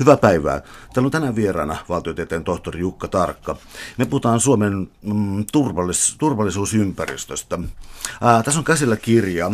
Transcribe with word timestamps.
Hyvää 0.00 0.16
päivää. 0.16 0.60
Täällä 0.94 1.06
on 1.06 1.10
tänään 1.10 1.36
vieraana 1.36 1.76
valtiotieteen 1.88 2.44
tohtori 2.44 2.80
Jukka 2.80 3.08
Tarkka. 3.08 3.56
Me 3.98 4.04
puhutaan 4.04 4.40
Suomen 4.40 4.90
mm, 5.02 5.44
turvallis- 5.52 6.16
turvallisuusympäristöstä. 6.18 7.58
Ää, 8.20 8.42
tässä 8.42 8.60
on 8.60 8.64
käsillä 8.64 8.96
kirja 8.96 9.50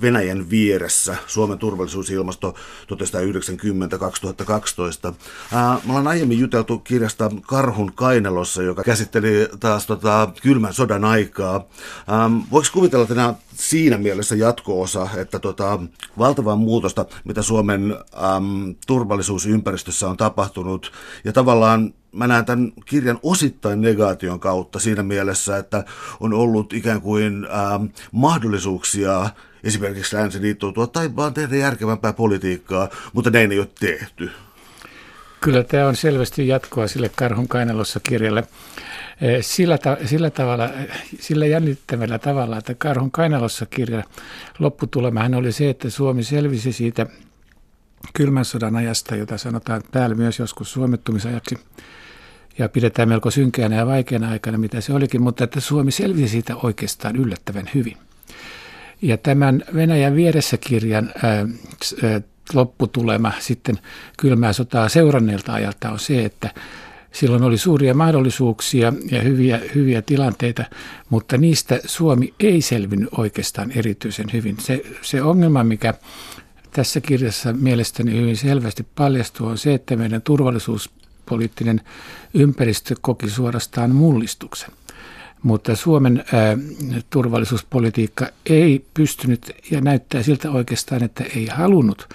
Venäjän 0.00 0.50
vieressä, 0.50 1.16
Suomen 1.26 1.58
turvallisuusilmasto 1.58 2.54
1990-2012. 5.10 5.14
Ää, 5.52 5.80
me 5.84 5.90
ollaan 5.90 6.06
aiemmin 6.06 6.38
juteltu 6.38 6.78
kirjasta 6.78 7.30
Karhun 7.46 7.92
kainelossa, 7.94 8.62
joka 8.62 8.84
käsitteli 8.84 9.48
taas 9.60 9.86
tota, 9.86 10.28
kylmän 10.42 10.74
sodan 10.74 11.04
aikaa. 11.04 11.64
Voiko 12.50 12.68
kuvitella, 12.72 13.02
että 13.02 13.14
nämä 13.14 13.34
siinä 13.54 13.98
mielessä 13.98 14.36
jatko-osa, 14.36 15.08
että 15.16 15.38
tota, 15.38 15.78
valtavaa 16.18 16.56
muutosta, 16.56 17.06
mitä 17.24 17.42
Suomen 17.42 17.96
äm, 18.36 18.74
turvallisuusympäristössä 18.86 20.08
on 20.08 20.16
tapahtunut, 20.16 20.92
ja 21.24 21.32
tavallaan 21.32 21.94
mä 22.12 22.26
näen 22.26 22.44
tämän 22.44 22.72
kirjan 22.84 23.18
osittain 23.22 23.80
negaation 23.80 24.40
kautta 24.40 24.78
siinä 24.78 25.02
mielessä, 25.02 25.56
että 25.56 25.84
on 26.20 26.34
ollut 26.34 26.72
ikään 26.72 27.00
kuin 27.00 27.46
äm, 27.74 27.88
mahdollisuuksia 28.12 29.30
esimerkiksi 29.64 30.16
länsiliittoutua 30.16 30.86
tai 30.86 31.16
vaan 31.16 31.34
tehdä 31.34 31.56
järkevämpää 31.56 32.12
politiikkaa, 32.12 32.88
mutta 33.12 33.30
näin 33.30 33.52
ei 33.52 33.58
ole 33.58 33.68
tehty. 33.80 34.30
Kyllä 35.40 35.64
tämä 35.64 35.88
on 35.88 35.96
selvästi 35.96 36.48
jatkoa 36.48 36.86
sille 36.86 37.10
Karhun 37.16 37.48
kainalossa 37.48 38.00
kirjalle. 38.00 38.44
Eh, 39.20 39.44
sillä, 39.44 39.78
ta- 39.78 39.96
sillä, 40.04 40.30
tavalla, 40.30 40.70
sillä 41.20 41.46
jännittävällä 41.46 42.18
tavalla, 42.18 42.58
että 42.58 42.74
Karhun 42.74 43.10
kainalossa 43.10 43.66
kirja 43.66 44.02
lopputulemahan 44.58 45.34
oli 45.34 45.52
se, 45.52 45.70
että 45.70 45.90
Suomi 45.90 46.22
selvisi 46.22 46.72
siitä 46.72 47.06
kylmän 48.14 48.44
sodan 48.44 48.76
ajasta, 48.76 49.16
jota 49.16 49.38
sanotaan 49.38 49.82
päällä 49.92 50.14
myös 50.16 50.38
joskus 50.38 50.72
suomettumisajaksi, 50.72 51.58
ja 52.58 52.68
pidetään 52.68 53.08
melko 53.08 53.30
synkeänä 53.30 53.76
ja 53.76 53.86
vaikeana 53.86 54.30
aikana, 54.30 54.58
mitä 54.58 54.80
se 54.80 54.92
olikin, 54.92 55.22
mutta 55.22 55.44
että 55.44 55.60
Suomi 55.60 55.90
selvisi 55.90 56.28
siitä 56.28 56.56
oikeastaan 56.56 57.16
yllättävän 57.16 57.70
hyvin. 57.74 57.96
Ja 59.02 59.16
tämän 59.16 59.64
Venäjän 59.74 60.16
vieressä 60.16 60.56
kirjan 60.56 61.12
ää, 61.22 61.32
ää, 61.32 62.20
lopputulema 62.54 63.32
sitten 63.38 63.78
kylmää 64.16 64.52
sotaa 64.52 64.88
seuranneelta 64.88 65.52
ajalta 65.52 65.90
on 65.90 65.98
se, 65.98 66.24
että 66.24 66.50
silloin 67.12 67.42
oli 67.42 67.58
suuria 67.58 67.94
mahdollisuuksia 67.94 68.92
ja 69.10 69.22
hyviä, 69.22 69.60
hyviä 69.74 70.02
tilanteita, 70.02 70.64
mutta 71.10 71.36
niistä 71.36 71.80
Suomi 71.84 72.34
ei 72.40 72.60
selvinnyt 72.62 73.08
oikeastaan 73.16 73.72
erityisen 73.72 74.26
hyvin. 74.32 74.56
Se, 74.60 74.82
se 75.02 75.22
ongelma, 75.22 75.64
mikä 75.64 75.94
tässä 76.70 77.00
kirjassa 77.00 77.52
mielestäni 77.52 78.12
hyvin 78.12 78.36
selvästi 78.36 78.86
paljastuu, 78.94 79.46
on 79.46 79.58
se, 79.58 79.74
että 79.74 79.96
meidän 79.96 80.22
turvallisuuspoliittinen 80.22 81.80
ympäristö 82.34 82.94
koki 83.00 83.30
suorastaan 83.30 83.94
mullistuksen. 83.94 84.70
Mutta 85.42 85.76
Suomen 85.76 86.24
ää, 86.32 86.56
turvallisuuspolitiikka 87.10 88.26
ei 88.46 88.84
pystynyt 88.94 89.52
ja 89.70 89.80
näyttää 89.80 90.22
siltä 90.22 90.50
oikeastaan, 90.50 91.02
että 91.02 91.24
ei 91.36 91.46
halunnut 91.46 92.08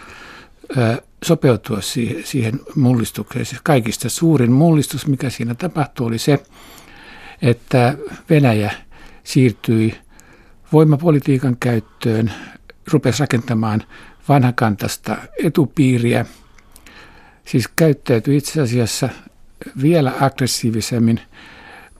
ää, 0.78 0.98
sopeutua 1.24 1.82
siihen, 1.82 2.24
siihen 2.24 2.60
mullistukseen. 2.76 3.46
Siis 3.46 3.62
kaikista 3.64 4.10
suurin 4.10 4.52
mullistus, 4.52 5.08
mikä 5.08 5.30
siinä 5.30 5.56
tapahtui, 5.56 6.08
oli 6.08 6.18
se, 6.18 6.44
että 7.42 7.98
Venäjä 8.30 8.72
siirtyi 9.24 9.96
voimapolitiikan 10.74 11.58
käyttöön, 11.60 12.32
rupesi 12.92 13.20
rakentamaan 13.20 13.84
vanhakantasta 14.30 15.18
etupiiriä, 15.44 16.26
siis 17.46 17.68
käyttäytyi 17.76 18.38
itse 18.38 18.62
asiassa 18.62 19.10
vielä 19.82 20.14
aggressiivisemmin 20.20 21.22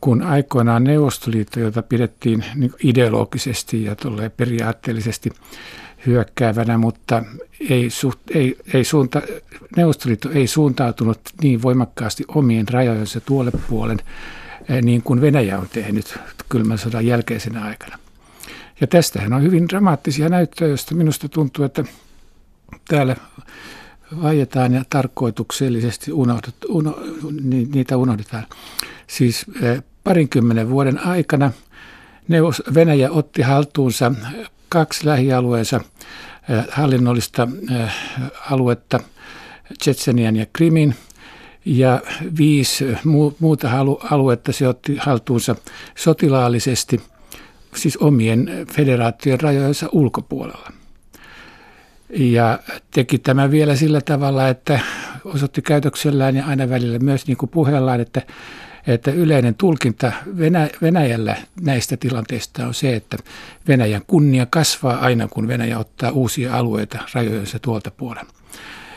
kuin 0.04 0.22
aikoinaan 0.22 0.84
Neuvostoliitto, 0.84 1.60
jota 1.60 1.82
pidettiin 1.82 2.46
niin 2.56 2.74
ideologisesti 2.84 3.84
ja 3.84 3.96
periaatteellisesti 4.38 5.30
hyökkäävänä, 6.06 6.78
mutta 6.78 7.24
ei, 7.70 7.90
suht, 7.90 8.20
ei, 8.32 8.58
ei 8.74 8.84
suunta, 8.84 9.22
Neuvostoliitto 9.78 10.30
ei 10.32 10.48
suuntautunut 10.48 11.20
niin 11.42 11.62
voimakkaasti 11.62 12.24
omien 12.28 12.68
rajojensa 12.68 13.22
tuolle 13.22 13.52
puolen, 13.70 14.00
eh, 14.70 14.82
niin 14.82 15.02
kuin 15.02 15.22
Venäjä 15.22 15.60
on 15.60 15.68
tehnyt 15.74 16.20
kylmän 16.50 16.78
sodan 16.78 17.06
jälkeisenä 17.06 17.66
aikana. 17.66 18.00
Ja 18.82 18.88
tästähän 18.88 19.34
on 19.34 19.44
hyvin 19.44 19.70
dramaattisia 19.70 20.30
näyttöjä, 20.30 20.70
joista 20.70 20.96
minusta 20.96 21.30
tuntuu, 21.30 21.66
että 21.66 21.84
täällä 22.88 23.16
vaietaan 24.22 24.74
ja 24.74 24.84
tarkoituksellisesti 24.90 26.12
unohdet, 26.12 26.56
uno, 26.68 27.00
niitä 27.74 27.98
unohdetaan. 27.98 28.46
Siis 29.08 29.46
eh, 29.62 29.84
parinkymmenen 30.04 30.70
vuoden 30.70 31.06
aikana 31.06 31.52
Venäjä 32.74 33.12
otti 33.12 33.42
haltuunsa 33.42 34.12
kaksi 34.70 35.06
lähialueensa 35.06 35.82
eh, 36.50 36.64
hallinnollista 36.72 37.48
eh, 37.72 37.92
aluetta, 38.52 39.00
Tsetsenian 39.80 40.36
ja 40.36 40.46
Krimin, 40.54 40.96
ja 41.66 42.02
viisi 42.38 42.86
muuta 43.40 43.70
aluetta 44.10 44.52
se 44.52 44.68
otti 44.68 44.98
haltuunsa 45.00 45.56
sotilaallisesti, 45.96 47.02
siis 47.76 47.98
omien 47.98 48.50
federaation 48.76 49.40
rajojensa 49.40 49.90
ulkopuolella. 49.92 50.72
Ja 52.10 52.60
teki 52.92 53.18
tämä 53.18 53.52
vielä 53.52 53.76
sillä 53.76 54.02
tavalla, 54.02 54.48
että 54.48 54.80
osoitti 55.26 55.62
käytöksellään 55.62 56.36
ja 56.36 56.46
aina 56.46 56.70
välillä 56.70 57.00
myös 57.00 57.28
niin 57.28 57.38
kuin 57.38 57.50
puheellaan, 57.50 58.00
että 58.00 58.22
että 58.88 59.12
yleinen 59.12 59.56
tulkinta 59.56 60.12
Venäjällä 60.82 61.36
näistä 61.62 61.98
tilanteista 61.98 62.68
on 62.68 62.74
se, 62.74 62.96
että 62.96 63.18
Venäjän 63.68 64.02
kunnia 64.08 64.46
kasvaa 64.46 64.98
aina, 64.98 65.28
kun 65.28 65.48
Venäjä 65.48 65.80
ottaa 65.80 66.12
uusia 66.12 66.58
alueita 66.58 67.00
rajojensa 67.14 67.60
tuolta 67.60 67.92
puolen. 67.92 68.26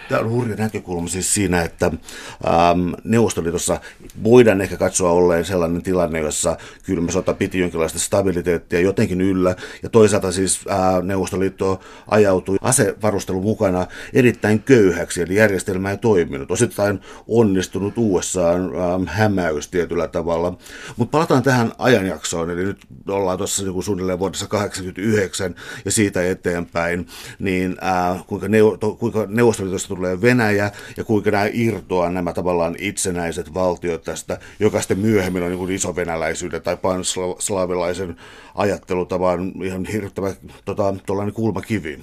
Tämä 0.08 0.20
on 0.20 0.30
hurja 0.30 0.56
näkökulma 0.56 1.08
siis 1.08 1.34
siinä, 1.34 1.62
että 1.62 1.86
ähm, 1.86 2.92
Neuvostoliitossa 3.04 3.80
voidaan 4.24 4.60
ehkä 4.60 4.76
katsoa 4.76 5.10
olleen 5.10 5.44
sellainen 5.44 5.82
tilanne, 5.82 6.20
jossa 6.20 6.56
kylmä 6.82 7.10
sota 7.10 7.34
piti 7.34 7.58
jonkinlaista 7.58 7.98
stabiliteettia 7.98 8.80
jotenkin 8.80 9.20
yllä, 9.20 9.56
ja 9.82 9.88
toisaalta 9.88 10.32
siis 10.32 10.60
äh, 10.70 11.02
Neuvostoliitto 11.02 11.80
ajautui 12.08 12.56
asevarustelun 12.60 13.42
mukana 13.42 13.86
erittäin 14.12 14.62
köyhäksi, 14.62 15.22
eli 15.22 15.34
järjestelmä 15.34 15.90
ei 15.90 15.96
toiminut. 15.96 16.50
Osittain 16.50 17.00
onnistunut 17.28 17.94
USA 17.96 18.52
ähm, 18.52 19.06
hämäys 19.06 19.68
tietyllä 19.68 20.08
tavalla. 20.08 20.58
Mutta 20.96 21.10
palataan 21.10 21.42
tähän 21.42 21.72
ajanjaksoon, 21.78 22.50
eli 22.50 22.64
nyt 22.64 22.78
ollaan 23.08 23.38
tuossa 23.38 23.64
niin 23.64 23.82
suunnilleen 23.82 24.18
vuodessa 24.18 24.46
89 24.46 25.54
ja 25.84 25.90
siitä 25.90 26.30
eteenpäin, 26.30 27.06
niin 27.38 27.76
äh, 27.84 28.26
kuinka, 28.26 28.46
neu- 28.46 28.96
kuinka 28.98 29.26
Neuvostoliitosta 29.28 29.95
tulee 29.96 30.20
Venäjä 30.20 30.70
ja 30.96 31.04
kuinka 31.04 31.30
nämä 31.30 31.48
irtoaa 31.52 32.10
nämä 32.10 32.32
tavallaan 32.32 32.76
itsenäiset 32.78 33.54
valtiot 33.54 34.02
tästä, 34.02 34.38
joka 34.60 34.80
sitten 34.80 34.98
myöhemmin 34.98 35.42
on 35.42 35.50
niin 35.50 35.70
isovenäläisyyden 35.70 36.62
tai 36.62 36.76
panslaavilaisen 36.76 38.16
ajattelutavan 38.54 39.52
ihan 39.62 39.84
hirvittävä 39.84 40.32
tota, 40.64 40.94
kulmakivi. 41.34 42.00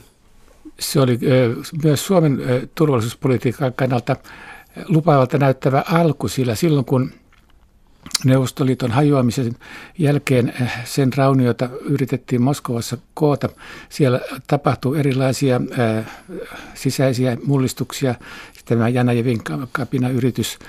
Se 0.79 0.99
oli 0.99 1.19
myös 1.83 2.05
Suomen 2.05 2.37
turvallisuuspolitiikan 2.75 3.73
kannalta 3.73 4.15
lupaavalta 4.87 5.37
näyttävä 5.37 5.83
alku, 5.91 6.27
sillä 6.27 6.55
silloin 6.55 6.85
kun 6.85 7.11
Neuvostoliiton 8.25 8.91
hajoamisen 8.91 9.56
jälkeen 9.97 10.53
eh, 10.62 10.72
sen 10.84 11.14
rauniota 11.14 11.69
yritettiin 11.81 12.41
Moskovassa 12.41 12.97
koota. 13.14 13.50
Siellä 13.90 14.22
tapahtui 14.47 15.00
erilaisia 15.00 15.56
eh, 15.56 16.06
sisäisiä 16.74 17.38
mullistuksia. 17.46 18.16
Tämä 18.66 18.90
Janajevin 18.90 19.41
kapina-yritys 19.72 20.59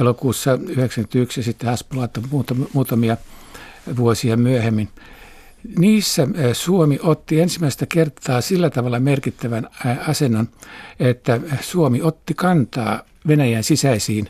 elokuussa 0.00 0.50
1991 0.50 1.40
ja 1.40 1.44
sitten 1.44 1.70
Haspolat 1.70 2.18
muutamia 2.72 3.16
vuosia 3.96 4.36
myöhemmin. 4.36 4.88
Niissä 5.78 6.28
eh, 6.34 6.56
Suomi 6.56 6.98
otti 7.02 7.40
ensimmäistä 7.40 7.86
kertaa 7.86 8.40
sillä 8.40 8.70
tavalla 8.70 9.00
merkittävän 9.00 9.68
asennon, 10.08 10.48
että 11.00 11.40
Suomi 11.60 12.02
otti 12.02 12.34
kantaa 12.34 13.02
Venäjän 13.28 13.64
sisäisiin 13.64 14.28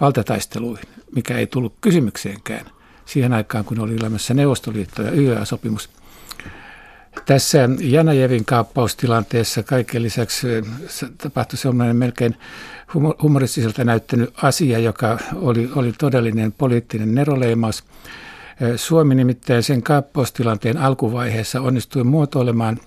valtataisteluihin 0.00 0.99
mikä 1.14 1.38
ei 1.38 1.46
tullut 1.46 1.74
kysymykseenkään 1.80 2.66
siihen 3.06 3.32
aikaan, 3.32 3.64
kun 3.64 3.80
oli 3.80 3.96
olemassa 4.00 4.34
Neuvostoliitto 4.34 5.02
ja 5.02 5.12
YÖA-sopimus. 5.12 5.90
Tässä 7.26 7.68
Janajevin 7.80 8.44
kaappaustilanteessa 8.44 9.62
kaiken 9.62 10.02
lisäksi 10.02 10.46
tapahtui 11.18 11.58
sellainen 11.58 11.96
melkein 11.96 12.36
humoristiselta 13.22 13.84
näyttänyt 13.84 14.34
asia, 14.42 14.78
joka 14.78 15.18
oli, 15.34 15.70
oli 15.74 15.92
todellinen 15.98 16.52
poliittinen 16.52 17.14
neroleimaus. 17.14 17.84
Suomi 18.76 19.14
nimittäin 19.14 19.62
sen 19.62 19.82
kaappaustilanteen 19.82 20.78
alkuvaiheessa 20.78 21.60
onnistui 21.60 22.04
muotoilemaan 22.04 22.78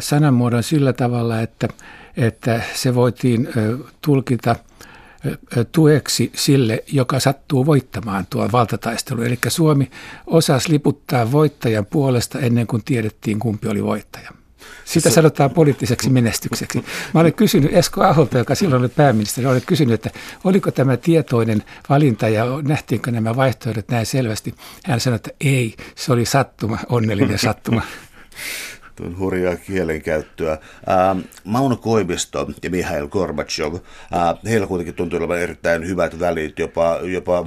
sanamuodon 0.00 0.62
sillä 0.62 0.92
tavalla, 0.92 1.40
että 1.40 1.68
että 2.16 2.62
se 2.74 2.94
voitiin 2.94 3.48
tulkita 4.02 4.56
tueksi 5.72 6.32
sille, 6.34 6.84
joka 6.92 7.20
sattuu 7.20 7.66
voittamaan 7.66 8.26
tuon 8.30 8.52
valtataistelun. 8.52 9.26
Eli 9.26 9.38
Suomi 9.48 9.90
osasi 10.26 10.72
liputtaa 10.72 11.32
voittajan 11.32 11.86
puolesta 11.86 12.38
ennen 12.38 12.66
kuin 12.66 12.84
tiedettiin, 12.84 13.38
kumpi 13.38 13.68
oli 13.68 13.84
voittaja. 13.84 14.30
Sitä 14.84 15.08
se... 15.10 15.14
sanotaan 15.14 15.50
poliittiseksi 15.50 16.10
menestykseksi. 16.10 16.84
Mä 17.14 17.20
olen 17.20 17.34
kysynyt 17.34 17.74
Esko 17.74 18.02
Aholta, 18.02 18.38
joka 18.38 18.54
silloin 18.54 18.80
oli 18.80 18.88
pääministeri, 18.88 19.46
olen 19.46 19.62
kysynyt, 19.66 19.94
että 19.94 20.10
oliko 20.44 20.70
tämä 20.70 20.96
tietoinen 20.96 21.62
valinta 21.88 22.28
ja 22.28 22.44
nähtiinkö 22.62 23.10
nämä 23.10 23.36
vaihtoehdot 23.36 23.88
näin 23.88 24.06
selvästi. 24.06 24.54
Hän 24.84 25.00
sanoi, 25.00 25.16
että 25.16 25.30
ei, 25.40 25.74
se 25.94 26.12
oli 26.12 26.26
sattuma, 26.26 26.78
onnellinen 26.88 27.38
sattuma. 27.38 27.82
Hurjaa 29.18 29.56
kielenkäyttöä. 29.56 30.58
Ää, 30.86 31.16
Mauno 31.44 31.76
Koivisto 31.76 32.50
ja 32.62 32.70
Mihail 32.70 33.08
Gorbachev, 33.08 33.74
ää, 34.12 34.36
heillä 34.44 34.66
kuitenkin 34.66 34.94
tuntuu 34.94 35.18
olevan 35.18 35.38
erittäin 35.38 35.86
hyvät 35.86 36.20
välit 36.20 36.58
jopa, 36.58 36.98
jopa 37.02 37.44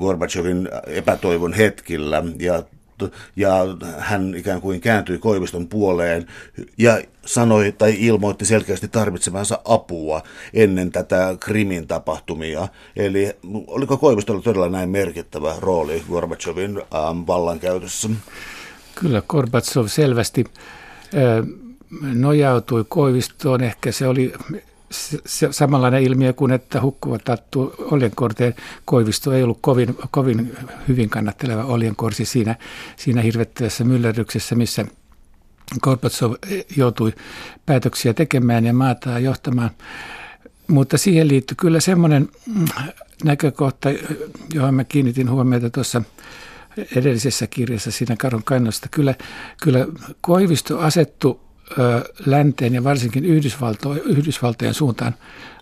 Gorbachevin 0.00 0.68
epätoivon 0.86 1.52
hetkillä. 1.52 2.22
Ja 2.38 2.62
ja 3.36 3.54
hän 3.98 4.34
ikään 4.34 4.60
kuin 4.60 4.80
kääntyi 4.80 5.18
Koiviston 5.18 5.68
puoleen 5.68 6.26
ja 6.78 7.00
sanoi 7.26 7.72
tai 7.78 7.94
ilmoitti 7.98 8.44
selkeästi 8.44 8.88
tarvitsevansa 8.88 9.60
apua 9.64 10.22
ennen 10.54 10.92
tätä 10.92 11.36
Krimin 11.40 11.86
tapahtumia. 11.86 12.68
Eli 12.96 13.36
oliko 13.66 13.96
Koivistolla 13.96 14.42
todella 14.42 14.68
näin 14.68 14.88
merkittävä 14.88 15.54
rooli 15.58 16.02
Gorbachevin 16.08 16.76
ähm, 16.78 17.26
vallankäytössä? 17.26 18.08
Kyllä 19.00 19.22
Gorbachev 19.28 19.86
selvästi 19.86 20.44
nojautui 22.14 22.84
Koivistoon. 22.88 23.62
Ehkä 23.62 23.92
se 23.92 24.08
oli 24.08 24.32
se, 24.90 25.48
samanlainen 25.50 26.02
ilmiö 26.02 26.32
kuin, 26.32 26.52
että 26.52 26.80
hukkuva 26.80 27.18
tattu 27.18 27.74
oljenkorteen 27.78 28.54
koivisto 28.84 29.32
ei 29.32 29.42
ollut 29.42 29.58
kovin, 29.60 29.98
kovin 30.10 30.56
hyvin 30.88 31.10
kannatteleva 31.10 31.64
oljenkorsi 31.64 32.24
siinä, 32.24 32.56
siinä 32.96 33.22
hirvettävässä 33.22 33.84
myllerryksessä, 33.84 34.54
missä 34.54 34.84
Gorbatsov 35.82 36.32
joutui 36.76 37.12
päätöksiä 37.66 38.14
tekemään 38.14 38.64
ja 38.64 38.74
maataan 38.74 39.24
johtamaan. 39.24 39.70
Mutta 40.68 40.98
siihen 40.98 41.28
liittyy 41.28 41.54
kyllä 41.60 41.80
semmoinen 41.80 42.28
näkökohta, 43.24 43.88
johon 44.54 44.74
mä 44.74 44.84
kiinnitin 44.84 45.30
huomiota 45.30 45.70
tuossa 45.70 46.02
edellisessä 46.96 47.46
kirjassa 47.46 47.90
siinä 47.90 48.16
Karon 48.16 48.44
kannosta. 48.44 48.88
Kyllä, 48.90 49.14
kyllä 49.62 49.86
Koivisto 50.20 50.78
asettu 50.78 51.40
länteen 52.26 52.74
ja 52.74 52.84
varsinkin 52.84 53.24
Yhdysvalto, 53.24 53.94
Yhdysvaltojen 53.94 54.74
suuntaan 54.74 55.14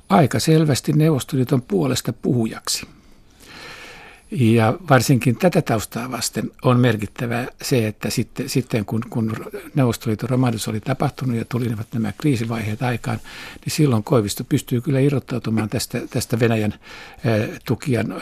aika 0.09 0.39
selvästi 0.39 0.93
Neuvostoliiton 0.93 1.63
puolesta 1.63 2.13
puhujaksi. 2.13 2.87
Ja 4.31 4.75
varsinkin 4.91 5.37
tätä 5.37 5.63
taustaa 5.63 6.11
vasten 6.11 6.51
on 6.63 6.81
merkittävää 6.81 7.47
se, 7.63 7.87
että 7.87 8.11
sitten, 8.11 8.49
sitten 8.49 8.85
kun, 8.85 9.01
kun 9.11 9.37
Neuvostoliiton 9.75 10.31
romahdus 10.31 10.69
oli 10.69 10.81
tapahtunut 10.81 11.37
ja 11.37 11.45
tulivat 11.45 11.87
nämä 11.95 12.13
kriisivaiheet 12.19 12.83
aikaan, 12.83 13.19
niin 13.65 13.73
silloin 13.73 14.05
Koivisto 14.05 14.45
pystyy 14.45 14.81
kyllä 14.81 15.01
irrottautumaan 15.01 15.69
tästä, 15.69 16.01
tästä 16.11 16.41
Venäjän 16.41 16.75
tukijan 17.65 18.15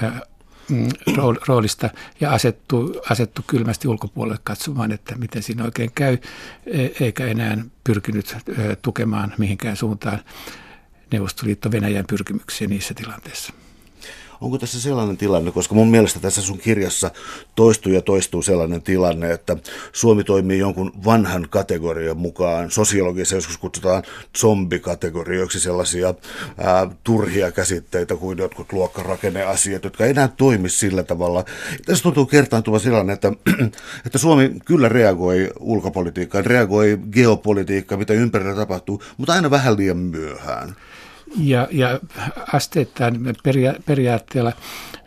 roolista 1.49 1.91
ja 2.21 2.33
asettu, 2.33 3.01
asettu 3.11 3.43
kylmästi 3.47 3.89
ulkopuolelle 3.89 4.39
katsomaan, 4.45 4.93
että 4.93 5.17
miten 5.17 5.43
siinä 5.43 5.65
oikein 5.65 5.91
käy, 5.95 6.19
e, 6.67 6.89
eikä 7.01 7.27
enää 7.27 7.59
pyrkinyt 7.85 8.37
tukemaan 8.83 9.35
mihinkään 9.39 9.77
suuntaan 9.77 10.19
Neuvostoliitto 11.13 11.71
Venäjän 11.71 12.05
pyrkimyksiä 12.09 12.69
niissä 12.69 12.95
tilanteissa. 12.95 13.53
Onko 14.43 14.59
tässä 14.59 14.81
sellainen 14.81 15.17
tilanne, 15.17 15.51
koska 15.51 15.75
mun 15.75 15.91
mielestä 15.91 16.21
tässä 16.21 16.43
sun 16.43 16.59
kirjassa 16.59 17.11
toistuu 17.55 17.93
ja 17.93 18.03
toistuu 18.03 18.43
sellainen 18.43 18.83
tilanne, 18.83 19.33
että 19.33 19.57
Suomi 19.93 20.25
toimii 20.25 20.59
jonkun 20.59 20.93
vanhan 21.05 21.47
kategorian 21.51 22.17
mukaan. 22.17 22.71
Sosiologiassa 22.71 23.35
joskus 23.35 23.59
kutsutaan 23.59 24.03
zombikategorioiksi 24.39 25.61
sellaisia 25.61 26.15
ää, 26.59 26.91
turhia 27.05 27.53
käsitteitä 27.53 28.17
kuin 28.17 28.39
jotkut 28.39 28.73
luokkarakenneasiat, 28.73 29.85
jotka 29.85 30.05
ei 30.05 30.11
enää 30.11 30.29
toimi 30.29 30.69
sillä 30.69 31.03
tavalla. 31.03 31.45
Tässä 31.87 32.03
tuntuu 32.03 32.27
kertaantuva 32.27 32.79
sellainen, 32.79 33.15
että, 33.15 33.33
että 34.07 34.19
Suomi 34.19 34.51
kyllä 34.65 34.89
reagoi 34.89 35.51
ulkopolitiikkaan, 35.61 36.47
reagoi 36.47 36.99
geopolitiikkaan, 37.13 37.99
mitä 37.99 38.13
ympärillä 38.13 38.55
tapahtuu, 38.55 39.03
mutta 39.17 39.33
aina 39.33 39.51
vähän 39.51 39.77
liian 39.77 39.97
myöhään. 39.97 40.77
Ja, 41.37 41.69
ja 41.71 42.01
asteittain 42.53 43.35
peria, 43.43 43.75
periaatteella 43.87 44.53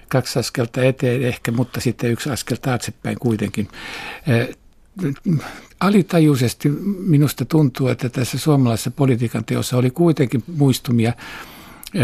kaksi 0.07 0.39
askelta 0.39 0.83
eteen 0.83 1.23
ehkä, 1.23 1.51
mutta 1.51 1.81
sitten 1.81 2.11
yksi 2.11 2.29
askel 2.29 2.57
taaksepäin 2.61 3.19
kuitenkin. 3.19 3.67
Alitajuisesti 5.79 6.69
minusta 6.99 7.45
tuntuu, 7.45 7.87
että 7.87 8.09
tässä 8.09 8.37
suomalaisessa 8.37 8.91
politiikan 8.91 9.45
teossa 9.45 9.77
oli 9.77 9.91
kuitenkin 9.91 10.43
muistumia 10.57 11.13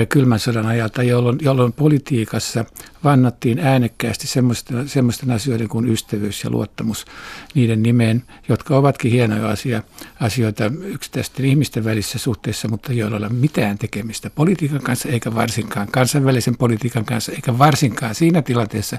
kylmän 0.09 0.39
sodan 0.39 0.65
ajalta, 0.65 1.03
jolloin, 1.03 1.37
jolloin 1.41 1.73
politiikassa 1.73 2.65
vannattiin 3.03 3.59
äänekkäästi 3.59 4.27
semmoisten, 4.27 4.89
semmoisten 4.89 5.31
asioiden 5.31 5.69
kuin 5.69 5.89
ystävyys 5.89 6.43
ja 6.43 6.49
luottamus 6.49 7.05
niiden 7.53 7.83
nimeen, 7.83 8.23
jotka 8.49 8.77
ovatkin 8.77 9.11
hienoja 9.11 9.49
asia, 9.49 9.83
asioita 10.19 10.71
yksittäisten 10.83 11.45
ihmisten 11.45 11.83
välissä 11.83 12.19
suhteessa, 12.19 12.67
mutta 12.67 12.93
joilla 12.93 13.17
ei 13.17 13.23
ole 13.23 13.29
mitään 13.29 13.77
tekemistä 13.77 14.29
politiikan 14.29 14.81
kanssa, 14.81 15.09
eikä 15.09 15.35
varsinkaan 15.35 15.87
kansainvälisen 15.87 16.57
politiikan 16.57 17.05
kanssa, 17.05 17.31
eikä 17.31 17.57
varsinkaan 17.57 18.15
siinä 18.15 18.41
tilanteessa, 18.41 18.97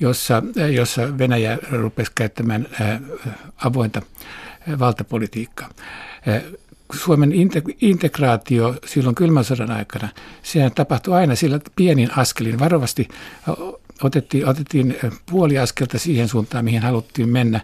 jossa, 0.00 0.42
jossa 0.74 1.18
Venäjä 1.18 1.58
rupesi 1.70 2.12
käyttämään 2.14 2.68
avointa 3.64 4.02
valtapolitiikkaa. 4.78 5.70
Suomen 6.92 7.32
integraatio 7.80 8.74
silloin 8.86 9.14
kylmän 9.14 9.44
sodan 9.44 9.70
aikana, 9.70 10.08
sehän 10.42 10.72
tapahtui 10.72 11.14
aina 11.14 11.34
sillä 11.34 11.60
pienin 11.76 12.18
askelin. 12.18 12.58
Varovasti 12.58 13.08
otettiin, 14.02 14.48
otettiin 14.48 14.96
puoli 15.30 15.58
askelta 15.58 15.98
siihen 15.98 16.28
suuntaan, 16.28 16.64
mihin 16.64 16.82
haluttiin 16.82 17.28
mennä. 17.28 17.60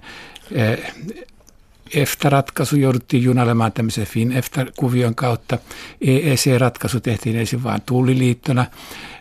EFTA-ratkaisu 1.94 2.76
jouduttiin 2.76 3.22
junalemaan 3.22 3.72
tämmöisen 3.72 4.06
FIN-EFTA-kuvion 4.06 5.14
kautta. 5.14 5.58
EEC-ratkaisu 6.00 7.00
tehtiin 7.00 7.36
ensin 7.36 7.62
vain 7.62 7.82
tulliliittona. 7.86 8.67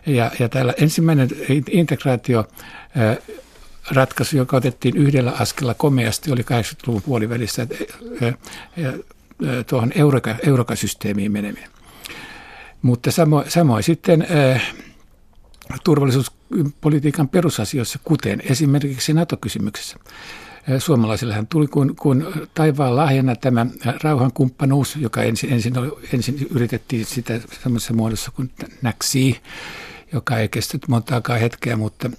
Ja, 0.06 0.30
ja 0.38 0.48
täällä 0.48 0.74
ensimmäinen 0.76 1.28
integraatio 1.70 2.48
ratkaisu, 3.90 4.36
joka 4.36 4.56
otettiin 4.56 4.96
yhdellä 4.96 5.32
askella 5.38 5.74
komeasti, 5.74 6.32
oli 6.32 6.42
80-luvun 6.42 7.02
puolivälissä 7.02 7.66
tuohon 9.66 9.92
euroka, 9.94 10.34
eurokasysteemiin 10.46 11.32
meneminen. 11.32 11.70
Mutta 12.82 13.10
samoin, 13.10 13.50
samoin 13.50 13.82
sitten 13.82 14.26
äh, 14.52 14.74
turvallisuuspolitiikan 15.84 17.28
perusasioissa, 17.28 17.98
kuten 18.04 18.42
esimerkiksi 18.44 19.12
NATO-kysymyksessä. 19.12 19.96
Suomalaisillehan 20.78 21.46
tuli 21.46 21.66
kun, 21.66 21.96
kun 21.96 22.48
taivaan 22.54 22.96
lahjana 22.96 23.36
tämä 23.36 23.66
rauhankumppanuus, 24.02 24.96
joka 24.96 25.22
ensin, 25.22 25.52
ensin, 25.52 25.78
oli, 25.78 25.90
ensin 26.12 26.46
yritettiin 26.50 27.04
sitä 27.04 27.40
samassa 27.64 27.94
muodossa 27.94 28.30
kuin 28.30 28.50
näksi, 28.82 29.40
joka 30.12 30.38
ei 30.38 30.48
kestänyt 30.48 30.88
montaakaan 30.88 31.40
hetkeä, 31.40 31.76
mutta 31.76 32.10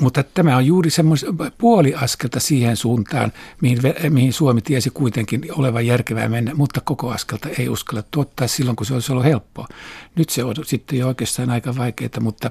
mutta 0.00 0.22
tämä 0.22 0.56
on 0.56 0.66
juuri 0.66 0.90
semmoista 0.90 1.26
puoli 1.58 1.94
askelta 1.94 2.40
siihen 2.40 2.76
suuntaan, 2.76 3.32
mihin, 3.60 3.78
mihin 4.10 4.32
Suomi 4.32 4.62
tiesi 4.62 4.90
kuitenkin 4.90 5.44
olevan 5.50 5.86
järkevää 5.86 6.28
mennä, 6.28 6.54
mutta 6.54 6.80
koko 6.80 7.10
askelta 7.10 7.48
ei 7.58 7.68
uskalla 7.68 8.02
tuottaa 8.10 8.48
silloin, 8.48 8.76
kun 8.76 8.86
se 8.86 8.94
olisi 8.94 9.12
ollut 9.12 9.24
helppoa. 9.24 9.68
Nyt 10.14 10.28
se 10.28 10.44
on 10.44 10.54
sitten 10.64 10.98
jo 10.98 11.08
oikeastaan 11.08 11.50
aika 11.50 11.76
vaikeaa, 11.76 12.20
mutta, 12.20 12.50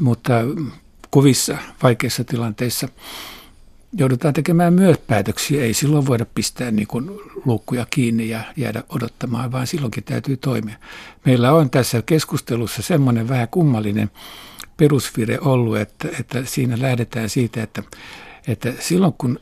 mutta 0.00 0.32
kovissa 1.10 1.58
vaikeissa 1.82 2.24
tilanteissa 2.24 2.88
joudutaan 3.92 4.34
tekemään 4.34 4.74
myös 4.74 4.98
päätöksiä. 4.98 5.62
Ei 5.64 5.74
silloin 5.74 6.06
voida 6.06 6.26
pistää 6.34 6.70
niin 6.70 6.86
kuin 6.86 7.10
luukkuja 7.44 7.86
kiinni 7.90 8.28
ja 8.28 8.40
jäädä 8.56 8.82
odottamaan, 8.88 9.52
vaan 9.52 9.66
silloinkin 9.66 10.04
täytyy 10.04 10.36
toimia. 10.36 10.76
Meillä 11.24 11.52
on 11.52 11.70
tässä 11.70 12.02
keskustelussa 12.02 12.82
semmoinen 12.82 13.28
vähän 13.28 13.48
kummallinen 13.48 14.10
perusvire 14.76 15.38
ollut, 15.40 15.76
että, 15.76 16.08
että 16.20 16.44
siinä 16.44 16.76
lähdetään 16.80 17.28
siitä, 17.28 17.62
että, 17.62 17.82
että 18.48 18.72
silloin 18.80 19.12
kun 19.18 19.38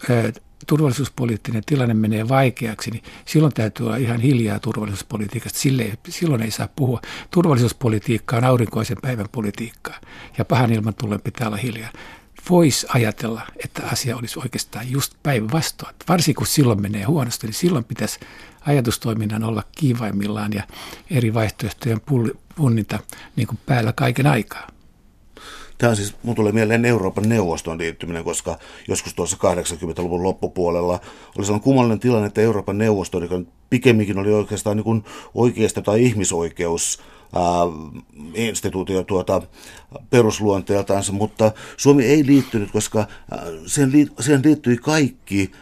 turvallisuuspoliittinen 0.67 1.63
tilanne 1.67 1.95
menee 1.95 2.29
vaikeaksi, 2.29 2.91
niin 2.91 3.03
silloin 3.25 3.55
täytyy 3.55 3.87
olla 3.87 3.97
ihan 3.97 4.21
hiljaa 4.21 4.59
turvallisuuspolitiikasta. 4.59 5.59
Sille, 5.59 5.99
silloin 6.09 6.43
ei 6.43 6.51
saa 6.51 6.69
puhua. 6.77 7.01
Turvallisuuspolitiikka 7.31 8.37
on 8.37 8.45
aurinkoisen 8.45 8.97
päivän 9.03 9.27
politiikkaa 9.33 10.01
ja 10.39 10.45
pahan 10.45 10.73
ilman 10.73 10.95
tullen 10.95 11.21
pitää 11.21 11.47
olla 11.47 11.57
hiljaa. 11.57 11.91
Voisi 12.51 12.87
ajatella, 12.89 13.43
että 13.65 13.83
asia 13.93 14.17
olisi 14.17 14.39
oikeastaan 14.39 14.91
just 14.91 15.15
päinvastoin. 15.23 15.95
Varsinkin 16.09 16.35
kun 16.35 16.47
silloin 16.47 16.83
menee 16.83 17.05
huonosti, 17.05 17.47
niin 17.47 17.55
silloin 17.55 17.85
pitäisi 17.85 18.21
ajatustoiminnan 18.61 19.45
olla 19.45 19.63
kiivaimmillaan 19.77 20.53
ja 20.53 20.63
eri 21.11 21.35
vaihtoehtojen 21.35 22.01
punninta 22.57 22.99
niin 23.37 23.47
kuin 23.47 23.59
päällä 23.67 23.93
kaiken 23.93 24.27
aikaa. 24.27 24.69
Tämä 25.79 25.91
on 25.91 25.97
siis, 25.97 26.15
mun 26.23 26.35
tulee 26.35 26.53
mieleen 26.53 26.85
Euroopan 26.85 27.29
neuvoston 27.29 27.79
liittyminen, 27.79 28.25
koska 28.25 28.59
joskus 28.89 29.15
tuossa 29.15 29.37
80-luvun 29.37 30.23
loppupuolella 30.23 31.01
oli 31.37 31.45
sellainen 31.45 31.65
kummallinen 31.65 32.01
tilanne, 32.01 32.27
että 32.27 32.41
Euroopan 32.41 32.79
neuvosto, 32.79 33.23
joka 33.23 33.41
pikemminkin 33.71 34.19
oli 34.19 34.33
oikeastaan 34.33 34.77
niin 34.77 34.85
kuin 34.85 35.05
oikeasta 35.35 35.83
tai 35.83 36.03
ihmisoikeus, 36.03 37.03
instituutio 38.35 39.03
tuota, 39.03 39.43
perusluonteeltaansa, 40.11 41.13
mutta 41.13 41.53
Suomi 41.77 42.05
ei 42.05 42.27
liittynyt, 42.27 42.71
koska 42.71 43.07
siihen 43.67 44.43
liittyi 44.45 44.77
kaikki 44.77 45.53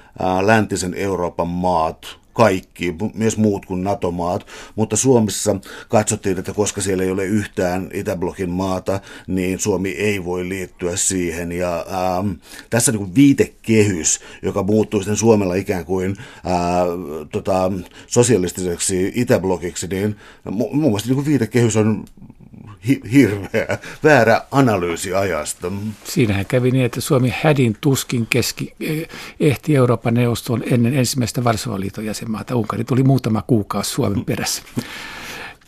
läntisen 0.42 0.94
Euroopan 0.94 1.48
maat 1.48 2.18
kaikki, 2.38 2.94
myös 3.14 3.36
muut 3.36 3.66
kuin 3.66 3.84
NATO-maat, 3.84 4.46
mutta 4.76 4.96
Suomessa 4.96 5.56
katsottiin, 5.88 6.38
että 6.38 6.52
koska 6.52 6.80
siellä 6.80 7.04
ei 7.04 7.10
ole 7.10 7.24
yhtään 7.24 7.90
Itäblokin 7.92 8.50
maata, 8.50 9.00
niin 9.26 9.58
Suomi 9.58 9.90
ei 9.90 10.24
voi 10.24 10.48
liittyä 10.48 10.96
siihen. 10.96 11.52
Ja 11.52 11.86
ähm, 11.88 12.30
tässä 12.70 12.92
niin 12.92 12.98
kuin 12.98 13.14
viitekehys, 13.14 14.20
joka 14.42 14.62
muuttui 14.62 15.00
sitten 15.00 15.16
Suomella 15.16 15.54
ikään 15.54 15.84
kuin 15.84 16.16
äh, 16.46 16.54
tota, 17.32 17.72
sosialistiseksi 18.06 19.12
Itäblokiksi, 19.14 19.86
niin 19.86 20.16
mun 20.50 20.80
mielestä 20.80 21.08
niin 21.08 21.16
kuin 21.16 21.26
viitekehys 21.26 21.76
on 21.76 22.04
hirveä, 23.12 23.78
väärä 24.04 24.42
analyysi 24.50 25.14
ajasta. 25.14 25.72
Siinähän 26.04 26.46
kävi 26.46 26.70
niin, 26.70 26.84
että 26.84 27.00
Suomi 27.00 27.34
hädin 27.42 27.76
tuskin 27.80 28.26
keski, 28.30 28.74
eh, 28.80 29.08
ehti 29.40 29.76
Euroopan 29.76 30.14
neuvostoon 30.14 30.62
ennen 30.70 30.94
ensimmäistä 30.94 31.44
Varsovan 31.44 31.80
liiton 31.80 32.04
jäsenmaata. 32.04 32.56
Unkari 32.56 32.84
tuli 32.84 33.02
muutama 33.02 33.42
kuukausi 33.42 33.90
Suomen 33.90 34.24
perässä. 34.24 34.62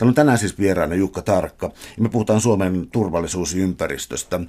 Täällä 0.01 0.11
on 0.11 0.15
tänään 0.15 0.37
siis 0.37 0.59
vieraana 0.59 0.95
Jukka 0.95 1.21
Tarkka, 1.21 1.71
ja 1.97 2.03
me 2.03 2.09
puhutaan 2.09 2.41
Suomen 2.41 2.87
turvallisuusympäristöstä. 2.91 4.39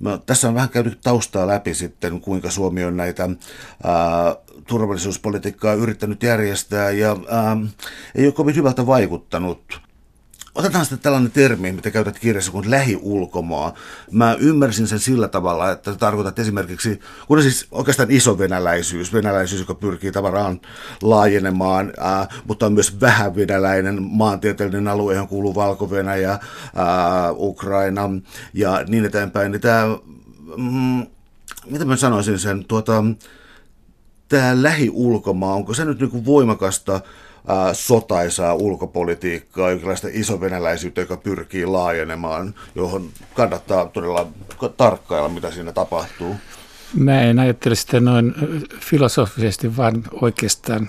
Me, 0.00 0.18
tässä 0.26 0.48
on 0.48 0.54
vähän 0.54 0.68
käyty 0.68 0.98
taustaa 1.04 1.46
läpi 1.46 1.74
sitten, 1.74 2.20
kuinka 2.20 2.50
Suomi 2.50 2.84
on 2.84 2.96
näitä 2.96 3.22
ää, 3.22 4.36
turvallisuuspolitiikkaa 4.66 5.74
yrittänyt 5.74 6.22
järjestää, 6.22 6.90
ja 6.90 7.16
ää, 7.28 7.56
ei 8.14 8.24
ole 8.24 8.32
kovin 8.32 8.56
hyvältä 8.56 8.86
vaikuttanut 8.86 9.80
Otetaan 10.54 10.84
sitten 10.84 10.98
tällainen 10.98 11.30
termi, 11.30 11.72
mitä 11.72 11.90
käytät 11.90 12.18
kirjassa 12.18 12.52
kuin 12.52 12.70
lähiulkomaa. 12.70 13.74
Mä 14.10 14.36
ymmärsin 14.40 14.86
sen 14.86 14.98
sillä 14.98 15.28
tavalla, 15.28 15.70
että 15.70 15.94
tarkoitat 15.94 16.38
esimerkiksi, 16.38 17.00
kun 17.26 17.42
siis 17.42 17.66
oikeastaan 17.70 18.10
iso 18.10 18.38
venäläisyys, 18.38 19.12
venäläisyys, 19.12 19.60
joka 19.60 19.74
pyrkii 19.74 20.12
tavaraan 20.12 20.60
laajenemaan, 21.02 21.92
ää, 21.98 22.28
mutta 22.44 22.66
on 22.66 22.72
myös 22.72 23.00
vähän 23.00 23.36
venäläinen 23.36 24.02
maantieteellinen 24.02 24.88
alue, 24.88 25.14
johon 25.14 25.28
kuuluu 25.28 25.54
Valko-Venäjä, 25.54 26.30
ää, 26.30 27.32
Ukraina 27.32 28.10
ja 28.54 28.84
niin 28.88 29.04
eteenpäin. 29.04 29.52
Niin 29.52 29.60
tämä, 29.60 29.84
mm, 30.56 31.06
mitä 31.66 31.84
mä 31.84 31.96
sanoisin 31.96 32.38
sen, 32.38 32.64
tuota, 32.64 33.04
tämä 34.28 34.62
lähiulkomaa, 34.62 35.54
onko 35.54 35.74
se 35.74 35.84
nyt 35.84 36.00
niin 36.00 36.10
kuin 36.10 36.24
voimakasta 36.24 37.00
sotaisaa 37.72 38.54
ulkopolitiikkaa, 38.54 39.70
jonkinlaista 39.70 40.08
isovenäläisyyttä, 40.12 41.00
joka 41.00 41.16
pyrkii 41.16 41.66
laajenemaan, 41.66 42.54
johon 42.74 43.08
kannattaa 43.34 43.86
todella 43.86 44.26
tarkkailla, 44.76 45.28
mitä 45.28 45.50
siinä 45.50 45.72
tapahtuu. 45.72 46.34
Mä 46.94 47.22
en 47.22 47.38
ajattele 47.38 47.74
sitä 47.74 48.00
noin 48.00 48.34
filosofisesti, 48.80 49.76
vaan 49.76 50.04
oikeastaan 50.20 50.88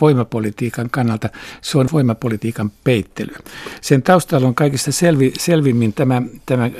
voimapolitiikan 0.00 0.90
kannalta. 0.90 1.28
Se 1.62 1.78
on 1.78 1.88
voimapolitiikan 1.92 2.70
peittely. 2.84 3.34
Sen 3.80 4.02
taustalla 4.02 4.48
on 4.48 4.54
kaikista 4.54 4.92
selvi, 4.92 5.32
selvimmin 5.38 5.92
tämä, 5.92 6.22
tämä, 6.46 6.70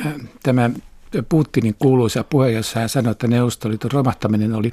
tämä 0.42 0.70
Putinin 1.28 1.74
kuuluisa 1.78 2.24
puhe, 2.24 2.50
jossa 2.50 2.80
hän 2.80 2.88
sanoi, 2.88 3.12
että 3.12 3.26
Neuvostoliiton 3.26 3.92
romahtaminen 3.92 4.54
oli 4.54 4.72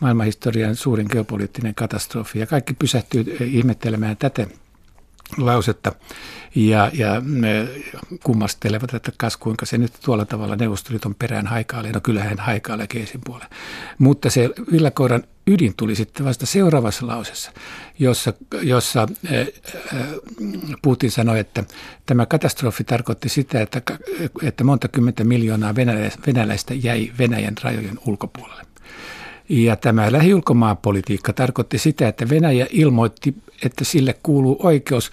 maailmanhistorian 0.00 0.76
suurin 0.76 1.06
geopoliittinen 1.10 1.74
katastrofi. 1.74 2.38
Ja 2.38 2.46
kaikki 2.46 2.74
pysähtyy 2.74 3.36
ihmettelemään 3.40 4.16
tätä 4.16 4.46
lausetta 5.36 5.92
ja, 6.54 6.90
ja 6.94 7.22
ne 7.24 7.68
kummastelevat, 8.22 8.94
että 8.94 9.12
kas 9.16 9.36
kuinka 9.36 9.66
se 9.66 9.78
nyt 9.78 9.92
tuolla 10.04 10.24
tavalla 10.24 10.56
Neuvostoliiton 10.56 11.14
perään 11.14 11.46
haikailee. 11.46 11.92
No 11.92 12.00
kyllähän 12.00 12.38
haikailee 12.38 12.86
keisin 12.86 13.20
puoleen. 13.24 13.50
Mutta 13.98 14.30
se 14.30 14.50
villakoiran 14.72 15.24
ydin 15.46 15.74
tuli 15.76 15.94
sitten 15.94 16.26
vasta 16.26 16.46
seuraavassa 16.46 17.06
lausessa, 17.06 17.52
jossa, 17.98 18.32
jossa 18.62 19.08
Putin 20.82 21.10
sanoi, 21.10 21.38
että 21.38 21.64
tämä 22.06 22.26
katastrofi 22.26 22.84
tarkoitti 22.84 23.28
sitä, 23.28 23.60
että, 23.60 23.82
että 24.42 24.64
monta 24.64 24.88
kymmentä 24.88 25.24
miljoonaa 25.24 25.74
venäläistä 26.26 26.74
jäi 26.74 27.12
Venäjän 27.18 27.54
rajojen 27.62 27.98
ulkopuolelle. 28.06 28.73
Ja 29.48 29.76
tämä 29.76 30.12
lähiulkomaapolitiikka 30.12 31.32
tarkoitti 31.32 31.78
sitä, 31.78 32.08
että 32.08 32.28
Venäjä 32.28 32.66
ilmoitti, 32.70 33.34
että 33.64 33.84
sille 33.84 34.14
kuuluu 34.22 34.56
oikeus 34.62 35.10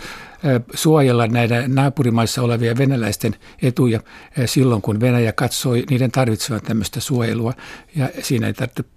suojella 0.74 1.28
näiden 1.28 1.76
naapurimaissa 1.76 2.42
olevia 2.42 2.78
venäläisten 2.78 3.36
etuja 3.62 4.00
silloin, 4.46 4.82
kun 4.82 5.00
Venäjä 5.00 5.32
katsoi 5.32 5.84
niiden 5.90 6.12
tarvitsevan 6.12 6.62
tämmöistä 6.62 7.00
suojelua. 7.00 7.54
Ja 7.96 8.10
siinä 8.22 8.48
ei 8.48 8.54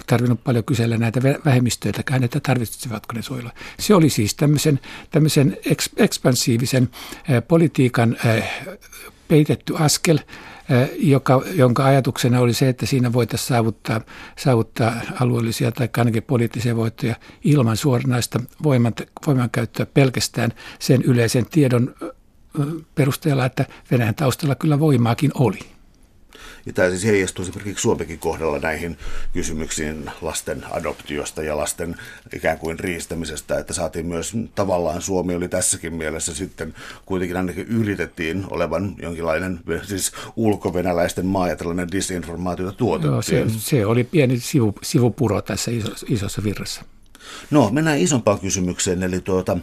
tarvinnut 0.07 0.45
paljon 0.45 0.64
kysellä 0.64 0.99
näitä 0.99 1.23
vähemmistöitäkään, 1.45 2.25
että 2.25 2.41
tarvitsevatko 2.41 3.12
ne 3.12 3.23
suojelua. 3.23 3.53
Se 3.79 3.95
oli 3.95 4.11
siis 4.11 4.35
tämmöisen, 4.35 4.81
tämmöisen 5.11 5.57
ekspansiivisen 5.97 6.88
politiikan 7.49 8.17
peitetty 9.28 9.75
askel, 9.78 10.19
joka, 10.99 11.43
jonka 11.54 11.85
ajatuksena 11.85 12.40
oli 12.40 12.54
se, 12.54 12.69
että 12.69 12.87
siinä 12.87 13.12
voitaisiin 13.12 13.49
saavuttaa, 13.49 14.00
saavuttaa 14.38 14.93
alueellisia 15.21 15.73
tai 15.73 15.88
ainakin 15.97 16.23
poliittisia 16.23 16.76
voittoja 16.76 17.14
ilman 17.45 17.76
suoranaista 17.76 18.40
voiman, 18.62 18.93
voimankäyttöä 19.26 19.87
pelkästään 19.87 20.52
sen 20.78 21.02
yleisen 21.02 21.47
tiedon 21.47 21.95
perusteella, 22.95 23.45
että 23.45 23.64
Venäjän 23.90 24.14
taustalla 24.14 24.54
kyllä 24.54 24.81
voimaakin 24.81 25.31
oli. 25.35 25.74
Ja 26.66 26.72
tämä 26.72 26.90
siis 26.90 27.04
heijastuu 27.04 27.44
esimerkiksi 27.44 27.82
Suomenkin 27.82 28.18
kohdalla 28.18 28.58
näihin 28.58 28.98
kysymyksiin 29.32 30.10
lasten 30.20 30.64
adoptiosta 30.70 31.42
ja 31.42 31.56
lasten 31.56 31.96
ikään 32.34 32.58
kuin 32.58 32.78
riistämisestä, 32.78 33.58
että 33.58 33.72
saatiin 33.72 34.06
myös 34.06 34.32
tavallaan 34.54 35.02
Suomi 35.02 35.34
oli 35.34 35.48
tässäkin 35.48 35.94
mielessä 35.94 36.34
sitten 36.34 36.74
kuitenkin 37.06 37.36
ainakin 37.36 37.66
yritettiin 37.66 38.44
olevan 38.50 38.94
jonkinlainen 39.02 39.60
siis 39.82 40.12
ulkovenäläisten 40.36 41.26
maa 41.26 41.48
ja 41.48 41.56
tällainen 41.56 41.92
disinformaatiota 41.92 42.72
tuotettiin. 42.72 43.12
Joo, 43.12 43.48
se, 43.48 43.58
se 43.58 43.86
oli 43.86 44.04
pieni 44.04 44.40
sivu, 44.40 44.74
sivupuro 44.82 45.42
tässä 45.42 45.70
isossa, 45.70 46.06
isossa 46.08 46.44
virrassa. 46.44 46.84
No, 47.50 47.70
mennään 47.70 47.98
isompaan 47.98 48.40
kysymykseen, 48.40 49.02
eli 49.02 49.20
tuota, 49.20 49.58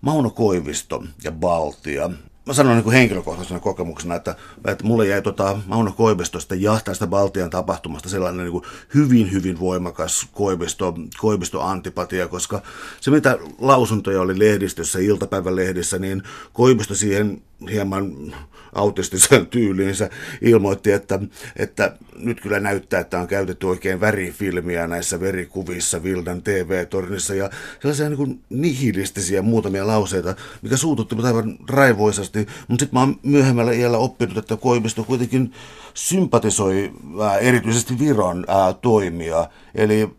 Mauno 0.00 0.30
Koivisto 0.30 1.04
ja 1.24 1.32
Baltia 1.32 2.10
mä 2.46 2.52
sanon 2.52 2.76
niin 2.76 2.92
henkilökohtaisena 2.92 3.60
kokemuksena, 3.60 4.14
että, 4.14 4.36
että 4.66 4.84
mulle 4.84 5.06
jäi 5.06 5.22
tota 5.22 5.58
Mauno 5.66 5.92
Koivistosta 5.92 6.54
ja 6.54 6.80
tästä 6.84 7.06
Baltian 7.06 7.50
tapahtumasta 7.50 8.08
sellainen 8.08 8.44
niin 8.44 8.52
kuin 8.52 8.64
hyvin, 8.94 9.32
hyvin 9.32 9.60
voimakas 9.60 10.26
Koivisto, 10.32 10.94
Koivisto-antipatia, 11.18 12.28
koska 12.28 12.62
se 13.00 13.10
mitä 13.10 13.38
lausuntoja 13.58 14.20
oli 14.20 14.38
lehdistössä, 14.38 14.98
iltapäivälehdissä, 14.98 15.98
niin 15.98 16.22
Koivisto 16.52 16.94
siihen 16.94 17.42
hieman 17.68 18.34
autistisen 18.74 19.46
tyyliinsä 19.56 20.10
ilmoitti, 20.40 20.92
että, 20.92 21.20
että 21.56 21.96
nyt 22.16 22.40
kyllä 22.40 22.60
näyttää, 22.60 23.00
että 23.00 23.20
on 23.20 23.26
käytetty 23.26 23.66
oikein 23.66 24.00
värifilmiä 24.00 24.86
näissä 24.86 25.20
verikuvissa 25.20 26.02
Vildan 26.02 26.42
TV-tornissa 26.42 27.34
ja 27.34 27.50
sellaisia 27.80 28.08
niin 28.08 28.40
nihilistisiä 28.50 29.42
muutamia 29.42 29.86
lauseita, 29.86 30.36
mikä 30.62 30.76
suututti 30.76 31.16
aivan 31.22 31.58
raivoisasti, 31.68 32.46
mutta 32.68 32.82
sitten 32.82 32.96
mä 32.96 33.00
oon 33.00 33.16
myöhemmällä 33.22 33.72
iällä 33.72 33.98
oppinut, 33.98 34.38
että 34.38 34.56
Koivisto 34.56 35.04
kuitenkin 35.04 35.52
sympatisoi 35.94 36.92
ää, 37.22 37.38
erityisesti 37.38 37.98
Viron 37.98 38.44
ää, 38.48 38.72
toimia, 38.72 39.48
eli 39.74 40.10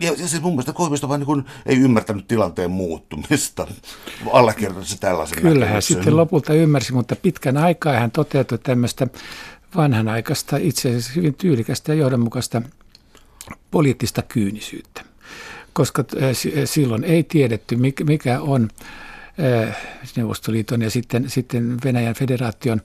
ja, 0.00 0.10
ja 0.18 0.28
siis 0.28 0.42
mun 0.42 0.52
mielestä 0.52 0.72
Koivisto 0.72 1.08
vaan 1.08 1.20
niin 1.20 1.44
ei 1.66 1.78
ymmärtänyt 1.78 2.28
tilanteen 2.28 2.70
muuttumista. 2.70 3.66
Allekirjoitti 4.32 4.90
se 4.90 5.00
tällaisen 5.00 5.42
Kyllä 5.42 5.66
hän 5.66 5.82
sitten 5.82 6.16
lopulta 6.16 6.54
ymmärsi, 6.54 6.92
mutta 6.92 7.16
pitkän 7.16 7.56
aikaa 7.56 7.92
hän 7.92 8.10
toteutui 8.10 8.58
tämmöistä 8.58 9.06
vanhanaikaista, 9.76 10.56
itse 10.56 10.88
asiassa 10.88 11.12
hyvin 11.16 11.34
tyylikästä 11.34 11.92
ja 11.92 11.98
johdonmukaista 11.98 12.62
poliittista 13.70 14.22
kyynisyyttä. 14.22 15.02
Koska 15.72 16.04
silloin 16.64 17.04
ei 17.04 17.22
tiedetty, 17.22 17.76
mikä 18.04 18.40
on 18.40 18.68
Neuvostoliiton 20.16 20.82
ja 20.82 20.90
sitten, 20.90 21.30
sitten 21.30 21.76
Venäjän 21.84 22.14
federaation 22.14 22.80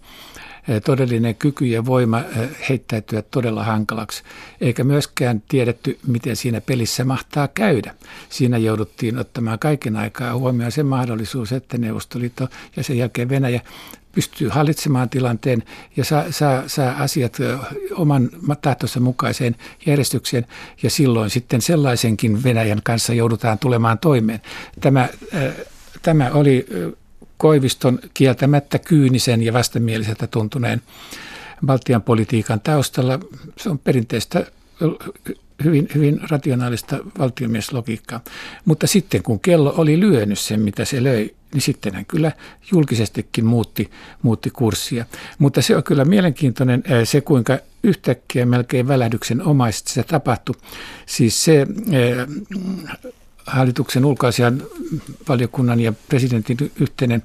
todellinen 0.86 1.36
kyky 1.36 1.66
ja 1.66 1.86
voima 1.86 2.22
heittäytyä 2.70 3.22
todella 3.22 3.64
hankalaksi. 3.64 4.24
Eikä 4.62 4.84
myöskään 4.84 5.44
tiedetty, 5.48 6.00
miten 6.08 6.36
siinä 6.36 6.62
pelissä 6.62 7.06
mahtaa 7.06 7.48
käydä. 7.48 7.96
Siinä 8.30 8.58
jouduttiin 8.58 9.18
ottamaan 9.18 9.60
kaiken 9.60 9.96
aikaa 9.96 10.38
huomioon 10.38 10.72
se 10.72 10.84
mahdollisuus, 10.84 11.52
että 11.52 11.78
Neuvostoliitto 11.78 12.48
ja 12.76 12.84
sen 12.84 12.98
jälkeen 12.98 13.30
Venäjä 13.30 13.62
pystyy 14.12 14.50
hallitsemaan 14.50 15.10
tilanteen 15.10 15.64
ja 15.98 16.06
saa, 16.06 16.24
saa, 16.30 16.64
saa 16.68 16.96
asiat 17.04 17.38
oman 17.96 18.30
tahtonsa 18.62 19.00
mukaiseen 19.00 19.56
järjestykseen 19.86 20.46
ja 20.84 20.90
silloin 20.90 21.30
sitten 21.30 21.62
sellaisenkin 21.62 22.44
Venäjän 22.44 22.82
kanssa 22.84 23.14
joudutaan 23.14 23.60
tulemaan 23.60 24.00
toimeen. 24.00 24.42
Tämä, 24.82 25.10
tämä 26.02 26.32
oli 26.34 26.66
Koiviston 27.40 28.00
kieltämättä 28.14 28.80
kyynisen 28.80 29.44
ja 29.44 29.54
vastenmieliseltä 29.54 30.28
tuntuneen 30.28 30.82
Baltian 31.66 32.02
politiikan 32.02 32.60
taustalla. 32.60 33.20
Se 33.58 33.70
on 33.70 33.80
perinteistä 33.80 34.46
hyvin, 35.64 35.88
hyvin 35.96 36.20
rationaalista 36.30 36.98
valtiomieslogiikkaa. 37.20 38.22
Mutta 38.66 38.88
sitten 38.88 39.24
kun 39.24 39.40
kello 39.40 39.74
oli 39.78 40.00
lyönyt 40.00 40.40
sen, 40.40 40.62
mitä 40.62 40.86
se 40.86 41.04
löi, 41.04 41.36
niin 41.54 41.62
sitten 41.62 41.94
hän 41.94 42.06
kyllä 42.06 42.32
julkisestikin 42.72 43.46
muutti, 43.46 43.92
muutti 44.22 44.50
kurssia. 44.50 45.06
Mutta 45.38 45.62
se 45.62 45.76
on 45.76 45.84
kyllä 45.84 46.06
mielenkiintoinen 46.06 46.84
se, 47.04 47.22
kuinka 47.22 47.58
yhtäkkiä 47.84 48.46
melkein 48.46 48.88
välähdyksen 48.88 49.42
omaisesti 49.42 49.94
se 49.94 50.04
tapahtui. 50.04 50.56
Siis 51.06 51.44
se 51.44 51.68
hallituksen 53.50 54.06
ulkoasian 54.06 54.64
valiokunnan 55.30 55.80
ja 55.80 55.94
presidentin 56.10 56.72
yhteinen 56.80 57.24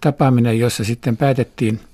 tapaaminen, 0.00 0.58
jossa 0.58 0.84
sitten 0.84 1.16
päätettiin– 1.16 1.80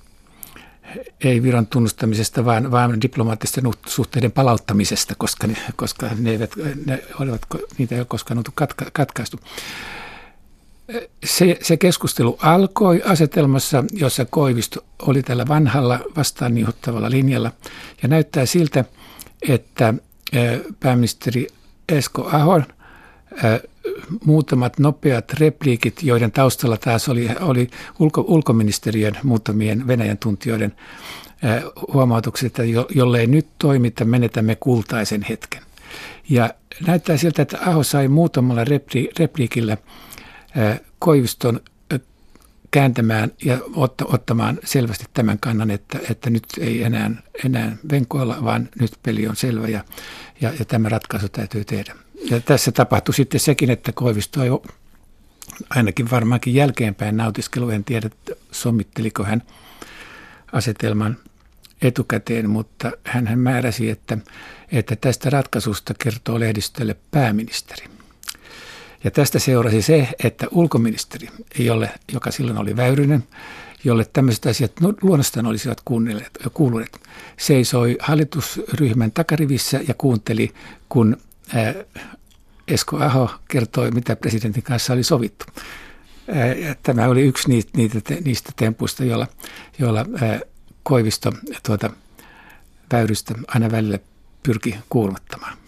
ei 1.25 1.43
viran 1.43 1.67
tunnustamisesta, 1.67 2.45
vaan, 2.45 2.71
vaan 2.71 3.03
diplomaattisten 3.03 3.65
suhteiden 3.87 4.33
palauttamisesta, 4.33 5.15
koska, 5.19 5.47
ne, 5.47 5.57
koska 5.77 6.11
ne 6.19 6.31
eivät, 6.31 6.53
ne 6.87 7.03
olivat, 7.21 7.41
niitä 7.79 7.95
ei 7.95 8.01
ole 8.01 8.07
koskaan 8.07 8.39
oltu 8.39 8.51
katka, 8.55 8.87
katkaistu. 8.93 9.41
Se, 11.25 11.59
se 11.63 11.77
keskustelu 11.77 12.39
alkoi 12.43 13.03
asetelmassa, 13.05 13.85
jossa 13.93 14.25
Koivisto 14.25 14.85
oli 15.03 15.23
tällä 15.23 15.47
vanhalla 15.49 16.01
vastaan 16.17 16.55
linjalla. 17.11 17.53
Ja 18.03 18.09
näyttää 18.09 18.47
siltä, 18.47 18.85
että 19.49 19.95
pääministeri 20.81 21.47
Esko 21.89 22.29
Ahon 22.33 22.65
muutamat 24.25 24.79
nopeat 24.79 25.33
repliikit, 25.33 26.03
joiden 26.03 26.33
taustalla 26.33 26.77
taas 26.77 27.09
oli, 27.09 27.29
oli 27.41 27.71
ulko, 27.99 28.25
ulkoministeriön 28.29 29.19
muutamien 29.23 29.87
Venäjän 29.87 30.19
tuntijoiden 30.19 30.73
huomautukset, 31.93 32.47
että 32.47 32.65
jo, 32.65 32.87
jollei 32.95 33.27
nyt 33.27 33.47
toimita, 33.59 34.05
menetämme 34.05 34.57
kultaisen 34.57 35.23
hetken. 35.29 35.63
Ja 36.29 36.55
näyttää 36.87 37.17
siltä, 37.17 37.43
että 37.43 37.59
Aho 37.67 37.83
sai 37.83 38.09
muutamalla 38.09 38.65
repli, 38.65 39.11
repliikillä 39.19 39.77
Koiviston 40.99 41.61
kääntämään 42.71 43.33
ja 43.45 43.59
ottamaan 44.05 44.59
selvästi 44.65 45.05
tämän 45.15 45.39
kannan, 45.39 45.71
että, 45.71 45.99
että 46.11 46.31
nyt 46.31 46.45
ei 46.59 46.83
enää, 46.83 47.11
enää 47.45 47.77
venkoilla, 47.91 48.45
vaan 48.45 48.69
nyt 48.81 48.93
peli 49.03 49.29
on 49.29 49.37
selvä 49.37 49.69
ja, 49.69 49.85
ja, 50.41 50.53
ja 50.59 50.65
tämä 50.65 50.89
ratkaisu 50.89 51.29
täytyy 51.29 51.65
tehdä. 51.65 51.95
Ja 52.31 52.41
tässä 52.41 52.73
tapahtui 52.73 53.15
sitten 53.15 53.41
sekin, 53.41 53.71
että 53.71 53.93
Koivisto 53.93 54.43
ei 54.43 54.51
ainakin 55.71 56.11
varmaankin 56.11 56.55
jälkeenpäin 56.55 57.17
nautiskelu, 57.17 57.71
en 57.71 57.85
tiedä 57.85 58.11
sommitteliko 58.53 59.25
hän 59.25 59.43
asetelman 60.53 61.17
etukäteen, 61.83 62.51
mutta 62.51 62.93
hän 63.05 63.39
määräsi, 63.39 63.91
että, 63.91 64.19
että 64.73 64.97
tästä 64.97 65.31
ratkaisusta 65.31 65.95
kertoo 65.99 66.41
lehdistölle 66.41 66.97
pääministeri. 67.11 67.87
Ja 69.05 69.11
tästä 69.11 69.39
seurasi 69.39 69.83
se, 69.83 70.09
että 70.25 70.47
ulkoministeri, 70.51 71.29
jolle, 71.59 71.91
joka 72.13 72.31
silloin 72.31 72.59
oli 72.59 72.77
Väyrynen, 72.77 73.25
jolle 73.85 74.05
tämmöiset 74.13 74.47
asiat 74.47 74.73
luonnostaan 75.03 75.47
olisivat 75.47 75.81
kuuluneet, 76.55 77.01
seisoi 77.39 77.97
hallitusryhmän 78.01 79.13
takarivissä 79.13 79.81
ja 79.89 79.95
kuunteli, 79.95 80.53
kun 80.89 81.17
Esko 82.69 82.97
Aho 82.97 83.31
kertoi, 83.49 83.91
mitä 83.91 84.17
presidentin 84.17 84.63
kanssa 84.63 84.93
oli 84.93 85.03
sovittu. 85.03 85.45
Tämä 86.83 87.09
oli 87.09 87.23
yksi 87.23 87.49
niistä, 87.49 87.71
niitä, 87.77 88.15
niistä 88.25 88.53
tempuista, 88.57 89.05
joilla, 89.05 89.27
joilla 89.79 90.07
Koivisto 90.83 91.33
tuota, 91.67 91.91
Väyrystä 92.93 93.35
aina 93.49 93.71
välillä 93.71 93.99
pyrki 94.43 94.77
kuuluttamaan 94.89 95.60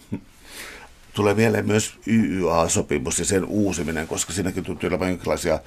tulee 1.13 1.33
mieleen 1.33 1.67
myös 1.67 1.93
YYA-sopimus 2.07 3.19
ja 3.19 3.25
sen 3.25 3.45
uusiminen, 3.45 4.07
koska 4.07 4.33
siinäkin 4.33 4.63
tuntuu 4.63 4.89
olevan 4.89 5.09
jonkinlaisia 5.09 5.59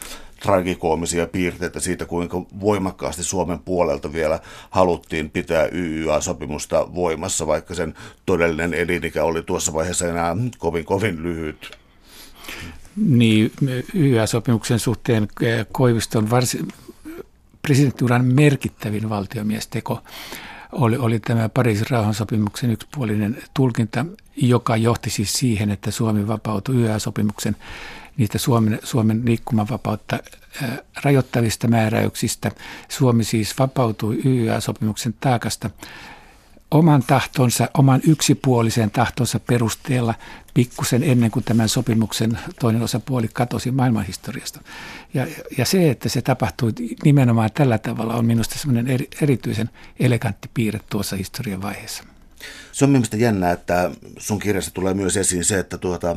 tragikoomisia 0.42 1.26
piirteitä 1.26 1.80
siitä, 1.80 2.04
kuinka 2.04 2.42
voimakkaasti 2.60 3.24
Suomen 3.24 3.58
puolelta 3.58 4.12
vielä 4.12 4.40
haluttiin 4.70 5.30
pitää 5.30 5.68
YYA-sopimusta 5.72 6.94
voimassa, 6.94 7.46
vaikka 7.46 7.74
sen 7.74 7.94
todellinen 8.26 8.74
elinikä 8.74 9.24
oli 9.24 9.42
tuossa 9.42 9.72
vaiheessa 9.72 10.08
enää 10.08 10.36
kovin 10.58 10.84
kovin 10.84 11.22
lyhyt. 11.22 11.78
Niin, 12.96 13.52
YYA-sopimuksen 13.94 14.78
suhteen 14.78 15.28
eh, 15.42 15.66
Koiviston 15.72 16.30
varsin 16.30 16.68
presidenttiuran 17.62 18.24
merkittävin 18.24 19.08
valtiomiesteko 19.08 20.02
oli, 20.72 20.96
oli 20.96 21.20
tämä 21.20 21.48
Pariisin 21.48 21.86
rauhansopimuksen 21.90 22.70
yksipuolinen 22.70 23.38
tulkinta, 23.54 24.06
joka 24.36 24.76
johti 24.76 25.10
siis 25.10 25.32
siihen, 25.32 25.70
että 25.70 25.90
Suomi 25.90 26.28
vapautui 26.28 26.74
YA-sopimuksen 26.76 27.56
niistä 28.16 28.38
Suomen, 28.38 28.78
Suomen 28.82 29.22
liikkumavapautta 29.24 30.18
rajoittavista 31.04 31.68
määräyksistä. 31.68 32.50
Suomi 32.88 33.24
siis 33.24 33.58
vapautui 33.58 34.20
YA-sopimuksen 34.24 35.14
taakasta 35.20 35.70
oman 36.70 37.02
tahtonsa, 37.06 37.68
oman 37.74 38.00
yksipuolisen 38.06 38.90
tahtonsa 38.90 39.40
perusteella 39.40 40.14
pikkusen 40.54 41.02
ennen 41.02 41.30
kuin 41.30 41.44
tämän 41.44 41.68
sopimuksen 41.68 42.38
toinen 42.60 42.82
osapuoli 42.82 43.28
katosi 43.32 43.70
maailmanhistoriasta. 43.70 44.60
Ja, 45.14 45.26
ja 45.58 45.64
se, 45.64 45.90
että 45.90 46.08
se 46.08 46.22
tapahtui 46.22 46.72
nimenomaan 47.04 47.50
tällä 47.54 47.78
tavalla, 47.78 48.14
on 48.14 48.24
minusta 48.24 48.58
semmoinen 48.58 48.88
eri, 48.88 49.08
erityisen 49.22 49.70
elegantti 50.00 50.50
piirre 50.54 50.80
tuossa 50.90 51.16
historian 51.16 51.62
vaiheessa. 51.62 52.04
Se 52.72 52.84
on 52.84 52.90
mielestäni 52.90 53.22
jännä, 53.22 53.50
että 53.50 53.90
sun 54.18 54.38
kirjassa 54.38 54.70
tulee 54.70 54.94
myös 54.94 55.16
esiin 55.16 55.44
se, 55.44 55.58
että 55.58 55.78
tuota, 55.78 56.16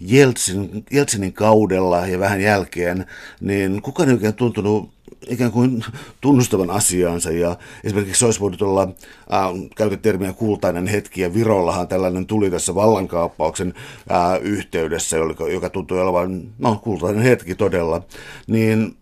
Jeltsin, 0.00 0.84
Jeltsinin 0.90 1.32
kaudella 1.32 2.06
ja 2.06 2.18
vähän 2.18 2.40
jälkeen, 2.40 3.06
niin 3.40 3.82
kukaan 3.82 4.08
ei 4.08 4.14
oikein 4.14 4.34
tuntunut 4.34 4.94
ikään 5.28 5.52
kuin 5.52 5.84
tunnustavan 6.20 6.70
asiaansa 6.70 7.30
ja 7.30 7.56
esimerkiksi 7.84 8.24
olisi 8.24 8.40
voinut 8.40 8.62
olla, 8.62 8.82
äh, 8.82 9.70
käytä 9.76 9.96
termiä 9.96 10.32
kultainen 10.32 10.86
hetki 10.86 11.20
ja 11.20 11.34
Virollahan 11.34 11.88
tällainen 11.88 12.26
tuli 12.26 12.50
tässä 12.50 12.74
vallankaappauksen 12.74 13.74
äh, 14.10 14.42
yhteydessä, 14.42 15.16
joka, 15.16 15.48
joka 15.48 15.70
tuntui 15.70 16.00
olevan, 16.00 16.42
no 16.58 16.80
kultainen 16.82 17.22
hetki 17.22 17.54
todella, 17.54 18.02
niin 18.46 18.96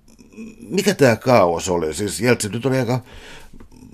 mikä 0.68 0.94
tämä 0.94 1.16
kaos 1.16 1.68
oli? 1.68 1.94
Siis 1.94 2.20
Jeltsin 2.20 2.52
nyt 2.52 2.66
oli 2.66 2.78
aika 2.78 3.00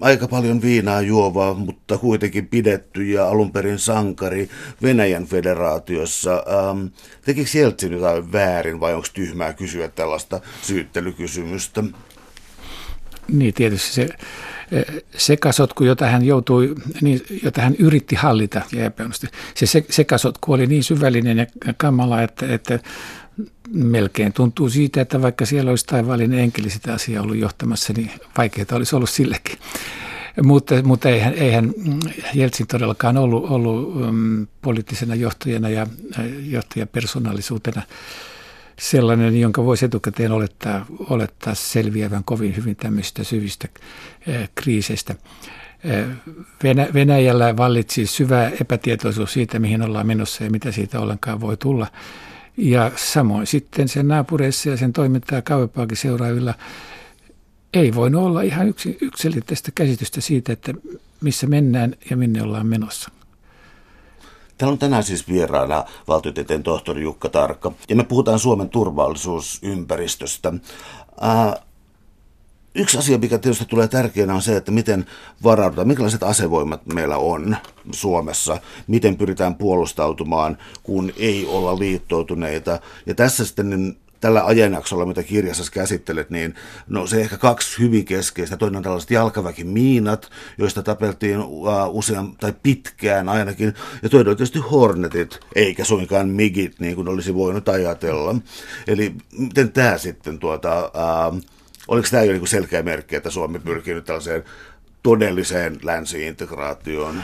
aika 0.00 0.28
paljon 0.28 0.62
viinaa 0.62 1.00
juova, 1.00 1.54
mutta 1.54 1.98
kuitenkin 1.98 2.48
pidetty 2.48 3.04
ja 3.04 3.28
alun 3.28 3.52
perin 3.52 3.78
sankari 3.78 4.48
Venäjän 4.82 5.26
federaatiossa. 5.26 6.32
Ähm, 6.32 6.86
tekikö 7.24 7.50
Jeltsin 7.58 7.92
jotain 7.92 8.32
väärin 8.32 8.80
vai 8.80 8.94
onko 8.94 9.06
tyhmää 9.14 9.52
kysyä 9.52 9.88
tällaista 9.88 10.40
syyttelykysymystä? 10.62 11.84
Niin 13.32 13.54
tietysti 13.54 13.94
se 13.94 14.08
sekasotku, 15.16 15.84
jota 15.84 16.06
hän 16.06 16.24
joutui, 16.24 16.74
niin, 17.00 17.20
jota 17.42 17.62
hän 17.62 17.74
yritti 17.78 18.14
hallita 18.14 18.62
ja 18.72 18.84
epäonnistui. 18.84 19.28
Se 19.54 19.84
sekasotku 19.90 20.52
oli 20.52 20.66
niin 20.66 20.84
syvällinen 20.84 21.38
ja 21.38 21.46
kamala, 21.76 22.22
että, 22.22 22.54
että 22.54 22.78
melkein 23.72 24.32
tuntuu 24.32 24.70
siitä, 24.70 25.00
että 25.00 25.22
vaikka 25.22 25.46
siellä 25.46 25.70
olisi 25.70 25.86
taivaallinen 25.86 26.38
enkeli 26.38 26.70
sitä 26.70 26.92
asiaa 26.92 27.22
ollut 27.22 27.36
johtamassa, 27.36 27.92
niin 27.96 28.10
vaikeaa 28.38 28.66
olisi 28.72 28.96
ollut 28.96 29.10
sillekin. 29.10 29.58
Mutta, 30.42 30.82
mutta 30.82 31.08
eihän, 31.08 31.34
eihän 31.34 31.72
Jeltsin 32.34 32.66
todellakaan 32.66 33.16
ollut, 33.16 33.50
ollut 33.50 33.96
um, 33.96 34.46
poliittisena 34.62 35.14
johtajana 35.14 35.68
ja 35.68 35.86
johtajapersonaalisuutena 36.42 37.82
sellainen, 38.78 39.40
jonka 39.40 39.64
voisi 39.64 39.84
etukäteen 39.84 40.32
olettaa, 40.32 40.86
olettaa 40.98 41.54
selviävän 41.54 42.24
kovin 42.24 42.56
hyvin 42.56 42.76
tämmöisistä 42.76 43.24
syvistä 43.24 43.68
eh, 44.26 44.50
kriiseistä. 44.54 45.14
Eh, 45.84 46.06
Venä, 46.62 46.88
Venäjällä 46.94 47.56
vallitsi 47.56 48.06
syvä 48.06 48.48
epätietoisuus 48.60 49.32
siitä, 49.32 49.58
mihin 49.58 49.82
ollaan 49.82 50.06
menossa 50.06 50.44
ja 50.44 50.50
mitä 50.50 50.72
siitä 50.72 51.00
ollenkaan 51.00 51.40
voi 51.40 51.56
tulla. 51.56 51.86
Ja 52.56 52.92
samoin 52.96 53.46
sitten 53.46 53.88
sen 53.88 54.08
naapureissa 54.08 54.68
ja 54.68 54.76
sen 54.76 54.92
toimintaa 54.92 55.42
kauempaakin 55.42 55.96
seuraavilla 55.96 56.54
ei 57.74 57.94
voinut 57.94 58.22
olla 58.22 58.42
ihan 58.42 58.68
yksi, 58.68 58.98
yksilitteistä 59.00 59.70
käsitystä 59.74 60.20
siitä, 60.20 60.52
että 60.52 60.74
missä 61.20 61.46
mennään 61.46 61.94
ja 62.10 62.16
minne 62.16 62.42
ollaan 62.42 62.66
menossa. 62.66 63.10
Täällä 64.58 64.72
on 64.72 64.78
tänään 64.78 65.04
siis 65.04 65.28
vieraana 65.28 65.84
valtiotieteen 66.08 66.62
tohtori 66.62 67.02
Jukka 67.02 67.28
Tarkka, 67.28 67.72
ja 67.88 67.96
me 67.96 68.04
puhutaan 68.04 68.38
Suomen 68.38 68.68
turvallisuusympäristöstä. 68.68 70.52
Ää, 71.20 71.62
yksi 72.74 72.98
asia, 72.98 73.18
mikä 73.18 73.38
tietysti 73.38 73.64
tulee 73.64 73.88
tärkeänä, 73.88 74.34
on 74.34 74.42
se, 74.42 74.56
että 74.56 74.72
miten 74.72 75.06
varaudutaan, 75.42 75.86
minkälaiset 75.86 76.22
asevoimat 76.22 76.86
meillä 76.86 77.16
on 77.16 77.56
Suomessa, 77.92 78.60
miten 78.86 79.16
pyritään 79.16 79.54
puolustautumaan, 79.54 80.58
kun 80.82 81.12
ei 81.16 81.46
olla 81.46 81.78
liittoutuneita. 81.78 82.80
Ja 83.06 83.14
tässä 83.14 83.44
sitten 83.44 83.70
niin 83.70 83.98
tällä 84.20 84.46
ajanjaksolla, 84.46 85.06
mitä 85.06 85.22
kirjassa 85.22 85.72
käsittelet, 85.72 86.30
niin 86.30 86.54
no 86.86 87.06
se 87.06 87.20
ehkä 87.20 87.36
kaksi 87.36 87.78
hyvin 87.78 88.04
keskeistä. 88.04 88.56
Toinen 88.56 88.76
on 88.76 88.82
tällaiset 88.82 89.10
jalkaväkimiinat, 89.10 90.30
joista 90.58 90.82
tapeltiin 90.82 91.38
usean 91.88 92.36
tai 92.36 92.54
pitkään 92.62 93.28
ainakin. 93.28 93.74
Ja 94.02 94.08
toinen 94.08 94.30
on 94.30 94.36
tietysti 94.36 94.58
Hornetit, 94.58 95.40
eikä 95.54 95.84
suinkaan 95.84 96.28
Migit, 96.28 96.80
niin 96.80 96.94
kuin 96.94 97.08
olisi 97.08 97.34
voinut 97.34 97.68
ajatella. 97.68 98.34
Eli 98.86 99.14
miten 99.38 99.72
tämä 99.72 99.98
sitten, 99.98 100.38
tuota, 100.38 100.90
uh, 101.30 101.40
oliko 101.88 102.08
tämä 102.10 102.22
jo 102.22 102.32
niin 102.32 102.46
selkeä 102.46 102.82
merkki, 102.82 103.16
että 103.16 103.30
Suomi 103.30 103.58
pyrkii 103.58 103.94
nyt 103.94 104.04
tällaiseen 104.04 104.44
todelliseen 105.02 105.78
länsi-integraatioon? 105.82 107.22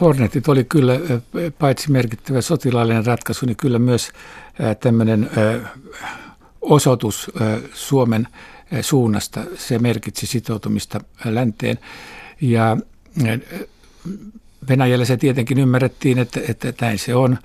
Hornetit 0.00 0.48
oli 0.48 0.64
kyllä 0.64 0.94
paitsi 1.58 1.90
merkittävä 1.90 2.40
sotilaallinen 2.40 3.06
ratkaisu, 3.06 3.46
niin 3.46 3.56
kyllä 3.56 3.78
myös 3.78 4.10
tämmöinen 4.80 5.30
osoitus 6.60 7.30
Suomen 7.74 8.28
suunnasta. 8.80 9.44
Se 9.56 9.78
merkitsi 9.78 10.26
sitoutumista 10.26 11.00
länteen. 11.24 11.78
Ja 12.40 12.76
Venäjällä 14.68 15.04
se 15.04 15.16
tietenkin 15.16 15.58
ymmärrettiin, 15.58 16.18
että, 16.18 16.40
että 16.48 16.72
näin 16.80 16.98
se 16.98 17.14
on. 17.14 17.38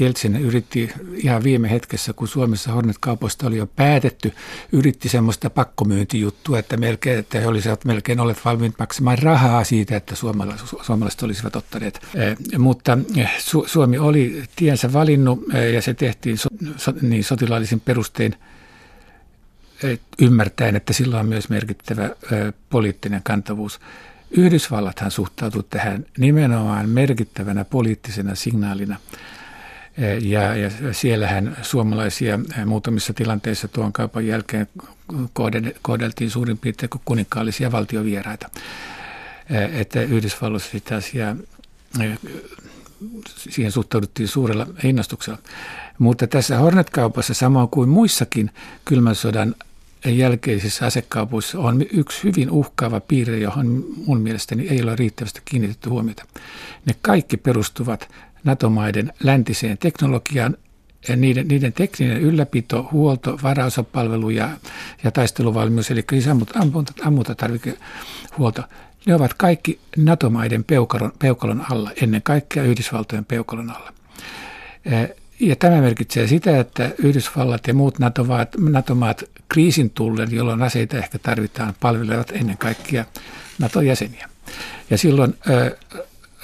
Jeltsin 0.00 0.36
yritti 0.36 0.90
ihan 1.14 1.44
viime 1.44 1.70
hetkessä, 1.70 2.12
kun 2.12 2.28
Suomessa 2.28 2.72
Hornet-kaupoista 2.72 3.46
oli 3.46 3.56
jo 3.56 3.66
päätetty, 3.66 4.32
yritti 4.72 5.08
semmoista 5.08 5.50
pakkomyyntijuttua, 5.50 6.58
että, 6.58 6.76
melkein, 6.76 7.18
että 7.18 7.40
he 7.40 7.46
olisivat 7.46 7.84
melkein 7.84 8.20
olleet 8.20 8.44
valmiit 8.44 8.74
maksamaan 8.78 9.18
rahaa 9.18 9.64
siitä, 9.64 9.96
että 9.96 10.14
suomalaiset 10.82 11.22
olisivat 11.22 11.56
ottaneet. 11.56 12.06
Mutta 12.58 12.98
Suomi 13.66 13.98
oli 13.98 14.42
tiensä 14.56 14.92
valinnut 14.92 15.44
ja 15.74 15.82
se 15.82 15.94
tehtiin 15.94 16.36
niin 17.02 17.24
sotilaallisin 17.24 17.80
perustein 17.80 18.34
ymmärtäen, 20.18 20.76
että 20.76 20.92
sillä 20.92 21.20
on 21.20 21.26
myös 21.26 21.48
merkittävä 21.48 22.10
poliittinen 22.70 23.20
kantavuus. 23.24 23.80
Yhdysvallathan 24.36 25.10
suhtautui 25.10 25.64
tähän 25.70 26.06
nimenomaan 26.18 26.88
merkittävänä 26.88 27.64
poliittisena 27.64 28.34
signaalina. 28.34 28.96
Ja, 30.20 30.56
ja 30.56 30.70
siellähän 30.92 31.56
suomalaisia 31.62 32.38
muutamissa 32.66 33.12
tilanteissa 33.12 33.68
tuon 33.68 33.92
kaupan 33.92 34.26
jälkeen 34.26 34.68
kohdeltiin 35.82 36.30
suurin 36.30 36.58
piirtein 36.58 36.90
kuin 36.90 37.02
kuninkaallisia 37.04 37.72
valtiovieraita. 37.72 38.50
Että 39.72 40.02
Yhdysvalloissa 40.02 40.70
sitä 40.70 40.96
asiaa, 40.96 41.36
siihen 43.26 43.72
suhtauduttiin 43.72 44.28
suurella 44.28 44.66
innostuksella. 44.84 45.38
Mutta 45.98 46.26
tässä 46.26 46.58
Hornet-kaupassa, 46.58 47.34
samoin 47.34 47.68
kuin 47.68 47.88
muissakin 47.88 48.50
kylmän 48.84 49.14
sodan 49.14 49.54
jälkeisissä 50.04 50.86
asekaupoissa 50.86 51.58
on 51.58 51.82
yksi 51.92 52.24
hyvin 52.24 52.50
uhkaava 52.50 53.00
piirre, 53.00 53.38
johon 53.38 53.84
mun 54.06 54.20
mielestäni 54.20 54.68
ei 54.68 54.82
ole 54.82 54.96
riittävästi 54.96 55.42
kiinnitetty 55.44 55.88
huomiota. 55.88 56.24
Ne 56.86 56.94
kaikki 57.02 57.36
perustuvat 57.36 58.08
NATO-maiden 58.44 59.12
läntiseen 59.22 59.78
teknologiaan, 59.78 60.56
ja 61.08 61.16
niiden, 61.16 61.48
niiden 61.48 61.72
tekninen 61.72 62.20
ylläpito, 62.20 62.88
huolto, 62.92 63.38
varaosapalvelu 63.42 64.30
ja, 64.30 64.48
ja 65.04 65.10
taisteluvalmius, 65.10 65.90
eli 65.90 66.04
siis 66.10 66.28
ammunta, 66.28 66.60
ammuntatarvikehuolto, 67.04 68.62
ne 69.06 69.14
ovat 69.14 69.34
kaikki 69.34 69.80
NATO-maiden 69.96 70.64
peukalon, 70.64 71.12
peukalon 71.18 71.64
alla, 71.70 71.90
ennen 72.02 72.22
kaikkea 72.22 72.62
Yhdysvaltojen 72.62 73.24
peukalon 73.24 73.70
alla. 73.70 73.92
Ja 75.40 75.56
tämä 75.56 75.80
merkitsee 75.80 76.26
sitä, 76.26 76.60
että 76.60 76.90
Yhdysvallat 76.98 77.66
ja 77.66 77.74
muut 77.74 77.98
NATO-maat, 77.98 78.48
NATO-maat 78.58 79.24
kriisin 79.48 79.90
tullen, 79.90 80.32
jolloin 80.32 80.62
aseita 80.62 80.96
ehkä 80.96 81.18
tarvitaan, 81.18 81.74
palvelevat 81.80 82.30
ennen 82.30 82.58
kaikkea 82.58 83.04
NATO-jäseniä. 83.58 84.28
Ja 84.90 84.98
silloin 84.98 85.34
ö, 85.50 85.76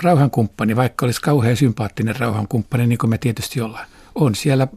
rauhankumppani, 0.03 0.77
vaikka 0.77 1.07
olisi 1.07 1.20
kauhean 1.20 1.57
sympaattinen 1.57 2.16
rauhankumppani, 2.16 2.87
niin 2.87 2.98
kuin 2.98 3.11
me 3.11 3.18
tietysti 3.18 3.61
ollaan, 3.61 3.87
on 4.14 4.35
siellä 4.35 4.68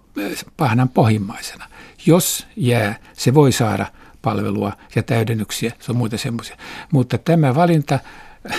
pahnan 0.57 0.89
pohjimmaisena. 0.89 1.67
Jos 2.05 2.47
jää, 2.55 2.95
se 3.13 3.33
voi 3.33 3.51
saada 3.51 3.85
palvelua 4.21 4.73
ja 4.95 5.03
täydennyksiä, 5.03 5.71
se 5.79 5.91
on 5.91 5.97
muita 5.97 6.17
semmoisia. 6.17 6.57
Mutta 6.91 7.17
tämä 7.17 7.55
valinta 7.55 7.99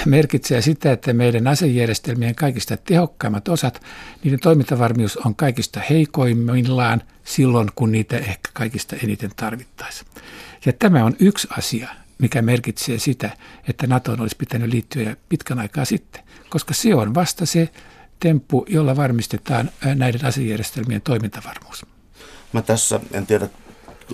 merkitsee 0.06 0.62
sitä, 0.62 0.92
että 0.92 1.12
meidän 1.12 1.46
asejärjestelmien 1.46 2.34
kaikista 2.34 2.76
tehokkaimmat 2.76 3.48
osat, 3.48 3.82
niiden 4.24 4.40
toimintavarmius 4.40 5.16
on 5.16 5.34
kaikista 5.34 5.80
heikoimmillaan 5.90 7.02
silloin, 7.24 7.68
kun 7.74 7.92
niitä 7.92 8.16
ehkä 8.16 8.50
kaikista 8.52 8.96
eniten 9.04 9.30
tarvittaisiin. 9.36 10.08
Ja 10.66 10.72
tämä 10.72 11.04
on 11.04 11.16
yksi 11.18 11.48
asia, 11.58 11.88
mikä 12.18 12.42
merkitsee 12.42 12.98
sitä, 12.98 13.30
että 13.68 13.86
NATO 13.86 14.12
olisi 14.12 14.36
pitänyt 14.36 14.70
liittyä 14.70 15.02
jo 15.02 15.16
pitkän 15.28 15.58
aikaa 15.58 15.84
sitten, 15.84 16.22
koska 16.50 16.74
se 16.74 16.94
on 16.94 17.14
vasta 17.14 17.46
se 17.46 17.68
temppu, 18.20 18.66
jolla 18.68 18.96
varmistetaan 18.96 19.70
näiden 19.94 20.24
asejärjestelmien 20.24 21.02
toimintavarmuus. 21.02 21.86
Mä 22.52 22.62
tässä, 22.62 23.00
en 23.12 23.26
tiedä 23.26 23.48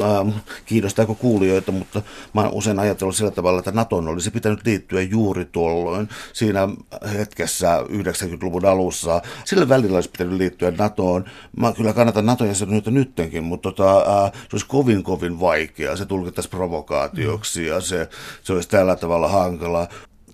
äh, 0.02 0.42
kiinnostaako 0.66 1.14
kuulijoita, 1.14 1.72
mutta 1.72 2.02
mä 2.34 2.40
oon 2.40 2.52
usein 2.52 2.78
ajatellut 2.78 3.16
sillä 3.16 3.30
tavalla, 3.30 3.58
että 3.58 3.72
Naton 3.72 4.08
olisi 4.08 4.30
pitänyt 4.30 4.66
liittyä 4.66 5.02
juuri 5.02 5.44
tuolloin 5.44 6.08
siinä 6.32 6.68
hetkessä 7.14 7.82
90-luvun 7.88 8.66
alussa. 8.66 9.22
Sillä 9.44 9.68
välillä 9.68 9.94
olisi 9.94 10.10
pitänyt 10.10 10.38
liittyä 10.38 10.72
NATOon. 10.78 11.24
Mä 11.56 11.72
kyllä 11.72 11.92
kannatan 11.92 12.26
Naton 12.26 12.48
jäsenyyttä 12.48 12.90
nyttenkin, 12.90 13.44
mutta 13.44 13.72
tota, 13.72 14.24
äh, 14.24 14.32
se 14.32 14.48
olisi 14.52 14.66
kovin 14.66 15.02
kovin 15.02 15.40
vaikeaa. 15.40 15.96
Se 15.96 16.06
tulkittaisi 16.06 16.48
provokaatioksi 16.48 17.66
ja 17.66 17.80
se, 17.80 18.08
se 18.42 18.52
olisi 18.52 18.68
tällä 18.68 18.96
tavalla 18.96 19.28
hankalaa 19.28 19.88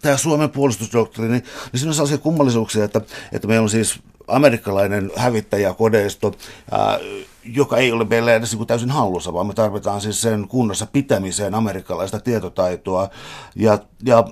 tämä 0.05 0.17
Suomen 0.17 0.51
puolustusdoktriini, 0.51 1.33
niin 1.33 1.45
siinä 1.75 1.91
on 1.91 1.95
sellaisia 1.95 2.19
kummallisuuksia, 2.19 2.85
että, 2.85 3.01
että 3.33 3.49
meillä 3.49 3.63
on 3.63 3.71
siis 3.71 4.01
amerikkalainen 4.29 5.11
hävittäjäkodeisto, 5.17 6.35
ää, 6.71 6.99
joka 7.47 7.77
ei 7.77 7.93
ole 7.93 8.05
meillä 8.05 8.35
edes 8.35 8.57
niin 8.57 8.67
täysin 8.67 8.91
hallussa, 8.91 9.33
vaan 9.33 9.47
me 9.47 9.55
tarvitaan 9.55 10.01
siis 10.01 10.21
sen 10.23 10.49
kunnossa 10.49 10.87
pitämiseen 10.87 11.55
amerikkalaista 11.55 12.21
tietotaitoa. 12.21 13.09
Ja, 13.57 13.79
ja 14.05 14.25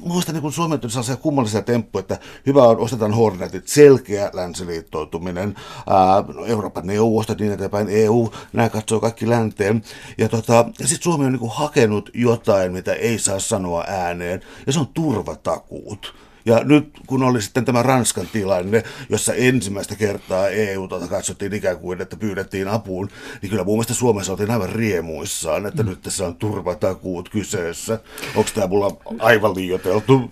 Muistan, 0.00 0.34
niin 0.34 0.52
Suomi 0.52 0.74
on 0.74 0.90
sellaisia 0.90 1.16
kummallisia 1.16 1.62
temppuja, 1.62 2.00
että 2.00 2.18
hyvä 2.46 2.62
on, 2.62 2.78
ostetaan 2.78 3.12
Hornetit, 3.12 3.68
selkeä 3.68 4.30
länsiliittoutuminen, 4.32 5.54
ää, 5.86 6.24
Euroopan 6.46 6.86
neuvosto, 6.86 7.34
niin 7.38 7.52
eteenpäin, 7.52 7.88
EU, 7.90 8.32
nämä 8.52 8.68
katsoo 8.68 9.00
kaikki 9.00 9.28
länteen. 9.28 9.82
Ja, 10.18 10.28
tota, 10.28 10.52
ja 10.52 10.88
sitten 10.88 11.02
Suomi 11.02 11.24
on 11.26 11.32
niin 11.32 11.50
hakenut 11.50 12.10
jotain, 12.14 12.72
mitä 12.72 12.92
ei 12.92 13.18
saa 13.18 13.38
sanoa 13.38 13.84
ääneen, 13.86 14.40
ja 14.66 14.72
se 14.72 14.80
on 14.80 14.88
turvatakuut. 14.94 16.14
Ja 16.46 16.64
nyt 16.64 16.88
kun 17.06 17.22
oli 17.22 17.42
sitten 17.42 17.64
tämä 17.64 17.82
Ranskan 17.82 18.26
tilanne, 18.32 18.82
jossa 19.08 19.34
ensimmäistä 19.34 19.96
kertaa 19.96 20.48
EU 20.48 20.88
tota 20.88 21.08
katsottiin 21.08 21.52
ikään 21.52 21.78
kuin, 21.78 22.00
että 22.00 22.16
pyydettiin 22.16 22.68
apuun, 22.68 23.08
niin 23.42 23.50
kyllä 23.50 23.64
mun 23.64 23.74
mielestä 23.74 23.94
Suomessa 23.94 24.32
oltiin 24.32 24.50
aivan 24.50 24.68
riemuissaan, 24.68 25.66
että 25.66 25.82
mm. 25.82 25.88
nyt 25.88 26.02
tässä 26.02 26.26
on 26.26 26.36
turvatakuut 26.36 27.28
kyseessä. 27.28 27.98
Onko 28.36 28.50
tämä 28.54 28.66
mulla 28.66 28.96
aivan 29.18 29.54
liioiteltu? 29.54 30.30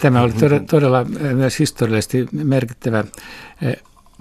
Tämä 0.00 0.22
oli 0.22 0.32
todella 0.70 1.04
myös 1.34 1.58
historiallisesti 1.58 2.26
merkittävä 2.32 3.04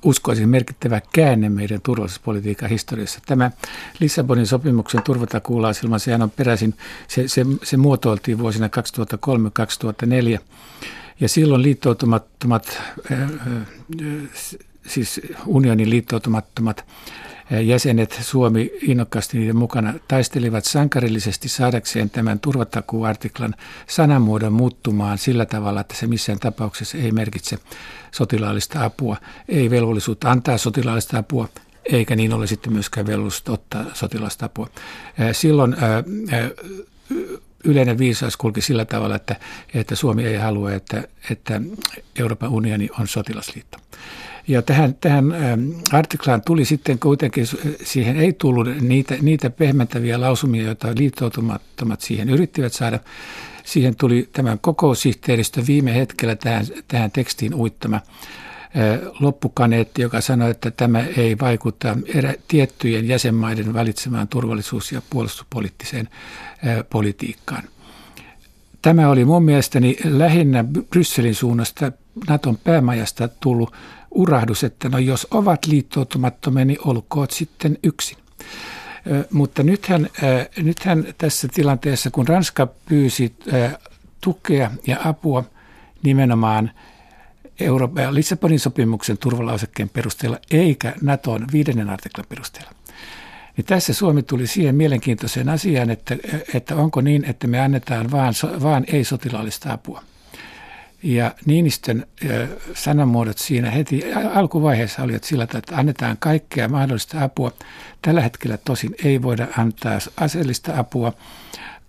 uskoisin 0.06 0.50
merkittävä 0.50 1.02
käänne 1.14 1.50
meidän 1.50 1.82
turvallisuuspolitiikan 1.82 2.70
historiassa. 2.70 3.20
Tämä 3.26 3.52
Lissabonin 4.00 4.48
sopimuksen 4.48 5.04
turvatakuulaisilma, 5.04 6.00
sehän 6.00 6.22
on 6.22 6.32
peräisin, 6.32 6.74
se, 7.08 7.28
se, 7.28 7.46
se 7.64 7.78
muotoiltiin 7.78 8.38
vuosina 8.38 8.70
2003-2004 10.36 10.40
ja 11.22 11.30
silloin 11.30 11.62
liittoutumattomat, 11.62 12.82
siis 14.88 15.22
unionin 15.46 15.90
liittoutumattomat 15.90 16.86
jäsenet, 17.64 18.20
Suomi 18.22 18.72
innokkaasti 18.82 19.38
niiden 19.38 19.56
mukana, 19.56 19.94
taistelivat 20.08 20.66
sankarillisesti 20.66 21.50
saadakseen 21.50 22.10
tämän 22.10 22.40
turvatakuartiklan 22.40 23.56
sanamuodon 23.88 24.54
muuttumaan 24.54 25.18
sillä 25.18 25.46
tavalla, 25.46 25.82
että 25.82 25.96
se 25.96 26.08
missään 26.08 26.40
tapauksessa 26.40 26.98
ei 26.98 27.12
merkitse 27.12 27.58
sotilaallista 28.12 28.86
apua, 28.86 29.18
ei 29.50 29.70
velvollisuutta 29.70 30.32
antaa 30.32 30.58
sotilaallista 30.58 31.18
apua, 31.18 31.48
eikä 31.92 32.16
niin 32.16 32.34
ole 32.34 32.48
sitten 32.48 32.74
myöskään 32.74 33.08
velvollisuutta 33.08 33.52
ottaa 33.52 33.86
sotilastapua. 33.94 34.70
Silloin 35.32 35.76
yleinen 37.64 37.98
viisaus 37.98 38.38
kulki 38.38 38.62
sillä 38.62 38.86
tavalla, 38.86 39.16
että, 39.16 39.36
että 39.74 39.96
Suomi 39.96 40.26
ei 40.26 40.38
halua, 40.38 40.72
että, 40.74 41.04
että 41.32 41.62
Euroopan 42.20 42.50
unioni 42.50 42.90
on 43.00 43.08
sotilasliitto. 43.08 43.78
Ja 44.48 44.62
tähän, 44.62 44.96
tähän 45.02 45.26
artiklaan 45.92 46.42
tuli 46.42 46.66
sitten 46.66 47.00
kuitenkin, 47.00 47.46
siihen 47.84 48.18
ei 48.18 48.34
tullut 48.34 48.68
niitä, 48.82 49.16
niitä 49.22 49.50
pehmentäviä 49.50 50.22
lausumia, 50.22 50.64
joita 50.64 50.88
liittoutumattomat 50.98 52.02
siihen 52.02 52.30
yrittivät 52.30 52.74
saada. 52.74 53.00
Siihen 53.64 53.96
tuli 53.96 54.30
tämän 54.34 54.60
kokoussihteeristö 54.60 55.64
viime 55.68 55.96
hetkellä 55.96 56.36
tähän, 56.36 56.66
tähän 56.88 57.12
tekstiin 57.12 57.54
uittama 57.54 58.02
loppukaneetti, 59.20 60.02
joka 60.02 60.22
sanoi, 60.22 60.52
että 60.52 60.72
tämä 60.72 61.06
ei 61.18 61.40
vaikuta 61.40 61.98
erä, 62.06 62.34
tiettyjen 62.48 63.08
jäsenmaiden 63.08 63.74
valitsemaan 63.74 64.28
turvallisuus- 64.28 64.92
ja 64.92 65.02
puolustuspoliittiseen 65.10 66.10
politiikkaan. 66.90 67.64
Tämä 68.82 69.10
oli 69.10 69.26
mun 69.26 69.44
mielestäni 69.44 69.98
lähinnä 70.04 70.66
Brysselin 70.90 71.36
suunnasta 71.36 71.92
Naton 72.30 72.58
päämajasta 72.58 73.28
tullut 73.28 73.74
urahdus, 74.12 74.64
että 74.64 74.90
no 74.90 74.98
jos 74.98 75.28
ovat 75.32 75.66
liittoutumattomia, 75.66 76.66
niin 76.66 76.80
olkoot 76.86 77.32
sitten 77.32 77.78
yksin. 77.84 78.18
Mutta 79.32 79.64
nythän, 79.64 80.10
nythän 80.58 81.06
tässä 81.18 81.48
tilanteessa, 81.54 82.12
kun 82.12 82.28
Ranska 82.28 82.68
pyysi 82.90 83.36
tukea 84.22 84.72
ja 84.88 84.98
apua 85.06 85.44
nimenomaan 86.04 86.72
Euroopan 87.66 88.16
Lissabonin 88.16 88.60
sopimuksen 88.60 89.18
turvalausekkeen 89.18 89.90
perusteella 89.90 90.38
eikä 90.52 90.94
Naton 91.02 91.46
viidennen 91.52 91.90
artiklan 91.90 92.26
perusteella, 92.30 92.72
niin 93.58 93.66
tässä 93.66 93.94
Suomi 93.94 94.24
tuli 94.24 94.48
siihen 94.48 94.76
mielenkiintoiseen 94.76 95.50
asiaan, 95.50 95.90
että, 95.90 96.18
että 96.54 96.76
onko 96.76 97.02
niin, 97.02 97.26
että 97.26 97.48
me 97.48 97.60
annetaan 97.60 98.12
vaan, 98.12 98.34
vaan 98.64 98.86
ei-sotilaallista 98.88 99.74
apua. 99.74 100.04
Ja 101.04 101.36
Niinistön 101.46 102.06
sanamuodot 102.74 103.38
siinä 103.38 103.72
heti 103.72 104.04
alkuvaiheessa 104.34 105.04
olivat 105.04 105.24
sillä 105.24 105.48
tavalla, 105.48 105.60
että 105.60 105.78
annetaan 105.78 106.18
kaikkea 106.20 106.68
mahdollista 106.68 107.24
apua. 107.24 107.52
Tällä 108.02 108.22
hetkellä 108.22 108.58
tosin 108.58 108.96
ei 109.04 109.22
voida 109.22 109.48
antaa 109.58 110.00
aseellista 110.18 110.80
apua, 110.80 111.14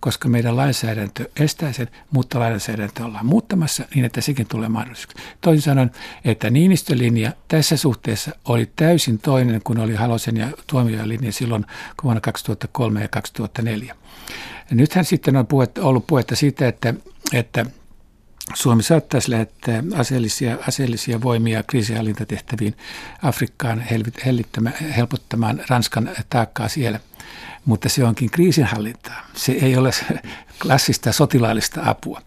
koska 0.03 0.29
meidän 0.29 0.57
lainsäädäntö 0.57 1.31
estää 1.41 1.73
sen, 1.73 1.89
mutta 2.11 2.39
lainsäädäntö 2.39 3.05
ollaan 3.05 3.27
muuttamassa 3.27 3.85
niin, 3.95 4.05
että 4.05 4.21
sekin 4.21 4.47
tulee 4.49 4.69
mahdolliseksi. 4.69 5.17
Toisin 5.41 5.63
sanoen, 5.63 5.91
että 6.25 6.51
Niinistön 6.51 6.99
linja 6.99 7.33
tässä 7.49 7.77
suhteessa 7.77 8.31
oli 8.45 8.71
täysin 8.77 9.19
toinen 9.19 9.61
kuin 9.65 9.79
oli 9.79 9.95
Halosen 9.95 10.37
ja 10.37 10.49
Tuomiojan 10.67 11.09
linja 11.09 11.33
silloin 11.33 11.67
vuonna 12.05 12.21
2003 12.21 13.03
ja 13.03 13.09
2004. 13.09 13.97
Ja 14.71 14.77
nythän 14.77 15.05
sitten 15.05 15.37
on 15.37 15.47
puhetta, 15.47 15.83
ollut 15.83 16.07
puhetta 16.07 16.37
siitä, 16.37 16.69
että, 16.69 16.95
että– 17.33 17.67
Suomi 18.55 18.83
saattaisi 18.83 19.31
lähettää 19.31 19.83
aseellisia, 19.95 20.59
aseellisia 20.69 21.23
voimia 21.23 21.63
kriisihallintatehtäviin 21.63 22.77
Afrikkaan 23.23 23.85
helpottamaan 24.97 25.61
Ranskan 25.69 26.11
taakkaa 26.31 26.69
siellä. 26.69 27.01
Mutta 27.65 27.89
se 27.89 28.05
onkin 28.05 28.31
kriisinhallintaa. 28.31 29.27
Se 29.35 29.53
ei 29.53 29.77
ole 29.77 29.91
klassista 30.63 31.13
sotilaallista 31.13 31.81
apua. 31.85 32.23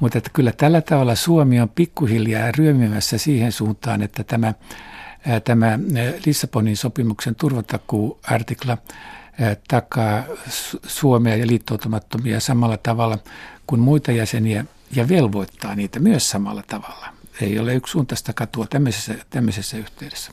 Mutta 0.00 0.18
että 0.18 0.30
kyllä 0.32 0.52
tällä 0.52 0.80
tavalla 0.80 1.14
Suomi 1.14 1.60
on 1.60 1.68
pikkuhiljaa 1.68 2.52
ryömimässä 2.52 3.18
siihen 3.18 3.52
suuntaan, 3.52 4.02
että 4.02 4.24
tämä, 4.24 4.54
tämä 5.44 5.78
Lissabonin 6.26 6.76
sopimuksen 6.76 7.34
turvatakuuartikla 7.34 8.78
takaa 9.68 10.24
Suomea 10.86 11.36
ja 11.36 11.46
liittoutumattomia 11.46 12.40
samalla 12.40 12.76
tavalla 12.76 13.18
kuin 13.66 13.80
muita 13.80 14.12
jäseniä 14.12 14.64
ja 14.92 15.08
velvoittaa 15.08 15.74
niitä 15.74 15.98
myös 15.98 16.30
samalla 16.30 16.62
tavalla. 16.66 17.06
Ei 17.40 17.58
ole 17.58 17.74
yksi 17.74 17.90
suuntaista 17.90 18.32
katua 18.32 18.66
tämmöisessä, 18.70 19.14
tämmöisessä 19.30 19.76
yhteydessä. 19.76 20.32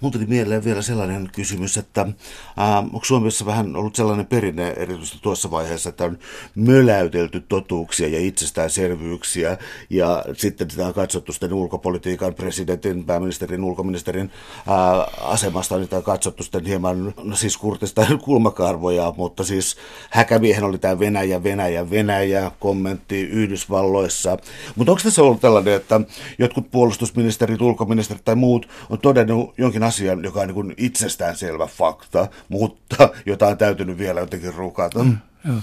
Mun 0.00 0.12
tuli 0.12 0.26
mieleen 0.26 0.64
vielä 0.64 0.82
sellainen 0.82 1.30
kysymys, 1.32 1.76
että 1.76 2.00
äh, 2.00 2.78
onko 2.78 3.04
Suomessa 3.04 3.46
vähän 3.46 3.76
ollut 3.76 3.96
sellainen 3.96 4.26
perinne 4.26 4.68
erityisesti 4.68 5.18
tuossa 5.22 5.50
vaiheessa, 5.50 5.88
että 5.88 6.04
on 6.04 6.18
möläytelty 6.54 7.40
totuuksia 7.40 8.08
ja 8.08 8.20
itsestäänselvyyksiä 8.20 9.58
ja 9.90 10.24
sitten 10.32 10.70
sitä 10.70 10.86
on 10.86 10.94
katsottu 10.94 11.32
sitten 11.32 11.52
ulkopolitiikan 11.52 12.34
presidentin, 12.34 13.04
pääministerin, 13.04 13.64
ulkoministerin 13.64 14.30
äh, 14.58 15.30
asemasta, 15.30 15.78
niitä 15.78 15.96
on 15.96 16.02
katsottu 16.02 16.42
sitten 16.42 16.66
hieman 16.66 17.14
no 17.22 17.36
siis 17.36 17.56
kurtista 17.56 18.06
kulmakarvoja, 18.24 19.14
mutta 19.16 19.44
siis 19.44 19.76
häkämiehen 20.10 20.64
oli 20.64 20.78
tämä 20.78 20.98
Venäjä, 20.98 21.42
Venäjä, 21.42 21.90
Venäjä 21.90 22.50
kommentti 22.60 23.20
Yhdysvalloissa. 23.22 24.38
Mutta 24.76 24.92
onko 24.92 25.02
tässä 25.04 25.22
ollut 25.22 25.40
tällainen, 25.40 25.74
että 25.74 26.00
jotkut 26.38 26.70
puolustusministerit, 26.70 27.62
ulkoministerit 27.62 28.24
tai 28.24 28.34
muut 28.34 28.68
on 28.90 28.98
todennut 28.98 29.54
jonkin 29.58 29.82
asian, 29.88 30.24
joka 30.24 30.40
on 30.40 30.48
niin 30.48 30.74
itsestäänselvä 30.76 31.66
fakta, 31.66 32.28
mutta 32.48 33.08
jota 33.26 33.46
on 33.46 33.58
täytynyt 33.58 33.98
vielä 33.98 34.20
jotenkin 34.20 34.54
rukata. 34.54 35.04
Mm, 35.04 35.18
joo. 35.48 35.56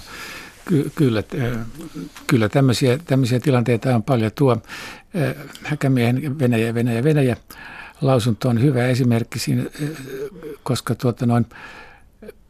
Ky- 0.64 0.90
kyllä, 0.94 1.22
kyllä 2.26 2.48
tämmöisiä, 2.48 2.98
tämmöisiä 2.98 3.40
tilanteita 3.40 3.94
on 3.94 4.02
paljon. 4.02 4.30
Tuo 4.34 4.56
Häkämiehen 5.62 6.38
Venäjä, 6.38 6.74
Venäjä, 6.74 7.04
Venäjä 7.04 7.36
lausunto 8.00 8.48
on 8.48 8.62
hyvä 8.62 8.86
esimerkki 8.86 9.38
siinä, 9.38 9.64
koska 10.62 10.94
tuota 10.94 11.26
noin, 11.26 11.46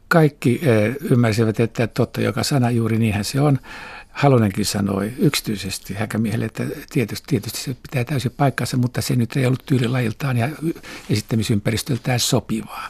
kaikki 0.07 0.61
ymmärsivät, 1.11 1.59
että 1.59 1.87
totta 1.87 2.21
joka 2.21 2.43
sana 2.43 2.71
juuri 2.71 2.97
niinhän 2.97 3.23
se 3.23 3.41
on. 3.41 3.59
Halonenkin 4.17 4.65
sanoi 4.65 5.13
yksityisesti 5.17 5.93
Häkämiehelle, 5.93 6.45
että 6.45 6.65
tietysti, 6.89 7.25
tietysti 7.27 7.59
se 7.59 7.73
pitää 7.73 8.03
täysin 8.03 8.31
paikkansa, 8.37 8.77
mutta 8.77 9.01
se 9.01 9.15
nyt 9.15 9.35
ei 9.35 9.45
ollut 9.45 9.65
tyylilajiltaan 9.65 10.37
ja 10.37 10.49
esittämisympäristöltään 11.09 12.19
sopivaa. 12.19 12.87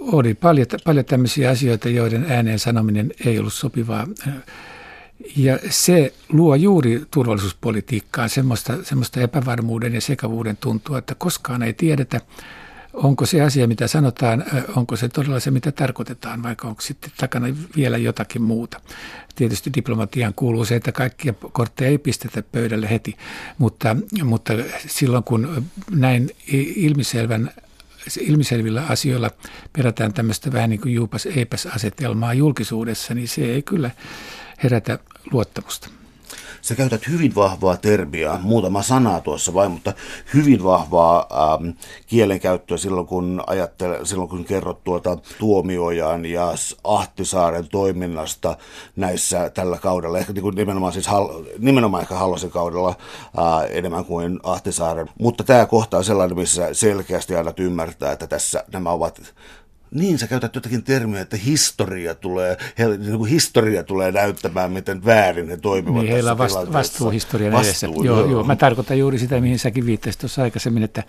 Oli 0.00 0.34
paljon, 0.34 0.66
paljon 0.84 1.04
tämmöisiä 1.04 1.50
asioita, 1.50 1.88
joiden 1.88 2.26
ääneen 2.28 2.58
sanominen 2.58 3.12
ei 3.26 3.38
ollut 3.38 3.52
sopivaa. 3.52 4.06
Ja 5.36 5.58
se 5.70 6.14
luo 6.28 6.54
juuri 6.54 7.02
turvallisuuspolitiikkaan 7.10 8.30
semmoista, 8.30 8.74
semmoista 8.82 9.20
epävarmuuden 9.20 9.94
ja 9.94 10.00
sekavuuden 10.00 10.56
tuntua, 10.56 10.98
että 10.98 11.14
koskaan 11.14 11.62
ei 11.62 11.72
tiedetä, 11.72 12.20
onko 12.92 13.26
se 13.26 13.40
asia, 13.40 13.68
mitä 13.68 13.86
sanotaan, 13.86 14.44
onko 14.76 14.96
se 14.96 15.08
todella 15.08 15.40
se, 15.40 15.50
mitä 15.50 15.72
tarkoitetaan, 15.72 16.42
vaikka 16.42 16.68
onko 16.68 16.80
sitten 16.80 17.10
takana 17.16 17.46
vielä 17.76 17.98
jotakin 17.98 18.42
muuta. 18.42 18.80
Tietysti 19.34 19.70
diplomatiaan 19.74 20.34
kuuluu 20.36 20.64
se, 20.64 20.76
että 20.76 20.92
kaikkia 20.92 21.34
kortteja 21.52 21.90
ei 21.90 21.98
pistetä 21.98 22.42
pöydälle 22.42 22.90
heti, 22.90 23.16
mutta, 23.58 23.96
mutta 24.24 24.52
silloin 24.86 25.24
kun 25.24 25.66
näin 25.90 26.30
ilmiselvän 26.76 27.50
ilmiselvillä 28.20 28.82
asioilla 28.82 29.30
perätään 29.72 30.12
tämmöistä 30.12 30.52
vähän 30.52 30.70
niin 30.70 30.80
kuin 30.80 30.94
juupas 30.94 31.26
eipäs 31.26 31.66
asetelmaa 31.66 32.34
julkisuudessa, 32.34 33.14
niin 33.14 33.28
se 33.28 33.44
ei 33.44 33.62
kyllä 33.62 33.90
herätä 34.62 34.98
luottamusta. 35.32 35.88
Sä 36.62 36.74
käytät 36.74 37.08
hyvin 37.08 37.34
vahvaa 37.34 37.76
termiä, 37.76 38.38
muutama 38.42 38.82
sanaa 38.82 39.20
tuossa 39.20 39.54
vain, 39.54 39.70
mutta 39.70 39.92
hyvin 40.34 40.64
vahvaa 40.64 41.26
ähm, 41.32 41.70
kielenkäyttöä 42.06 42.76
silloin, 42.76 43.06
kun 43.06 43.42
ajattele, 43.46 44.00
silloin 44.06 44.28
kun 44.28 44.44
kerrot 44.44 44.84
tuota 44.84 45.18
Tuomiojan 45.38 46.24
ja 46.24 46.54
Ahtisaaren 46.84 47.68
toiminnasta 47.68 48.56
näissä 48.96 49.50
tällä 49.50 49.78
kaudella, 49.78 50.18
ehkä 50.18 50.32
niin 50.32 50.42
kuin 50.42 50.54
nimenomaan, 50.54 50.92
siis, 50.92 51.06
nimenomaan 51.58 52.02
ehkä 52.02 52.14
Hallosen 52.14 52.50
kaudella 52.50 52.88
äh, 52.88 53.70
enemmän 53.70 54.04
kuin 54.04 54.40
Ahtisaaren. 54.42 55.10
Mutta 55.20 55.44
tämä 55.44 55.66
kohta 55.66 55.98
on 55.98 56.04
sellainen, 56.04 56.38
missä 56.38 56.74
selkeästi 56.74 57.36
aina 57.36 57.52
ymmärtää, 57.58 58.12
että 58.12 58.26
tässä 58.26 58.64
nämä 58.72 58.90
ovat 58.90 59.34
niin, 59.94 60.18
sä 60.18 60.26
käytät 60.26 60.54
jotakin 60.54 60.82
termiä, 60.82 61.20
että 61.20 61.36
historia 61.36 62.14
tulee, 62.14 62.56
he, 62.78 62.88
niin 62.88 63.18
kuin 63.18 63.30
historia 63.30 63.82
tulee 63.82 64.12
näyttämään, 64.12 64.72
miten 64.72 65.04
väärin 65.04 65.48
he 65.48 65.56
toimivat 65.56 66.02
niin, 66.02 66.12
heillä 66.12 66.32
on 66.32 66.38
vast, 66.38 66.72
vastuu 66.72 67.10
historian 67.10 67.54
edessä. 67.54 67.86
Vastuu, 67.86 68.04
joo, 68.04 68.20
joo. 68.20 68.30
joo, 68.30 68.44
mä 68.44 68.56
tarkoitan 68.56 68.98
juuri 68.98 69.18
sitä, 69.18 69.40
mihin 69.40 69.58
säkin 69.58 69.86
viittasit 69.86 70.20
tuossa 70.20 70.42
aikaisemmin, 70.42 70.82
että 70.82 71.02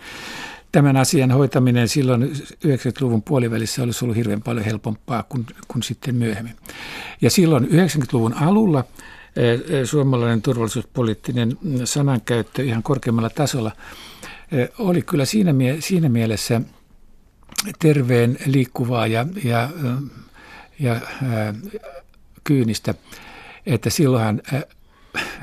tämän 0.72 0.96
asian 0.96 1.30
hoitaminen 1.30 1.88
silloin 1.88 2.32
90-luvun 2.66 3.22
puolivälissä 3.22 3.82
olisi 3.82 4.04
ollut 4.04 4.16
hirveän 4.16 4.42
paljon 4.42 4.64
helpompaa 4.64 5.22
kuin, 5.22 5.46
kuin 5.68 5.82
sitten 5.82 6.14
myöhemmin. 6.14 6.56
Ja 7.20 7.30
silloin 7.30 7.64
90-luvun 7.64 8.34
alulla 8.34 8.84
eh, 9.36 9.78
eh, 9.78 9.86
suomalainen 9.86 10.42
turvallisuuspoliittinen 10.42 11.58
sanankäyttö 11.84 12.62
ihan 12.62 12.82
korkeammalla 12.82 13.30
tasolla 13.30 13.72
eh, 14.52 14.68
oli 14.78 15.02
kyllä 15.02 15.24
siinä, 15.24 15.54
siinä 15.80 16.08
mielessä– 16.08 16.60
terveen 17.78 18.38
liikkuvaa 18.46 19.06
ja, 19.06 19.26
ja, 19.44 19.70
ja 20.78 20.92
ää, 20.92 21.54
kyynistä, 22.44 22.94
että 23.66 23.90
silloinhan 23.90 24.42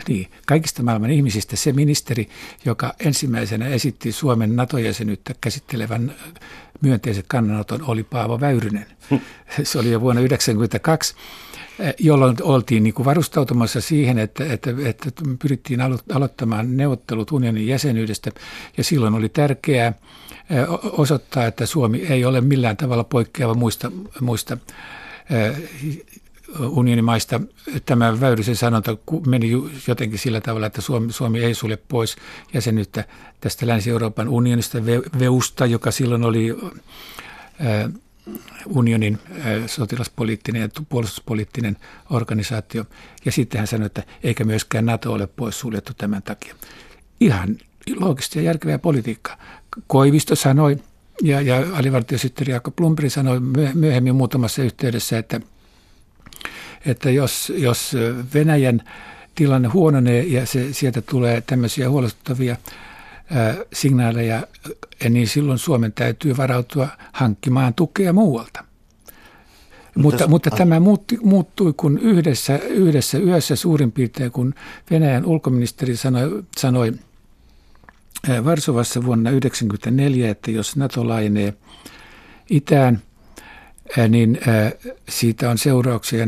niin, 0.07 0.31
kaikista 0.47 0.83
maailman 0.83 1.11
ihmisistä 1.11 1.55
se 1.55 1.73
ministeri, 1.73 2.29
joka 2.65 2.93
ensimmäisenä 2.99 3.67
esitti 3.67 4.11
Suomen 4.11 4.55
NATO-jäsenyyttä 4.55 5.33
käsittelevän 5.41 6.15
myönteiset 6.81 7.25
kannanoton, 7.27 7.83
oli 7.83 8.03
Paavo 8.03 8.39
Väyrynen. 8.39 8.85
Hm. 9.11 9.15
Se 9.63 9.79
oli 9.79 9.91
jo 9.91 10.01
vuonna 10.01 10.19
1992 10.19 11.15
jolloin 11.99 12.37
oltiin 12.41 12.83
niin 12.83 12.93
kuin 12.93 13.05
varustautumassa 13.05 13.81
siihen, 13.81 14.19
että, 14.19 14.53
että, 14.53 14.73
että 14.85 15.09
pyrittiin 15.39 15.79
alo- 15.79 16.15
aloittamaan 16.15 16.77
neuvottelut 16.77 17.31
unionin 17.31 17.67
jäsenyydestä, 17.67 18.31
ja 18.77 18.83
silloin 18.83 19.13
oli 19.13 19.29
tärkeää 19.29 19.93
osoittaa, 20.83 21.45
että 21.45 21.65
Suomi 21.65 21.97
ei 21.97 22.25
ole 22.25 22.41
millään 22.41 22.77
tavalla 22.77 23.03
poikkeava 23.03 23.53
muista, 23.53 23.91
muista 24.21 24.57
unionimaista. 26.59 27.41
Tämä 27.85 28.19
Väyrysen 28.19 28.55
sanonta 28.55 28.97
meni 29.27 29.51
jotenkin 29.87 30.19
sillä 30.19 30.41
tavalla, 30.41 30.67
että 30.67 30.81
Suomi, 30.81 31.13
Suomi 31.13 31.43
ei 31.43 31.53
sulje 31.53 31.77
pois 31.77 32.15
jäsenyyttä 32.53 33.03
tästä 33.41 33.67
Länsi-Euroopan 33.67 34.29
unionista, 34.29 34.85
VEUsta, 35.19 35.65
joka 35.65 35.91
silloin 35.91 36.23
oli 36.23 36.57
unionin 38.65 39.19
sotilaspoliittinen 39.67 40.61
ja 40.61 40.69
puolustuspoliittinen 40.89 41.77
organisaatio. 42.09 42.85
Ja 43.25 43.31
sitten 43.31 43.59
hän 43.59 43.67
sanoi, 43.67 43.85
että 43.85 44.03
eikä 44.23 44.43
myöskään 44.43 44.85
NATO 44.85 45.13
ole 45.13 45.27
pois 45.27 45.59
suljettu 45.59 45.93
tämän 45.97 46.23
takia. 46.23 46.55
Ihan 47.19 47.57
loogista 47.99 48.39
ja 48.39 48.43
järkevää 48.43 48.79
politiikkaa. 48.79 49.37
Koivisto 49.87 50.35
sanoi, 50.35 50.77
ja, 51.21 51.41
ja 51.41 51.63
alivartiosihteeri 51.73 52.51
Jaakko 52.51 52.71
Plumpri 52.71 53.09
sanoi 53.09 53.39
myöhemmin 53.73 54.15
muutamassa 54.15 54.63
yhteydessä, 54.63 55.17
että, 55.17 55.41
että 56.85 57.09
jos, 57.09 57.53
jos 57.55 57.95
Venäjän 58.33 58.81
tilanne 59.35 59.67
huononee 59.67 60.23
ja 60.23 60.45
se, 60.45 60.73
sieltä 60.73 61.01
tulee 61.01 61.41
tämmöisiä 61.41 61.89
huolestuttavia 61.89 62.55
signaaleja, 63.73 64.47
niin 65.09 65.27
silloin 65.27 65.59
Suomen 65.59 65.93
täytyy 65.93 66.37
varautua 66.37 66.87
hankkimaan 67.13 67.73
tukea 67.73 68.13
muualta. 68.13 68.63
Mutta, 69.95 70.27
mutta 70.27 70.49
tämä 70.49 70.79
muutti, 70.79 71.17
muuttui, 71.23 71.73
kun 71.77 71.97
yhdessä, 71.99 72.57
yhdessä 72.57 73.17
yössä 73.17 73.55
suurin 73.55 73.91
piirtein, 73.91 74.31
kun 74.31 74.53
Venäjän 74.91 75.25
ulkoministeri 75.25 75.95
sanoi, 75.95 76.43
sanoi 76.57 76.93
Varsovassa 78.45 79.05
vuonna 79.05 79.29
1994, 79.29 80.31
että 80.31 80.51
jos 80.51 80.75
NATO 80.75 81.07
laajenee 81.07 81.53
itään, 82.49 83.01
niin 84.09 84.39
siitä 85.09 85.49
on 85.49 85.57
seurauksia 85.57 86.19
ja 86.19 86.27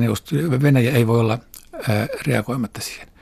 Venäjä 0.61 0.91
ei 0.91 1.07
voi 1.07 1.19
olla 1.19 1.39
reagoimatta 2.27 2.81
siihen 2.81 3.12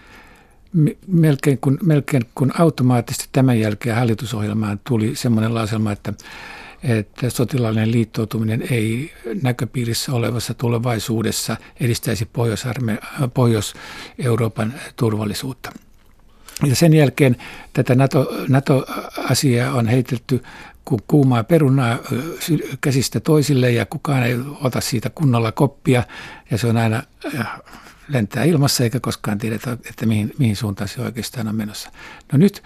melkein 1.07 1.57
kun, 1.57 1.77
melkein 1.83 2.23
kun 2.35 2.51
automaattisesti 2.59 3.29
tämän 3.31 3.59
jälkeen 3.59 3.95
hallitusohjelmaan 3.95 4.79
tuli 4.87 5.15
semmoinen 5.15 5.53
lauselma, 5.53 5.91
että, 5.91 6.13
että 6.83 7.29
sotilaallinen 7.29 7.91
liittoutuminen 7.91 8.63
ei 8.71 9.13
näköpiirissä 9.41 10.13
olevassa 10.13 10.53
tulevaisuudessa 10.53 11.57
edistäisi 11.79 12.29
Pohjois-Euroopan 13.33 14.73
turvallisuutta. 14.95 15.71
Ja 16.69 16.75
sen 16.75 16.93
jälkeen 16.93 17.35
tätä 17.73 17.95
NATO, 17.95 18.35
NATO-asiaa 18.47 19.73
on 19.73 19.87
heitetty 19.87 20.43
kuin 20.85 21.01
kuumaa 21.07 21.43
perunaa 21.43 21.99
käsistä 22.81 23.19
toisille 23.19 23.71
ja 23.71 23.85
kukaan 23.85 24.23
ei 24.23 24.35
ota 24.61 24.81
siitä 24.81 25.09
kunnolla 25.09 25.51
koppia 25.51 26.03
ja 26.51 26.57
se 26.57 26.67
on 26.67 26.77
aina 26.77 27.03
lentää 28.13 28.43
ilmassa 28.43 28.83
eikä 28.83 28.99
koskaan 28.99 29.37
tiedetä, 29.37 29.71
että 29.71 30.05
mihin, 30.05 30.33
mihin 30.37 30.55
suuntaan 30.55 30.87
se 30.87 31.01
oikeastaan 31.01 31.47
on 31.47 31.55
menossa. 31.55 31.91
No 32.31 32.37
nyt 32.37 32.63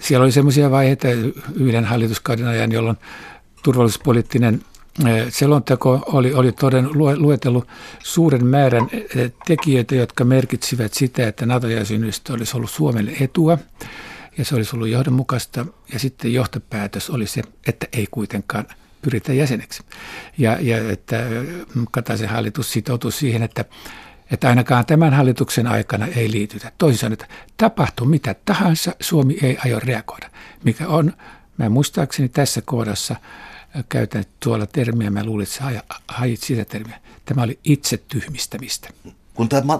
siellä 0.00 0.24
oli 0.24 0.32
sellaisia 0.32 0.70
vaiheita 0.70 1.08
yhden 1.54 1.84
hallituskauden 1.84 2.46
ajan, 2.46 2.72
jolloin 2.72 2.96
turvallisuuspoliittinen 3.62 4.62
selonteko 5.28 6.02
oli, 6.06 6.34
oli 6.34 6.52
toden 6.52 6.88
luetellut 6.92 7.68
suuren 8.02 8.46
määrän 8.46 8.88
tekijöitä, 9.46 9.94
jotka 9.94 10.24
merkitsivät 10.24 10.94
sitä, 10.94 11.28
että 11.28 11.46
NATO-jäsenyydestä 11.46 12.32
olisi 12.32 12.56
ollut 12.56 12.70
Suomelle 12.70 13.12
etua 13.20 13.58
ja 14.38 14.44
se 14.44 14.54
olisi 14.54 14.76
ollut 14.76 14.88
johdonmukaista. 14.88 15.66
Ja 15.92 15.98
sitten 15.98 16.32
johtopäätös 16.32 17.10
oli 17.10 17.26
se, 17.26 17.42
että 17.66 17.86
ei 17.92 18.06
kuitenkaan 18.10 18.66
pyritä 19.02 19.32
jäseneksi. 19.32 19.82
Ja, 20.38 20.58
ja 20.60 20.92
että 20.92 21.16
Kataisen 21.90 22.28
hallitus 22.28 22.72
sitoutui 22.72 23.12
siihen, 23.12 23.42
että, 23.42 23.64
että 24.30 24.48
ainakaan 24.48 24.86
tämän 24.86 25.14
hallituksen 25.14 25.66
aikana 25.66 26.06
ei 26.06 26.30
liitytä. 26.30 26.72
Toisin 26.78 26.98
sanoen, 26.98 27.12
että 27.12 27.26
tapahtuu 27.56 28.06
mitä 28.06 28.34
tahansa, 28.44 28.92
Suomi 29.00 29.38
ei 29.42 29.58
aio 29.64 29.80
reagoida, 29.80 30.30
mikä 30.64 30.88
on, 30.88 31.12
mä 31.58 31.68
muistaakseni 31.68 32.28
tässä 32.28 32.62
kohdassa 32.62 33.16
käytän 33.88 34.24
tuolla 34.40 34.66
termiä, 34.66 35.10
mä 35.10 35.24
luulin, 35.24 35.42
että 35.42 35.54
sä 35.54 35.82
hajit 36.08 36.40
sitä 36.40 36.64
termiä. 36.64 37.00
Tämä 37.24 37.42
oli 37.42 37.58
itse 37.64 37.96
tyhmistämistä 37.96 38.88
kun 39.34 39.48
tämä 39.48 39.78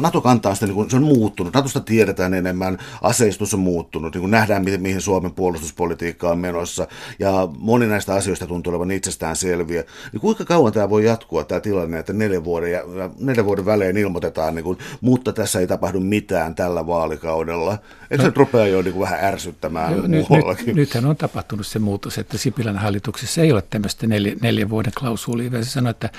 NATO 0.00 0.20
kantaa 0.20 0.54
sitä, 0.54 0.66
niin 0.66 0.90
se 0.90 0.96
on 0.96 1.02
muuttunut, 1.02 1.54
NATOsta 1.54 1.80
tiedetään 1.80 2.34
enemmän, 2.34 2.78
aseistus 3.02 3.54
on 3.54 3.60
muuttunut, 3.60 4.14
niin 4.14 4.20
kun 4.20 4.30
nähdään, 4.30 4.64
mihin 4.78 5.00
Suomen 5.00 5.32
puolustuspolitiikka 5.32 6.30
on 6.30 6.38
menossa, 6.38 6.88
ja 7.18 7.48
moni 7.58 7.86
näistä 7.86 8.14
asioista 8.14 8.46
tuntuu 8.46 8.70
olevan 8.70 8.90
itsestään 8.90 9.36
selviä, 9.36 9.84
niin 10.12 10.20
kuinka 10.20 10.44
kauan 10.44 10.72
tämä 10.72 10.90
voi 10.90 11.04
jatkua, 11.04 11.44
tämä 11.44 11.60
tilanne, 11.60 11.98
että 11.98 12.12
neljän 12.12 12.44
vuoden, 12.44 12.80
neljän 13.20 13.46
vuoden 13.46 13.66
välein 13.66 13.96
ilmoitetaan, 13.96 14.54
niin 14.54 14.64
kun, 14.64 14.78
mutta 15.00 15.32
tässä 15.32 15.60
ei 15.60 15.66
tapahdu 15.66 16.00
mitään 16.00 16.54
tällä 16.54 16.86
vaalikaudella. 16.86 17.78
Eikö 18.10 18.24
no, 18.24 18.30
se 18.30 18.32
rupea 18.36 18.66
jo 18.66 18.82
niin 18.82 19.00
vähän 19.00 19.24
ärsyttämään 19.24 19.96
no, 19.96 20.06
nyt, 20.06 20.26
nyt, 20.66 20.76
Nythän 20.76 21.06
on 21.06 21.16
tapahtunut 21.16 21.66
se 21.66 21.78
muutos, 21.78 22.18
että 22.18 22.38
Sipilän 22.38 22.78
hallituksessa 22.78 23.40
ei 23.40 23.52
ole 23.52 23.62
tämmöistä 23.62 24.06
neljä, 24.06 24.36
neljän 24.42 24.70
vuoden 24.70 24.92
klausuulia, 24.98 25.50
se 25.50 25.70
sanoo, 25.70 25.90
että 25.90 26.10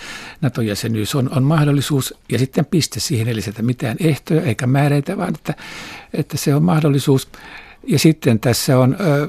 NATO-jäsenyys 0.41 1.15
on, 1.15 1.29
on 1.37 1.43
mahdollisuus, 1.43 2.13
ja 2.31 2.39
sitten 2.39 2.64
piste 2.65 2.99
siihen, 2.99 3.27
eli 3.27 3.41
sieltä 3.41 3.61
mitään 3.61 3.97
ehtoja 3.99 4.41
eikä 4.41 4.67
määreitä, 4.67 5.17
vaan 5.17 5.33
että, 5.35 5.53
että 6.13 6.37
se 6.37 6.55
on 6.55 6.63
mahdollisuus. 6.63 7.27
Ja 7.87 7.99
sitten 7.99 8.39
tässä 8.39 8.79
on 8.79 8.97
ö, 8.99 9.27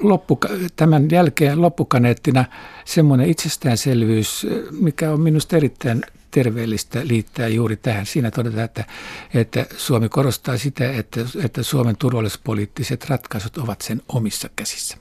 loppu, 0.00 0.40
tämän 0.76 1.10
jälkeen 1.10 1.62
loppukaneettina 1.62 2.44
semmoinen 2.84 3.28
itsestäänselvyys, 3.28 4.46
mikä 4.70 5.12
on 5.12 5.20
minusta 5.20 5.56
erittäin 5.56 6.02
terveellistä 6.30 7.00
liittää 7.04 7.48
juuri 7.48 7.76
tähän. 7.76 8.06
Siinä 8.06 8.30
todetaan, 8.30 8.64
että, 8.64 8.84
että 9.34 9.66
Suomi 9.76 10.08
korostaa 10.08 10.58
sitä, 10.58 10.92
että, 10.92 11.20
että 11.44 11.62
Suomen 11.62 11.96
turvallisuuspoliittiset 11.96 13.10
ratkaisut 13.10 13.58
ovat 13.58 13.80
sen 13.80 14.02
omissa 14.08 14.48
käsissä. 14.56 14.96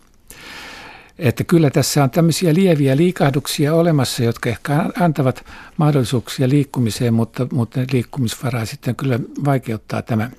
Että 1.19 1.43
kyllä 1.43 1.69
tässä 1.69 2.03
on 2.03 2.09
tämmöisiä 2.09 2.53
lieviä 2.53 2.97
liikahduksia 2.97 3.73
olemassa, 3.73 4.23
jotka 4.23 4.49
ehkä 4.49 4.85
antavat 4.99 5.45
mahdollisuuksia 5.77 6.49
liikkumiseen, 6.49 7.13
mutta, 7.13 7.47
mutta 7.51 7.79
liikkumisvaraa 7.91 8.65
sitten 8.65 8.95
kyllä 8.95 9.19
vaikeuttaa 9.45 10.01
tämä 10.01 10.29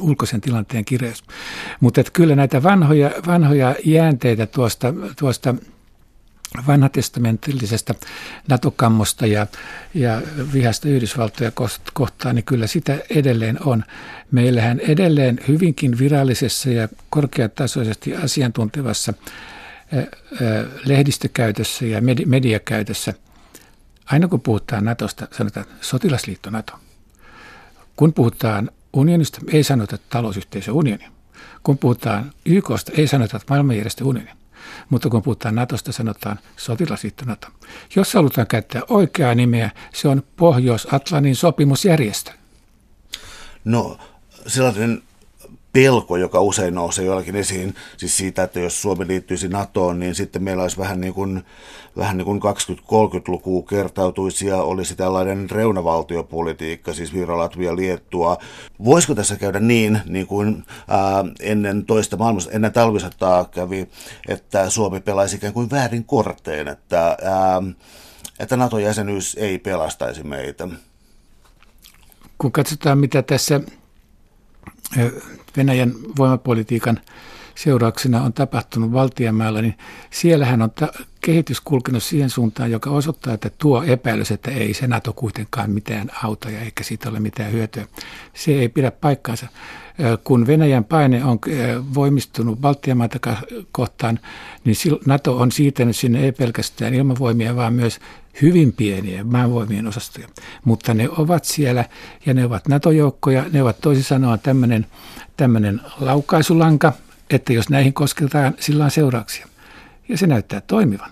ulkoisen 0.00 0.40
tilanteen 0.40 0.84
kireys. 0.84 1.24
Mutta 1.80 2.00
että 2.00 2.10
kyllä 2.12 2.36
näitä 2.36 2.62
vanhoja, 2.62 3.10
vanhoja 3.26 3.74
jäänteitä 3.84 4.46
tuosta, 4.46 4.94
tuosta 5.18 5.54
vanhatestamentillisesta 6.66 7.94
NATO-kammosta 8.48 9.26
ja, 9.26 9.46
ja 9.94 10.22
vihasta 10.52 10.88
Yhdysvaltoja 10.88 11.52
kohtaan, 11.92 12.34
niin 12.34 12.44
kyllä 12.44 12.66
sitä 12.66 12.98
edelleen 13.10 13.58
on. 13.64 13.84
Meillähän 14.30 14.80
edelleen 14.80 15.40
hyvinkin 15.48 15.98
virallisessa 15.98 16.70
ja 16.70 16.88
korkeatasoisesti 17.10 18.16
asiantuntevassa 18.16 19.14
lehdistökäytössä 20.84 21.86
ja 21.86 22.00
mediakäytössä, 22.26 23.14
aina 24.06 24.28
kun 24.28 24.40
puhutaan 24.40 24.84
Natosta, 24.84 25.28
sanotaan 25.36 25.66
sotilasliitto 25.80 26.50
Nato. 26.50 26.72
Kun 27.96 28.12
puhutaan 28.12 28.70
unionista, 28.92 29.40
ei 29.52 29.64
sanota 29.64 29.98
talousyhteisö 30.08 30.72
unioni. 30.72 31.06
Kun 31.62 31.78
puhutaan 31.78 32.32
YKsta, 32.46 32.92
ei 32.96 33.06
sanota 33.06 33.40
maailmanjärjestö 33.50 34.04
unioni. 34.04 34.30
Mutta 34.90 35.08
kun 35.08 35.22
puhutaan 35.22 35.54
Natosta, 35.54 35.92
sanotaan 35.92 36.38
sotilasliitto 36.56 37.24
Nato. 37.24 37.48
Jos 37.96 38.14
halutaan 38.14 38.46
käyttää 38.46 38.82
oikeaa 38.88 39.34
nimeä, 39.34 39.70
se 39.94 40.08
on 40.08 40.22
Pohjois-Atlantin 40.36 41.36
sopimusjärjestö. 41.36 42.30
No, 43.64 43.98
sellainen 44.46 45.02
pelko, 45.74 46.16
joka 46.16 46.40
usein 46.40 46.74
nousee 46.74 47.04
jollakin 47.04 47.36
esiin, 47.36 47.74
siis 47.96 48.16
siitä, 48.16 48.42
että 48.42 48.60
jos 48.60 48.82
Suomi 48.82 49.06
liittyisi 49.06 49.48
NATOon, 49.48 50.00
niin 50.00 50.14
sitten 50.14 50.42
meillä 50.42 50.62
olisi 50.62 50.78
vähän 50.78 51.00
niin 51.00 51.14
kuin, 51.14 51.44
vähän 51.96 52.16
niin 52.16 52.24
kuin 52.24 52.40
20-30-luku 52.42 53.62
kertautuisi 53.62 54.46
ja 54.46 54.56
olisi 54.56 54.96
tällainen 54.96 55.50
reunavaltiopolitiikka, 55.50 56.92
siis 56.92 57.14
Viro, 57.14 57.38
Latvia, 57.38 57.76
Liettua. 57.76 58.38
Voisiko 58.84 59.14
tässä 59.14 59.36
käydä 59.36 59.60
niin, 59.60 60.00
niin 60.06 60.26
kuin 60.26 60.64
ää, 60.88 61.24
ennen 61.40 61.86
toista 61.86 62.16
maailmasta, 62.16 62.52
ennen 62.52 62.72
talvisotaa 62.72 63.44
kävi, 63.44 63.88
että 64.28 64.70
Suomi 64.70 65.00
pelaisi 65.00 65.36
ikään 65.36 65.52
kuin 65.52 65.70
väärin 65.70 66.04
korteen, 66.04 66.68
että, 66.68 67.06
ää, 67.06 67.62
että 68.38 68.56
NATO-jäsenyys 68.56 69.36
ei 69.40 69.58
pelastaisi 69.58 70.22
meitä? 70.22 70.68
kun 72.38 72.52
katsotaan, 72.52 72.98
mitä 72.98 73.22
tässä 73.22 73.60
Venäjän 75.56 75.92
voimapolitiikan 76.18 77.00
seurauksena 77.54 78.22
on 78.22 78.32
tapahtunut 78.32 78.92
Valtiamäellä, 78.92 79.62
niin 79.62 79.74
siellähän 80.10 80.62
on 80.62 80.70
ta- 80.70 80.92
kehitys 81.20 81.60
kulkenut 81.60 82.02
siihen 82.02 82.30
suuntaan, 82.30 82.70
joka 82.70 82.90
osoittaa, 82.90 83.34
että 83.34 83.50
tuo 83.58 83.82
epäilys, 83.82 84.30
että 84.30 84.50
ei 84.50 84.74
se 84.74 84.86
NATO 84.86 85.12
kuitenkaan 85.12 85.70
mitään 85.70 86.10
auta 86.22 86.50
ja 86.50 86.60
eikä 86.60 86.84
siitä 86.84 87.10
ole 87.10 87.20
mitään 87.20 87.52
hyötyä. 87.52 87.86
Se 88.34 88.52
ei 88.52 88.68
pidä 88.68 88.90
paikkaansa. 88.90 89.46
Kun 90.24 90.46
Venäjän 90.46 90.84
paine 90.84 91.24
on 91.24 91.38
voimistunut 91.94 92.60
Baltiamaita 92.60 93.36
kohtaan, 93.72 94.18
niin 94.64 94.76
NATO 95.06 95.36
on 95.38 95.52
siirtänyt 95.52 95.96
sinne 95.96 96.24
ei 96.24 96.32
pelkästään 96.32 96.94
ilmavoimia, 96.94 97.56
vaan 97.56 97.72
myös 97.72 98.00
hyvin 98.42 98.72
pieniä 98.72 99.24
maanvoimien 99.24 99.86
osastoja. 99.86 100.28
Mutta 100.64 100.94
ne 100.94 101.08
ovat 101.10 101.44
siellä 101.44 101.84
ja 102.26 102.34
ne 102.34 102.44
ovat 102.44 102.68
NATO-joukkoja. 102.68 103.44
Ne 103.52 103.62
ovat 103.62 103.80
toisin 103.80 104.04
sanoen 104.04 104.40
tämmöinen, 104.40 104.86
tämmöinen 105.36 105.80
laukaisulanka, 106.00 106.92
että 107.30 107.52
jos 107.52 107.68
näihin 107.68 107.92
kosketaan, 107.92 108.54
sillä 108.60 108.84
on 108.84 108.90
seurauksia. 108.90 109.48
Ja 110.08 110.18
se 110.18 110.26
näyttää 110.26 110.60
toimivan. 110.60 111.10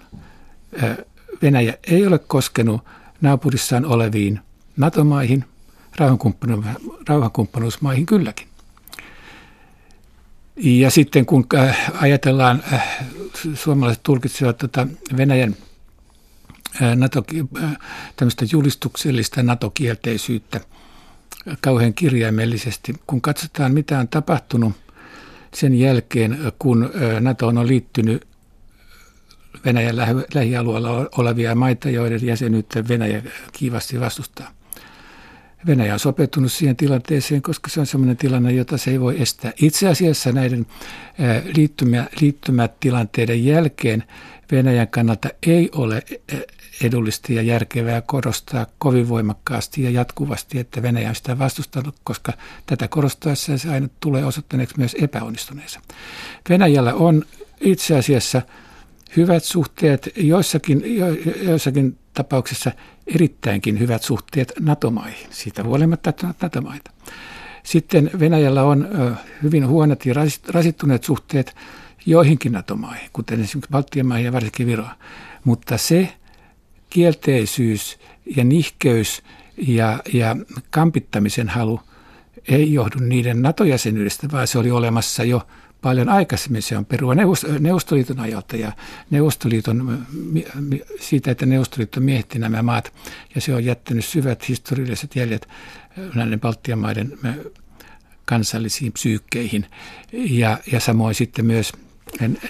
Venäjä 1.43 1.75
ei 1.87 2.07
ole 2.07 2.19
koskenut 2.19 2.81
naapurissaan 3.21 3.87
oleviin 3.87 4.41
NATO-maihin, 4.77 5.45
rauhankumppanuusmaihin 7.09 8.07
kylläkin. 8.07 8.49
Ja 10.57 10.91
sitten 10.91 11.27
kun 11.27 11.47
ajatellaan, 12.01 12.63
suomalaiset 13.55 14.03
tulkitsevat 14.03 14.59
tuota 14.59 14.87
Venäjän 15.17 15.57
NATO, 16.97 17.25
tämmöistä 18.17 18.45
julistuksellista 18.53 19.43
NATO-kielteisyyttä 19.43 20.61
kauhean 21.61 21.95
kirjaimellisesti. 21.95 22.95
Kun 23.07 23.21
katsotaan, 23.21 23.75
mitä 23.75 23.99
on 23.99 24.09
tapahtunut 24.09 24.73
sen 25.55 25.75
jälkeen, 25.75 26.39
kun 26.59 26.91
NATO 27.21 27.47
on 27.47 27.67
liittynyt 27.67 28.27
Venäjän 29.65 29.97
lähialueella 30.35 31.09
olevia 31.19 31.55
maita, 31.55 31.91
joiden 31.91 32.27
jäsenyyttä 32.27 32.89
Venäjä 32.89 33.23
kiivasti 33.53 34.01
vastustaa. 34.01 34.53
Venäjä 35.67 35.93
on 35.93 35.99
sopeutunut 35.99 36.53
siihen 36.53 36.77
tilanteeseen, 36.77 37.43
koska 37.43 37.71
se 37.71 37.81
on 37.81 37.87
sellainen 37.87 38.17
tilanne, 38.17 38.53
jota 38.53 38.79
se 38.79 38.91
ei 38.91 39.01
voi 39.01 39.23
estää. 39.23 39.53
Itse 39.63 39.89
asiassa 39.89 40.33
näiden 40.33 40.67
liittymä, 41.57 42.07
liittymätilanteiden 42.21 43.45
jälkeen 43.45 44.05
Venäjän 44.53 44.89
kannalta 44.89 45.29
ei 45.47 45.71
ole 45.73 46.03
edullista 46.83 47.33
ja 47.33 47.43
järkevää 47.43 48.01
korostaa 48.01 48.67
kovin 48.79 49.09
voimakkaasti 49.09 49.83
ja 49.83 49.91
jatkuvasti, 49.91 50.59
että 50.59 50.83
Venäjä 50.83 51.09
on 51.09 51.15
sitä 51.15 51.39
vastustanut, 51.39 51.97
koska 52.05 52.33
tätä 52.67 52.89
korostaessa 52.89 53.59
se 53.59 53.71
aina 53.71 53.89
tulee 54.01 54.25
osoittaneeksi 54.25 54.79
myös 54.79 54.97
epäonnistuneensa. 55.01 55.81
Venäjällä 56.49 56.95
on 56.95 57.25
itse 57.61 57.97
asiassa 57.97 58.43
hyvät 59.17 59.45
suhteet, 59.45 60.09
joissakin, 60.17 60.97
jo, 60.97 61.07
joissakin 61.43 61.99
tapauksissa 62.15 62.73
erittäinkin 63.07 63.79
hyvät 63.81 64.03
suhteet 64.03 64.53
NATO-maihin, 64.61 65.27
siitä 65.31 65.65
huolimatta 65.65 66.13
NATO-maita. 66.43 66.91
Sitten 67.63 68.11
Venäjällä 68.21 68.63
on 68.63 68.89
hyvin 69.43 69.67
huonot 69.67 70.07
ja 70.07 70.15
rasittuneet 70.49 71.05
suhteet 71.05 71.57
joihinkin 72.07 72.53
NATO-maihin, 72.53 73.11
kuten 73.13 73.41
esimerkiksi 73.41 73.71
Baltian 73.71 74.07
maihin 74.07 74.25
ja 74.25 74.33
varsinkin 74.33 74.67
Viroa. 74.67 74.95
Mutta 75.45 75.79
se 75.79 76.09
kielteisyys 76.91 77.99
ja 78.37 78.45
nihkeys 78.45 79.23
ja, 79.57 79.99
ja 80.13 80.37
kampittamisen 80.71 81.49
halu 81.49 81.81
ei 82.49 82.73
johdu 82.73 82.99
niiden 82.99 83.43
NATO-jäsenyydestä, 83.43 84.29
vaan 84.33 84.47
se 84.47 84.59
oli 84.59 84.71
olemassa 84.71 85.25
jo 85.25 85.47
paljon 85.83 86.09
aikaisemmin. 86.09 86.63
Se 86.63 86.77
on 86.77 86.85
perua 86.85 87.15
Neuvostoliiton 87.59 88.21
ajalta 88.21 88.57
ja 88.57 88.73
Neuvostoliiton, 89.11 90.07
siitä, 91.01 91.31
että 91.31 91.47
Neuvostoliitto 91.47 92.01
miehitti 92.01 92.39
nämä 92.39 92.63
maat 92.63 92.93
ja 93.35 93.41
se 93.41 93.55
on 93.55 93.65
jättänyt 93.65 94.05
syvät 94.05 94.49
historialliset 94.49 95.17
jäljet 95.17 95.49
näiden 96.15 96.41
Baltian 96.41 96.79
maiden 96.79 97.19
kansallisiin 98.25 98.93
psyykkeihin 98.93 99.67
ja, 100.13 100.59
ja 100.73 100.81
samoin 100.81 101.15
sitten 101.15 101.47
myös 101.47 101.73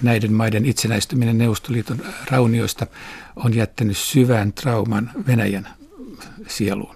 näiden 0.01 0.33
maiden 0.33 0.65
itsenäistyminen 0.65 1.37
Neuvostoliiton 1.37 1.99
raunioista 2.31 2.87
on 3.35 3.53
jättänyt 3.53 3.97
syvän 3.97 4.53
trauman 4.53 5.11
Venäjän 5.27 5.67
sieluun. 6.47 6.95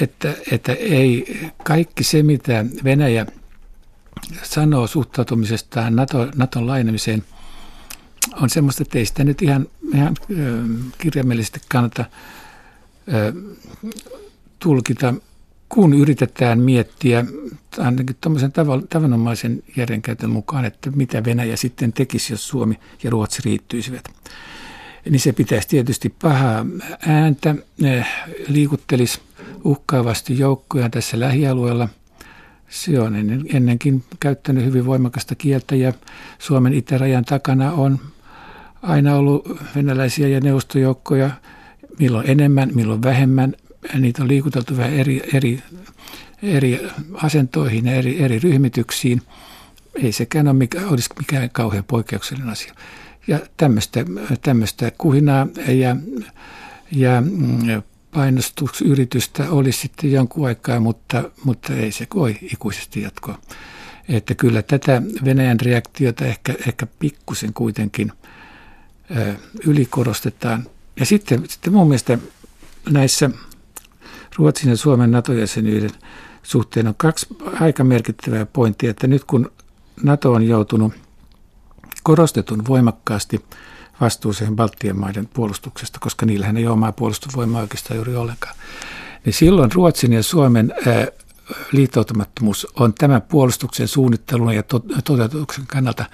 Että, 0.00 0.34
että 0.50 0.72
ei 0.72 1.38
kaikki 1.64 2.04
se, 2.04 2.22
mitä 2.22 2.64
Venäjä 2.84 3.26
sanoo 4.42 4.86
suhtautumisestaan 4.86 5.96
NATO, 5.96 6.28
Naton 6.36 6.66
lainemiseen, 6.66 7.24
on 8.42 8.50
semmoista, 8.50 8.82
että 8.82 8.98
ei 8.98 9.06
sitä 9.06 9.24
nyt 9.24 9.42
ihan, 9.42 9.66
ihan 9.94 10.16
kirjaimellisesti 10.98 11.60
kannata 11.68 12.04
tulkita 14.58 15.14
kun 15.68 15.94
yritetään 15.94 16.58
miettiä 16.60 17.24
ainakin 17.78 18.16
tuommoisen 18.20 18.52
tavanomaisen 18.88 19.62
järjenkäytön 19.76 20.30
mukaan, 20.30 20.64
että 20.64 20.90
mitä 20.90 21.24
Venäjä 21.24 21.56
sitten 21.56 21.92
tekisi, 21.92 22.32
jos 22.32 22.48
Suomi 22.48 22.78
ja 23.02 23.10
Ruotsi 23.10 23.42
riittyisivät, 23.44 24.08
niin 25.10 25.20
se 25.20 25.32
pitäisi 25.32 25.68
tietysti 25.68 26.14
pahaa 26.22 26.66
ääntä, 27.06 27.54
liikuttelisi 28.48 29.20
uhkaavasti 29.64 30.38
joukkoja 30.38 30.90
tässä 30.90 31.20
lähialueella. 31.20 31.88
Se 32.68 33.00
on 33.00 33.16
ennenkin 33.52 34.04
käyttänyt 34.20 34.64
hyvin 34.64 34.86
voimakasta 34.86 35.34
kieltä 35.34 35.76
ja 35.76 35.92
Suomen 36.38 36.74
itärajan 36.74 37.24
takana 37.24 37.72
on 37.72 37.98
aina 38.82 39.16
ollut 39.16 39.60
venäläisiä 39.76 40.28
ja 40.28 40.40
neuvostojoukkoja, 40.40 41.30
milloin 41.98 42.30
enemmän, 42.30 42.70
milloin 42.74 43.02
vähemmän, 43.02 43.54
niitä 43.98 44.22
on 44.22 44.28
liikuteltu 44.28 44.76
vähän 44.76 44.92
eri, 44.92 45.22
eri, 45.34 45.62
eri 46.42 46.88
asentoihin 47.14 47.86
ja 47.86 47.94
eri, 47.94 48.22
eri 48.22 48.38
ryhmityksiin. 48.38 49.22
Ei 49.94 50.12
sekään 50.12 50.48
ole 50.48 50.56
mikä, 50.56 50.86
olisi 50.86 51.10
mikään 51.18 51.50
kauhean 51.50 51.84
poikkeuksellinen 51.84 52.52
asia. 52.52 52.74
Ja 53.26 53.40
tämmöistä, 53.56 54.04
tämmöistä 54.42 54.92
kuhinaa 54.98 55.46
ja, 55.68 55.96
ja 56.92 57.20
mm, 57.20 57.82
painostusyritystä 58.16 59.50
olisi 59.50 59.80
sitten 59.80 60.12
jonkun 60.12 60.46
aikaa, 60.46 60.80
mutta, 60.80 61.30
mutta 61.44 61.72
ei 61.72 61.92
se 61.92 62.06
voi 62.14 62.36
ikuisesti 62.52 63.02
jatkoa. 63.02 63.38
Että 64.08 64.34
kyllä 64.34 64.62
tätä 64.62 65.02
Venäjän 65.24 65.60
reaktiota 65.60 66.24
ehkä, 66.24 66.54
ehkä 66.66 66.86
pikkusen 66.98 67.52
kuitenkin 67.52 68.12
ö, 69.16 69.34
ylikorostetaan. 69.66 70.66
Ja 71.00 71.06
sitten, 71.06 71.44
sitten 71.48 71.72
mun 71.72 71.88
mielestä 71.88 72.18
näissä 72.90 73.30
Ruotsin 74.36 74.70
ja 74.70 74.76
Suomen 74.76 75.10
NATO-jäsenyyden 75.10 75.90
suhteen 76.42 76.88
on 76.88 76.94
kaksi 76.96 77.26
aika 77.60 77.84
merkittävää 77.84 78.46
pointtia, 78.46 78.90
että 78.90 79.06
nyt 79.06 79.24
kun 79.24 79.52
NATO 80.02 80.32
on 80.32 80.42
joutunut 80.42 80.92
korostetun 82.02 82.66
voimakkaasti 82.68 83.44
vastuuseen 84.00 84.56
Baltian 84.56 84.98
maiden 84.98 85.28
puolustuksesta, 85.34 85.98
koska 86.00 86.26
niillähän 86.26 86.56
ei 86.56 86.66
ole 86.66 86.72
omaa 86.72 86.92
puolustusvoimaa 86.92 87.60
oikeastaan 87.60 87.96
juuri 87.96 88.16
ollenkaan, 88.16 88.56
niin 89.24 89.32
silloin 89.32 89.72
Ruotsin 89.72 90.12
ja 90.12 90.22
Suomen 90.22 90.74
liittoutumattomuus 91.72 92.66
on 92.74 92.94
tämän 92.94 93.22
puolustuksen 93.22 93.88
suunnittelun 93.88 94.54
ja 94.54 94.62
toteutuksen 95.04 95.66
kannalta 95.66 96.04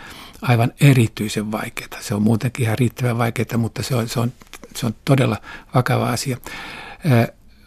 aivan 0.42 0.72
erityisen 0.80 1.52
vaikeaa. 1.52 2.00
Se 2.00 2.14
on 2.14 2.22
muutenkin 2.22 2.64
ihan 2.64 2.78
riittävän 2.78 3.18
vaikeaa, 3.18 3.58
mutta 3.58 3.82
se 3.82 3.94
on, 3.96 4.08
se 4.08 4.20
on, 4.20 4.32
se 4.76 4.86
on 4.86 4.94
todella 5.04 5.36
vakava 5.74 6.08
asia. 6.08 6.36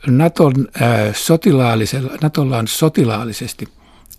Naton, 0.07 0.53
Natolla 2.21 2.57
on 2.57 2.67
sotilaallisesti 2.67 3.67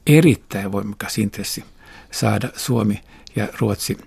erittäin 0.07 0.73
voimakas 0.73 1.19
intressi 1.19 1.65
saada 2.11 2.49
Suomi 2.57 3.01
ja 3.37 3.49
Ruotsi 3.61 3.99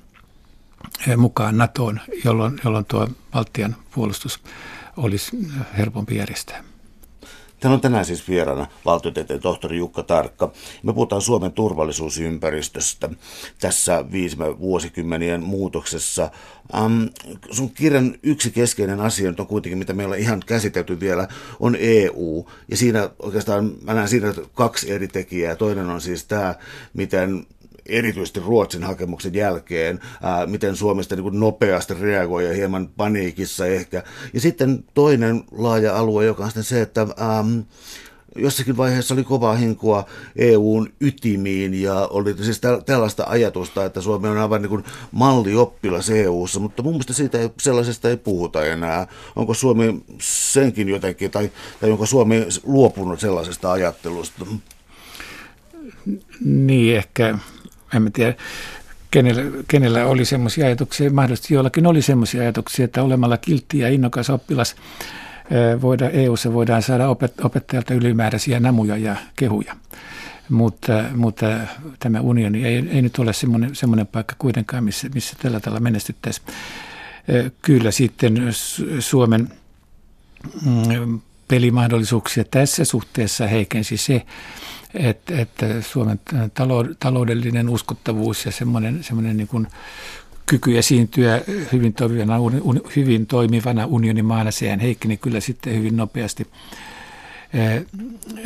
mukaan 1.17 1.57
NATOon, 1.57 1.99
jolloin, 2.25 2.59
jolloin 2.63 2.85
tuo 2.85 3.07
Baltian 3.31 3.75
puolustus 3.95 4.39
olisi 4.97 5.37
helpompi 5.77 6.15
järjestää. 6.15 6.63
Täällä 7.59 7.75
on 7.75 7.81
tänään 7.81 8.05
siis 8.05 8.27
vieraana 8.27 8.67
valtiotieteen 8.85 9.39
tohtori 9.39 9.77
Jukka 9.77 10.03
Tarkka. 10.03 10.51
Me 10.83 10.93
puhutaan 10.93 11.21
Suomen 11.21 11.51
turvallisuusympäristöstä 11.51 13.09
tässä 13.61 14.05
viime 14.11 14.59
vuosikymmenien 14.59 15.43
muutoksessa. 15.43 16.31
Um, 16.83 17.09
sun 17.51 17.69
kirjan 17.69 18.15
yksi 18.23 18.51
keskeinen 18.51 18.99
asia 18.99 19.33
on 19.39 19.47
kuitenkin, 19.47 19.77
mitä 19.77 19.93
meillä 19.93 20.13
on 20.13 20.19
ihan 20.19 20.41
käsitelty 20.45 20.99
vielä, 20.99 21.27
on 21.59 21.77
EU. 21.79 22.47
Ja 22.67 22.77
siinä 22.77 23.09
oikeastaan 23.19 23.71
mä 23.83 23.93
näen 23.93 24.09
siinä 24.09 24.33
kaksi 24.53 24.91
eri 24.91 25.07
tekijää. 25.07 25.55
Toinen 25.55 25.89
on 25.89 26.01
siis 26.01 26.25
tämä, 26.25 26.55
miten 26.93 27.45
erityisesti 27.89 28.39
Ruotsin 28.39 28.83
hakemuksen 28.83 29.33
jälkeen, 29.33 29.99
ää, 30.21 30.45
miten 30.45 30.75
Suomesta 30.75 31.15
niin 31.15 31.39
nopeasti 31.39 31.93
reagoi 31.93 32.45
ja 32.45 32.53
hieman 32.53 32.89
paniikissa 32.97 33.65
ehkä. 33.65 34.03
Ja 34.33 34.41
sitten 34.41 34.83
toinen 34.93 35.43
laaja 35.51 35.97
alue, 35.97 36.25
joka 36.25 36.43
on 36.43 36.49
sitten 36.49 36.63
se, 36.63 36.81
että 36.81 37.07
ää, 37.17 37.43
jossakin 38.35 38.77
vaiheessa 38.77 39.13
oli 39.13 39.23
kovaa 39.23 39.55
hinkua 39.55 40.05
EUn 40.35 40.89
ytimiin 41.01 41.81
ja 41.81 42.07
oli 42.07 42.35
siis 42.43 42.61
tällaista 42.85 43.23
ajatusta, 43.27 43.85
että 43.85 44.01
Suomi 44.01 44.27
on 44.27 44.37
aivan 44.37 44.61
niin 44.61 44.69
kuin 44.69 44.83
mallioppilas 45.11 46.09
EUssa, 46.09 46.59
mutta 46.59 46.83
mun 46.83 46.93
mielestä 46.93 47.13
siitä 47.13 47.39
ei, 47.39 47.49
sellaisesta 47.61 48.09
ei 48.09 48.17
puhuta 48.17 48.65
enää. 48.65 49.07
Onko 49.35 49.53
Suomi 49.53 50.03
senkin 50.21 50.89
jotenkin, 50.89 51.31
tai, 51.31 51.51
tai 51.81 51.91
onko 51.91 52.05
Suomi 52.05 52.45
luopunut 52.63 53.19
sellaisesta 53.19 53.71
ajattelusta? 53.71 54.45
Niin, 56.45 56.97
ehkä, 56.97 57.37
en 57.93 58.11
tiedä 58.11 58.33
kenellä, 59.11 59.41
kenellä 59.67 60.05
oli 60.05 60.25
semmoisia 60.25 60.65
ajatuksia, 60.65 61.11
mahdollisesti 61.11 61.53
joillakin 61.53 61.85
oli 61.85 62.01
semmoisia 62.01 62.41
ajatuksia, 62.41 62.85
että 62.85 63.03
olemalla 63.03 63.37
kiltti 63.37 63.79
ja 63.79 63.89
innokas 63.89 64.29
oppilas 64.29 64.75
voida, 65.81 66.09
EU-ssa 66.09 66.53
voidaan 66.53 66.81
saada 66.81 67.09
opettajalta 67.43 67.93
ylimääräisiä 67.93 68.59
namuja 68.59 68.97
ja 68.97 69.15
kehuja. 69.35 69.75
Mutta, 70.49 71.03
mutta 71.15 71.45
tämä 71.99 72.21
unioni 72.21 72.65
ei, 72.65 72.89
ei 72.91 73.01
nyt 73.01 73.19
ole 73.19 73.33
semmoinen, 73.33 73.75
semmoinen 73.75 74.07
paikka 74.07 74.35
kuitenkaan, 74.39 74.83
missä, 74.83 75.09
missä 75.13 75.35
tällä 75.41 75.59
tavalla 75.59 75.79
menestyttäisiin. 75.79 76.47
Kyllä 77.61 77.91
sitten 77.91 78.47
Suomen 78.99 79.49
mm, 80.65 81.19
pelimahdollisuuksia 81.47 82.43
tässä 82.51 82.85
suhteessa 82.85 83.47
heikensi 83.47 83.97
se, 83.97 84.25
että, 84.93 85.39
että 85.39 85.81
Suomen 85.81 86.19
taloudellinen 86.99 87.69
uskottavuus 87.69 88.45
ja 88.45 88.51
semmoinen, 88.51 89.03
semmoinen 89.03 89.37
niin 89.37 89.47
kuin 89.47 89.67
kyky 90.45 90.77
esiintyä 90.77 91.41
hyvin 91.71 91.93
toimivana, 91.93 92.37
hyvin 92.95 93.25
toimivana 93.25 93.85
unionimaana, 93.85 94.51
sehän 94.51 94.79
heikkeni 94.79 95.17
kyllä 95.17 95.39
sitten 95.39 95.75
hyvin 95.75 95.97
nopeasti. 95.97 96.47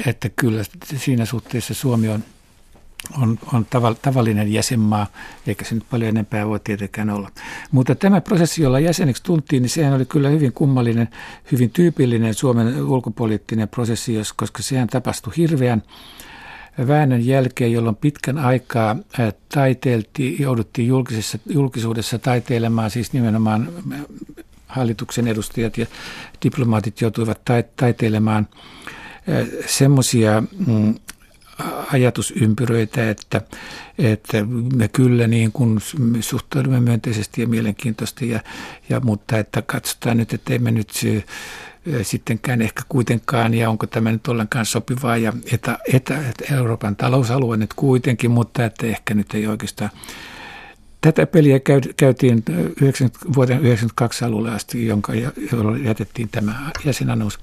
Että 0.07 0.29
kyllä 0.35 0.63
siinä 0.97 1.25
suhteessa 1.25 1.73
Suomi 1.73 2.09
on, 2.09 2.23
on, 3.21 3.39
on 3.53 3.65
tavallinen 4.01 4.53
jäsenmaa, 4.53 5.07
eikä 5.47 5.65
se 5.65 5.75
nyt 5.75 5.83
paljon 5.89 6.09
enempää 6.09 6.47
voi 6.47 6.59
tietenkään 6.59 7.09
olla. 7.09 7.31
Mutta 7.71 7.95
tämä 7.95 8.21
prosessi, 8.21 8.63
jolla 8.63 8.79
jäseneksi 8.79 9.23
tultiin, 9.23 9.61
niin 9.61 9.69
sehän 9.69 9.93
oli 9.93 10.05
kyllä 10.05 10.29
hyvin 10.29 10.53
kummallinen, 10.53 11.09
hyvin 11.51 11.69
tyypillinen 11.69 12.33
Suomen 12.33 12.83
ulkopoliittinen 12.83 13.69
prosessi, 13.69 14.13
koska 14.35 14.63
sehän 14.63 14.87
tapahtui 14.87 15.33
hirveän 15.37 15.83
väännön 16.87 17.25
jälkeen, 17.25 17.71
jolloin 17.71 17.95
pitkän 17.95 18.37
aikaa 18.37 18.95
taiteeltiin, 19.53 20.41
jouduttiin 20.41 20.87
julkisessa, 20.87 21.37
julkisuudessa 21.45 22.19
taiteilemaan, 22.19 22.91
siis 22.91 23.13
nimenomaan 23.13 23.69
hallituksen 24.67 25.27
edustajat 25.27 25.77
ja 25.77 25.85
diplomaatit 26.43 27.01
joutuivat 27.01 27.41
taiteilemaan 27.75 28.47
semmoisia 29.65 30.43
mm, 30.67 30.95
ajatusympyröitä, 31.93 33.09
että, 33.09 33.41
että 33.97 34.45
me 34.75 34.87
kyllä 34.87 35.27
niin 35.27 35.51
kuin 35.51 35.79
suhtaudumme 36.21 36.79
myönteisesti 36.79 37.41
ja 37.41 37.47
mielenkiintoisesti, 37.47 38.29
ja, 38.29 38.39
ja, 38.89 38.99
mutta 38.99 39.37
että 39.37 39.61
katsotaan 39.61 40.17
nyt, 40.17 40.33
että 40.33 40.53
emme 40.53 40.71
nyt 40.71 40.89
sittenkään 42.01 42.61
ehkä 42.61 42.81
kuitenkaan, 42.89 43.53
ja 43.53 43.69
onko 43.69 43.87
tämä 43.87 44.11
nyt 44.11 44.27
ollenkaan 44.27 44.65
sopivaa, 44.65 45.17
ja 45.17 45.33
että, 45.51 45.79
että, 45.93 46.17
että 46.29 46.55
Euroopan 46.55 46.95
talousalue 46.95 47.57
nyt 47.57 47.73
kuitenkin, 47.73 48.31
mutta 48.31 48.65
että 48.65 48.87
ehkä 48.87 49.13
nyt 49.13 49.33
ei 49.33 49.47
oikeastaan 49.47 49.91
Tätä 51.03 51.25
peliä 51.25 51.59
käytiin 51.97 52.43
90, 52.81 53.19
vuoden 53.35 53.57
1992 53.57 54.25
alulle 54.25 54.51
asti, 54.51 54.87
jonka, 54.87 55.13
jätettiin 55.83 56.29
tämä 56.29 56.71
jäsenannus. 56.85 57.39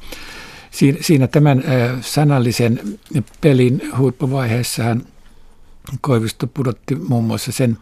Siinä 1.01 1.27
tämän 1.27 1.65
sanallisen 2.01 2.81
pelin 3.41 3.83
huippuvaiheessahan 3.99 5.03
Koivisto 6.01 6.47
pudotti 6.47 6.95
muun 6.95 7.25
muassa 7.25 7.53
sen 7.53 7.79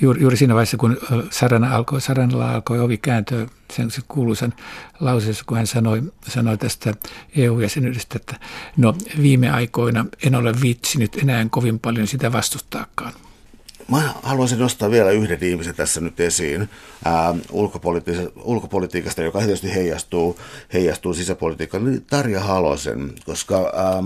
juuri, 0.00 0.20
juuri 0.20 0.36
siinä 0.36 0.54
vaiheessa, 0.54 0.76
kun 0.76 0.96
Sarana 1.30 1.76
alkoi, 1.76 2.00
Saranalla 2.00 2.54
alkoi 2.54 2.80
ovi 2.80 2.98
kääntöä 2.98 3.46
sen, 3.72 3.90
sen 3.90 4.04
kuuluisan 4.08 4.54
lauseessa, 5.00 5.44
kun 5.46 5.56
hän 5.56 5.66
sanoi, 5.66 6.02
sanoi 6.28 6.58
tästä 6.58 6.94
EU-jäsenyydestä, 7.36 8.16
että 8.16 8.36
no 8.76 8.94
viime 9.22 9.50
aikoina 9.50 10.06
en 10.26 10.34
ole 10.34 10.52
viitsinyt 10.60 11.16
enää 11.16 11.46
kovin 11.50 11.78
paljon 11.78 12.06
sitä 12.06 12.32
vastustaakaan. 12.32 13.12
Mä 13.88 14.14
haluaisin 14.22 14.58
nostaa 14.58 14.90
vielä 14.90 15.10
yhden 15.10 15.38
ihmisen 15.40 15.74
tässä 15.74 16.00
nyt 16.00 16.20
esiin 16.20 16.68
ää, 17.04 17.34
ulkopolitiikasta, 18.44 19.22
joka 19.22 19.38
tietysti 19.38 19.74
heijastuu, 19.74 20.38
heijastuu 20.72 21.14
sisäpolitiikkaan, 21.14 21.84
niin 21.84 22.04
Tarja 22.10 22.40
Halosen, 22.40 23.12
koska... 23.26 23.72
Ää, 23.76 24.02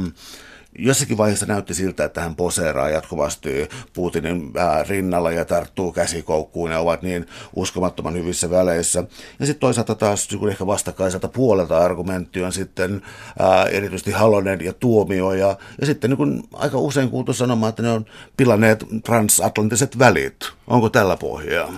jossakin 0.79 1.17
vaiheessa 1.17 1.47
näytti 1.47 1.75
siltä, 1.75 2.05
että 2.05 2.21
hän 2.21 2.37
poseeraa 2.37 2.91
jatkuvasti 2.91 3.69
Putinin 3.93 4.53
rinnalla 4.89 5.31
ja 5.31 5.45
tarttuu 5.45 5.93
käsikoukkuun 5.93 6.71
ja 6.71 6.79
ovat 6.79 7.03
niin 7.03 7.27
uskomattoman 7.57 8.15
hyvissä 8.15 8.51
väleissä. 8.51 9.05
Ja 9.41 9.47
sitten 9.47 9.61
toisaalta 9.61 9.95
taas 9.95 10.29
kun 10.39 10.51
ehkä 10.51 10.67
vastakkaiselta 10.67 11.29
puolelta 11.29 11.79
argumentti 11.79 12.43
on 12.43 12.53
sitten 12.53 13.03
ää, 13.39 13.65
erityisesti 13.65 14.11
Halonen 14.11 14.61
ja 14.61 14.73
Tuomio 14.73 15.33
ja, 15.33 15.57
ja 15.81 15.87
sitten 15.87 16.11
niin 16.11 16.17
kun 16.19 16.45
aika 16.53 16.79
usein 16.79 17.11
kuultu 17.11 17.33
sanomaan, 17.33 17.71
että 17.71 17.83
ne 17.83 17.91
on 17.91 18.07
pilanneet 18.37 18.85
transatlanttiset 19.05 19.99
välit. 19.99 20.37
Onko 20.67 20.89
tällä 20.89 21.17
pohjaa? 21.17 21.75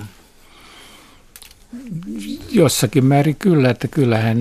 Jossakin 2.50 3.04
määrin 3.04 3.36
kyllä, 3.36 3.70
että 3.70 3.88
kyllähän 3.88 4.38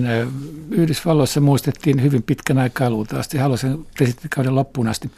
Yhdysvalloissa 0.70 1.40
muistettiin 1.40 2.02
hyvin 2.02 2.22
pitkän 2.22 2.58
aikaa 2.58 2.90
luultavasti 2.90 3.38
Halosen 3.38 3.86
presidenttikauden 3.96 4.54
loppuun 4.54 4.88
asti 4.88 5.10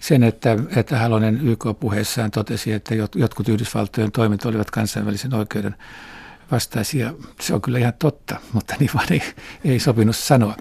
sen, 0.00 0.22
että, 0.22 0.58
että 0.76 0.98
Halonen 0.98 1.48
YK-puheessaan 1.48 2.30
totesi, 2.30 2.72
että 2.72 2.94
jotkut 2.94 3.48
Yhdysvaltojen 3.48 4.12
toimet 4.12 4.44
olivat 4.44 4.70
kansainvälisen 4.70 5.34
oikeuden 5.34 5.74
vastaisia. 6.50 7.14
Se 7.40 7.54
on 7.54 7.62
kyllä 7.62 7.78
ihan 7.78 7.92
totta, 7.98 8.36
mutta 8.52 8.74
niin 8.80 8.90
vaan 8.94 9.06
ei, 9.10 9.22
ei 9.64 9.78
sopinut 9.78 10.16
sanoa. 10.16 10.56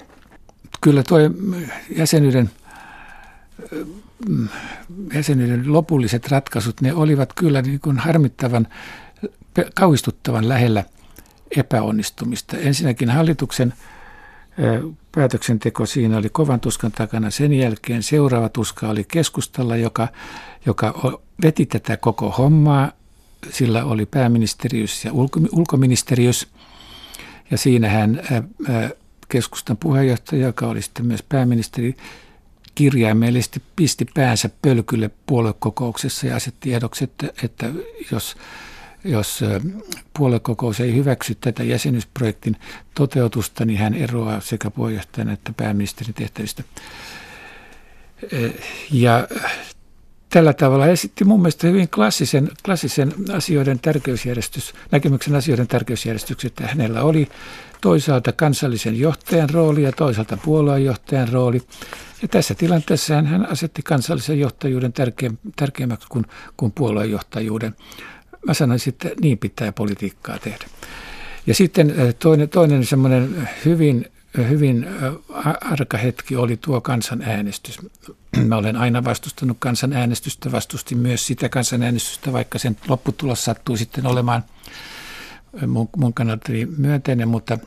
Kyllä 0.82 1.04
tuo 1.04 1.18
jäsenyyden, 1.96 2.50
jäsenyyden 5.14 5.74
lopulliset 5.74 6.28
ratkaisut, 6.28 6.82
ne 6.82 6.94
olivat 6.94 7.34
kyllä 7.34 7.62
niin 7.62 7.80
kuin 7.80 7.98
harmittavan 7.98 8.68
kauhistuttavan 9.76 10.50
lähellä 10.50 10.84
epäonnistumista. 11.58 12.58
Ensinnäkin 12.58 13.10
hallituksen 13.10 13.74
päätöksenteko 15.12 15.86
siinä 15.86 16.18
oli 16.18 16.30
kovan 16.30 16.60
tuskan 16.60 16.92
takana. 16.92 17.32
Sen 17.32 17.54
jälkeen 17.54 18.04
seuraava 18.04 18.50
tuska 18.50 18.90
oli 18.90 19.04
keskustalla, 19.04 19.76
joka, 19.76 20.08
joka 20.66 21.20
veti 21.44 21.66
tätä 21.66 21.98
koko 21.98 22.30
hommaa. 22.30 22.92
Sillä 23.50 23.86
oli 23.86 24.06
pääministeriös 24.06 25.06
ja 25.06 25.14
ulko, 25.14 25.40
ulkoministeriös. 25.52 26.48
Ja 27.52 27.58
siinähän 27.58 28.22
keskustan 29.30 29.78
puheenjohtaja, 29.78 30.42
joka 30.46 30.68
oli 30.68 30.82
sitten 30.82 31.06
myös 31.06 31.24
pääministeri, 31.24 31.96
kirjaimellisesti 32.76 33.62
pisti 33.76 34.06
päänsä 34.14 34.50
pölkylle 34.62 35.10
puoluekokouksessa 35.26 36.28
ja 36.28 36.36
asetti 36.36 36.74
ehdoksi, 36.74 37.04
että, 37.04 37.30
että 37.44 37.70
jos 38.12 38.36
jos 39.04 39.40
puoluekokous 40.18 40.80
ei 40.80 40.96
hyväksy 40.96 41.36
tätä 41.36 41.64
jäsenyysprojektin 41.64 42.58
toteutusta, 42.96 43.66
niin 43.66 43.80
hän 43.80 43.94
eroaa 43.94 44.42
sekä 44.42 44.72
puheenjohtajana 44.72 45.34
että 45.34 45.54
pääministerin 45.58 46.14
tehtävistä. 46.14 46.64
Ja 48.92 49.28
tällä 50.30 50.54
tavalla 50.54 50.88
esitti 50.88 51.24
mun 51.24 51.42
mielestä 51.42 51.68
hyvin 51.68 51.90
klassisen, 51.90 52.50
klassisen 52.66 53.14
asioiden 53.34 53.80
tärkeysjärjestys, 53.80 54.74
näkemyksen 54.92 55.36
asioiden 55.36 55.68
tärkeysjärjestyksen, 55.68 56.48
että 56.48 56.68
hänellä 56.68 57.04
oli 57.04 57.28
toisaalta 57.82 58.32
kansallisen 58.32 59.00
johtajan 59.00 59.50
rooli 59.50 59.84
ja 59.84 59.92
toisaalta 59.92 60.38
puolueenjohtajan 60.38 61.30
rooli. 61.30 61.62
Ja 62.22 62.28
tässä 62.28 62.56
tilanteessa 62.56 63.22
hän 63.22 63.52
asetti 63.52 63.82
kansallisen 63.82 64.40
johtajuuden 64.40 64.94
tärkeämmäksi 65.56 66.08
kuin, 66.10 66.26
kuin 66.58 66.72
puolueenjohtajuuden 66.72 67.76
mä 68.48 68.54
sanoisin, 68.54 68.94
että 68.94 69.10
niin 69.22 69.38
pitää 69.38 69.72
politiikkaa 69.72 70.40
tehdä. 70.40 70.66
Ja 71.48 71.54
sitten 71.54 71.96
toinen, 72.20 72.50
toinen 72.50 72.86
semmoinen 72.86 73.50
hyvin, 73.66 74.06
hyvin 74.38 74.88
arka 75.62 75.98
hetki 75.98 76.36
oli 76.36 76.58
tuo 76.58 76.82
kansanäänestys. 76.82 77.80
Mä 78.48 78.58
olen 78.58 78.76
aina 78.76 79.04
vastustanut 79.04 79.58
kansanäänestystä, 79.60 80.52
vastustin 80.52 80.98
myös 80.98 81.28
sitä 81.28 81.50
kansanäänestystä, 81.50 82.34
vaikka 82.34 82.60
sen 82.60 82.78
lopputulos 82.88 83.46
sattuu 83.46 83.78
sitten 83.78 84.06
olemaan 84.06 84.44
mun, 85.68 85.90
mun 85.98 86.14
kannalta 86.14 86.52
myönteinen, 86.78 87.28
mutta 87.28 87.58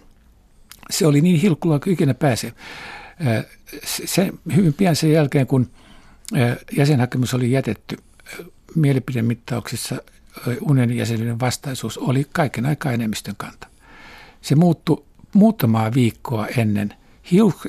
se 0.91 1.07
oli 1.07 1.21
niin 1.21 1.41
hilkulla 1.41 1.79
kuin 1.79 1.95
ikinä 1.95 2.15
pääsee. 2.15 2.53
Se, 3.85 4.33
hyvin 4.57 4.75
pian 4.75 4.97
sen 4.97 5.13
jälkeen, 5.13 5.47
kun 5.47 5.71
jäsenhakemus 6.77 7.35
oli 7.35 7.53
jätetty, 7.53 7.97
mielipidemittauksissa 8.75 9.97
unionin 10.61 10.97
jäsenyyden 10.97 11.41
vastaisuus 11.41 11.99
oli 11.99 12.27
kaiken 12.33 12.67
aikaa 12.67 12.93
enemmistön 12.93 13.35
kanta. 13.37 13.67
Se 14.41 14.55
muuttui 14.55 15.05
muutamaa 15.35 15.95
viikkoa 15.95 16.47
ennen 16.47 16.95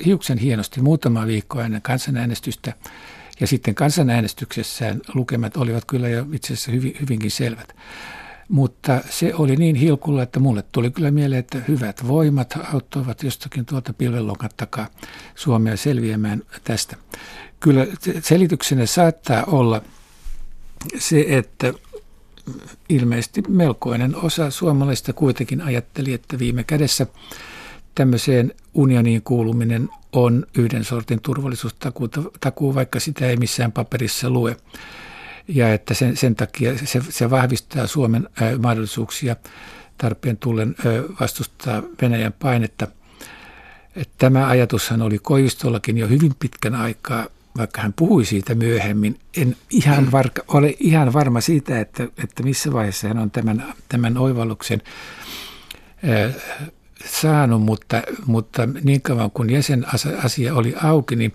hiuksen 0.04 0.38
hienosti 0.38 0.80
muutama 0.80 1.26
viikko 1.26 1.60
ennen 1.60 1.82
kansanäänestystä. 1.82 2.72
Ja 3.40 3.46
sitten 3.46 3.74
kansanäänestyksessään 3.74 5.00
lukemat 5.14 5.56
olivat 5.56 5.84
kyllä 5.84 6.08
jo 6.08 6.26
itse 6.32 6.52
asiassa 6.52 6.72
hyvin, 6.72 6.96
hyvinkin 7.00 7.30
selvät. 7.30 7.76
Mutta 8.48 9.00
se 9.10 9.34
oli 9.34 9.56
niin 9.56 9.76
hilkulla, 9.76 10.22
että 10.22 10.40
mulle 10.40 10.64
tuli 10.72 10.90
kyllä 10.90 11.10
mieleen, 11.10 11.38
että 11.38 11.58
hyvät 11.68 12.08
voimat 12.08 12.54
auttoivat 12.72 13.22
jostakin 13.22 13.66
tuolta 13.66 13.92
pilvenlokan 13.92 14.50
takaa 14.56 14.88
Suomea 15.34 15.76
selviämään 15.76 16.42
tästä. 16.64 16.96
Kyllä 17.60 17.86
selityksenä 18.22 18.86
saattaa 18.86 19.44
olla 19.44 19.82
se, 20.98 21.24
että 21.28 21.74
ilmeisesti 22.88 23.42
melkoinen 23.48 24.16
osa 24.16 24.50
suomalaista 24.50 25.12
kuitenkin 25.12 25.62
ajatteli, 25.62 26.12
että 26.12 26.38
viime 26.38 26.64
kädessä 26.64 27.06
tämmöiseen 27.94 28.52
unioniin 28.74 29.22
kuuluminen 29.22 29.88
on 30.12 30.46
yhden 30.58 30.84
sortin 30.84 31.20
turvallisuustakuu, 31.20 32.74
vaikka 32.74 33.00
sitä 33.00 33.26
ei 33.26 33.36
missään 33.36 33.72
paperissa 33.72 34.30
lue. 34.30 34.56
Ja 35.48 35.74
että 35.74 35.94
sen, 35.94 36.16
sen 36.16 36.34
takia 36.34 36.78
se, 36.78 37.02
se 37.08 37.30
vahvistaa 37.30 37.86
Suomen 37.86 38.28
ää, 38.40 38.58
mahdollisuuksia 38.58 39.36
tarpeen 39.98 40.36
tullen 40.36 40.74
ää, 40.78 41.02
vastustaa 41.20 41.82
Venäjän 42.02 42.32
painetta. 42.32 42.86
Et 43.96 44.10
tämä 44.18 44.46
ajatushan 44.48 45.02
oli 45.02 45.18
Koivistollakin 45.18 45.98
jo 45.98 46.08
hyvin 46.08 46.32
pitkän 46.38 46.74
aikaa 46.74 47.26
vaikka 47.56 47.82
hän 47.82 47.92
puhui 47.92 48.24
siitä 48.24 48.54
myöhemmin, 48.54 49.18
en 49.36 49.56
ihan 49.70 50.04
mm. 50.04 50.12
var, 50.12 50.30
ole 50.48 50.74
ihan 50.80 51.12
varma 51.12 51.40
siitä, 51.40 51.80
että, 51.80 52.02
että 52.02 52.42
missä 52.42 52.72
vaiheessa 52.72 53.08
hän 53.08 53.18
on 53.18 53.30
tämän, 53.30 53.74
tämän 53.88 54.18
oivalluksen 54.18 54.82
äh, 56.08 56.34
saanut, 57.04 57.62
mutta, 57.62 58.02
mutta 58.26 58.68
niin 58.84 59.02
kauan 59.02 59.30
kuin 59.30 59.50
jäsenasia 59.50 60.54
oli 60.54 60.74
auki, 60.82 61.16
niin 61.16 61.32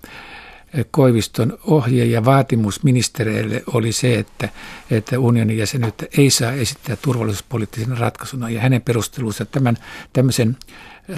Koiviston 0.91 1.59
ohje 1.63 2.05
ja 2.05 2.25
vaatimus 2.25 2.83
ministereille 2.83 3.63
oli 3.73 3.91
se, 3.91 4.19
että, 4.19 4.49
että 4.91 5.19
unionin 5.19 5.57
jäsenyyttä 5.57 6.05
ei 6.17 6.29
saa 6.29 6.51
esittää 6.51 6.95
turvallisuuspoliittisena 6.95 7.95
ratkaisuna. 7.95 8.49
Ja 8.49 8.61
hänen 8.61 8.81
perustelunsa 8.81 9.45
tämän 9.45 9.77
tämmöisen 10.13 10.57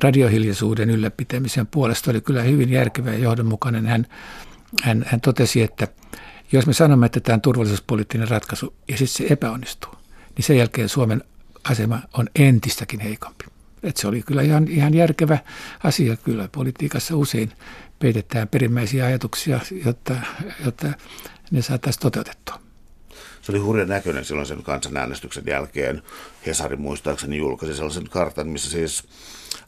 radiohiljaisuuden 0.03 0.89
ylläpitämisen 0.89 1.67
puolesta 1.67 2.11
oli 2.11 2.21
kyllä 2.21 2.43
hyvin 2.43 2.69
järkevä 2.69 3.11
ja 3.11 3.17
johdonmukainen. 3.17 3.85
Hän 3.85 4.07
hän, 4.81 5.05
hän 5.07 5.21
totesi, 5.21 5.61
että 5.61 5.87
jos 6.51 6.67
me 6.67 6.73
sanomme, 6.73 7.05
että 7.05 7.19
tämä 7.19 7.33
on 7.33 7.41
turvallisuuspoliittinen 7.41 8.27
ratkaisu 8.27 8.73
ja 8.87 8.97
sitten 8.97 9.27
se 9.27 9.33
epäonnistuu, 9.33 9.91
niin 10.35 10.45
sen 10.45 10.57
jälkeen 10.57 10.89
Suomen 10.89 11.23
asema 11.63 11.99
on 12.13 12.29
entistäkin 12.35 12.99
heikompi. 12.99 13.45
Et 13.83 13.97
se 13.97 14.07
oli 14.07 14.21
kyllä 14.21 14.41
ihan, 14.41 14.67
ihan 14.67 14.93
järkevä 14.93 15.37
asia 15.83 16.17
kyllä. 16.17 16.49
Politiikassa 16.51 17.15
usein 17.15 17.51
peitetään 17.99 18.47
perimmäisiä 18.47 19.05
ajatuksia, 19.05 19.59
jotta, 19.85 20.15
jotta 20.65 20.87
ne 21.51 21.61
saataisiin 21.61 22.01
toteutettua. 22.01 22.62
Se 23.43 23.51
oli 23.51 23.59
hurjan 23.59 23.89
näköinen 23.89 24.25
silloin 24.25 24.47
sen 24.47 24.63
kansanäänestyksen 24.63 25.43
jälkeen. 25.47 26.01
Hesari 26.45 26.75
muistaakseni 26.75 27.37
julkaisi 27.37 27.75
sellaisen 27.75 28.09
kartan, 28.09 28.47
missä 28.47 28.69
siis 28.69 29.03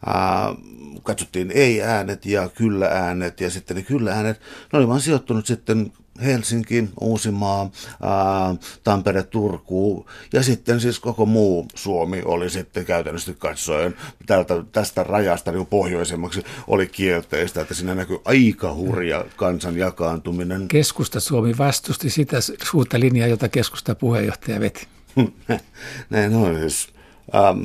ää, 0.06 0.56
katsottiin 1.04 1.52
ei-äänet 1.52 2.26
ja 2.26 2.50
kyllä-äänet 2.50 3.42
ja 3.42 3.50
sitten 3.50 3.78
ne 3.78 3.84
kyllä-äänet, 3.84 4.42
ne 4.74 4.80
oli 4.80 4.88
vaan 4.88 5.02
sijoittunut 5.02 5.46
sitten 5.46 5.94
Helsinki, 6.24 6.90
Uusimaa, 7.02 7.72
ää, 8.02 8.56
Tampere, 8.84 9.24
Turku 9.24 10.06
ja 10.34 10.44
sitten 10.44 10.80
siis 10.80 11.00
koko 11.00 11.26
muu 11.26 11.68
Suomi 11.76 12.22
oli 12.26 12.50
sitten 12.50 12.86
käytännössä 12.86 13.34
katsoen 13.34 13.96
tältä, 14.26 14.64
tästä 14.72 15.04
rajasta 15.04 15.52
niin 15.52 15.66
pohjoisemmaksi 15.66 16.44
oli 16.68 16.88
kielteistä, 16.88 17.62
että 17.62 17.74
siinä 17.74 17.96
näkyy 17.96 18.18
aika 18.26 18.74
hurja 18.74 19.26
kansan 19.36 19.78
jakaantuminen. 19.78 20.68
Keskusta 20.68 21.20
Suomi 21.20 21.58
vastusti 21.58 22.10
sitä 22.10 22.38
suurta 22.64 23.00
linjaa, 23.00 23.28
jota 23.28 23.50
keskusta 23.50 23.96
puheenjohtaja 23.96 24.60
veti. 24.60 24.88
Näin 26.10 26.36
on 26.36 26.56
siis. 26.60 26.88
Ähm, 27.36 27.62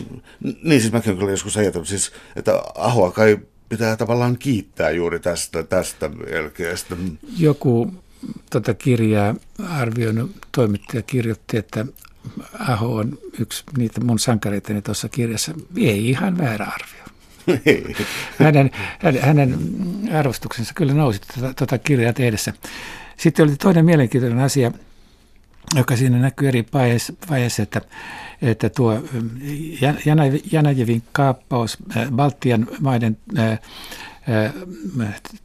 niin 0.63 0.81
siis 0.81 0.93
mäkin 0.93 1.17
kyllä 1.17 1.31
joskus 1.31 1.57
ajatellut, 1.57 1.89
siis, 1.89 2.13
että 2.37 2.63
Ahoa 2.75 3.11
kai 3.11 3.39
pitää 3.69 3.97
tavallaan 3.97 4.39
kiittää 4.39 4.91
juuri 4.91 5.21
tästä, 5.21 5.63
tästä 5.63 6.11
elkeästä. 6.27 6.97
Joku 7.39 7.93
tota 8.51 8.75
kirjaa 8.75 9.35
arvioinut 9.69 10.37
toimittaja 10.53 11.03
kirjoitti, 11.03 11.57
että 11.57 11.87
Aho 12.59 12.95
on 12.95 13.19
yksi 13.39 13.65
niitä 13.79 14.01
mun 14.01 14.19
sankareitani 14.19 14.83
tuossa 14.83 15.09
kirjassa. 15.09 15.53
Ei 15.77 16.09
ihan 16.09 16.39
väärä 16.39 16.67
arvio. 16.67 17.01
hänen, 18.45 18.71
hänen, 18.99 19.23
hänen 19.23 19.59
arvostuksensa 20.13 20.75
kyllä 20.75 20.95
nousi 20.95 21.21
tuota, 21.35 21.55
tuota 21.55 21.79
kirjaa 21.79 22.13
tehdessä. 22.13 22.53
Sitten 23.17 23.45
oli 23.49 23.57
toinen 23.57 23.85
mielenkiintoinen 23.85 24.39
asia, 24.39 24.73
joka 25.75 25.97
siinä 25.97 26.19
näkyy 26.19 26.49
eri 26.49 26.67
vaiheessa, 27.31 27.63
että, 27.63 27.81
että 28.43 28.69
tuo 28.69 29.03
Janajevin 30.53 31.03
kaappaus, 31.13 31.79
Baltian 32.11 32.67
maiden 32.81 33.19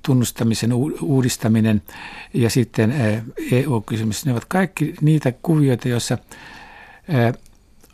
tunnustamisen 0.03 0.73
uudistaminen 1.01 1.81
ja 2.33 2.49
sitten 2.49 2.93
EU-kysymys. 3.51 4.25
Ne 4.25 4.31
ovat 4.31 4.45
kaikki 4.45 4.95
niitä 5.01 5.33
kuvioita, 5.41 5.89
joissa 5.89 6.17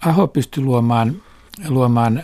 Aho 0.01 0.27
pystyi 0.27 0.63
luomaan, 0.63 1.21
luomaan 1.67 2.23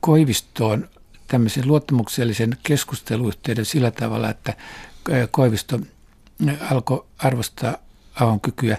Koivistoon 0.00 0.88
tämmöisen 1.28 1.68
luottamuksellisen 1.68 2.56
keskusteluyhteyden 2.62 3.64
sillä 3.64 3.90
tavalla, 3.90 4.30
että 4.30 4.54
Koivisto 5.30 5.80
alkoi 6.70 7.04
arvostaa 7.18 7.76
Ahon 8.14 8.40
kykyä 8.40 8.78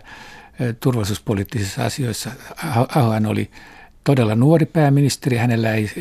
turvallisuuspoliittisissa 0.80 1.86
asioissa. 1.86 2.32
Ahohan 2.96 3.26
oli 3.26 3.52
todella 4.04 4.36
nuori 4.36 4.66
pääministeri. 4.66 5.38
Hänellä 5.38 5.74
ei 5.74 5.92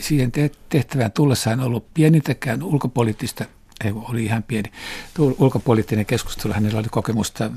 siihen 0.00 0.32
tehtävään 0.68 1.12
tullessaan 1.12 1.60
ollut 1.60 1.94
pienintäkään 1.94 2.62
ulkopoliittista, 2.62 3.44
ei 3.84 3.92
oli 3.94 4.24
ihan 4.24 4.42
pieni, 4.42 4.72
ulkopoliittinen 5.18 6.06
keskustelu. 6.06 6.52
Hänellä 6.52 6.78
oli 6.78 6.88
kokemusta 6.90 7.50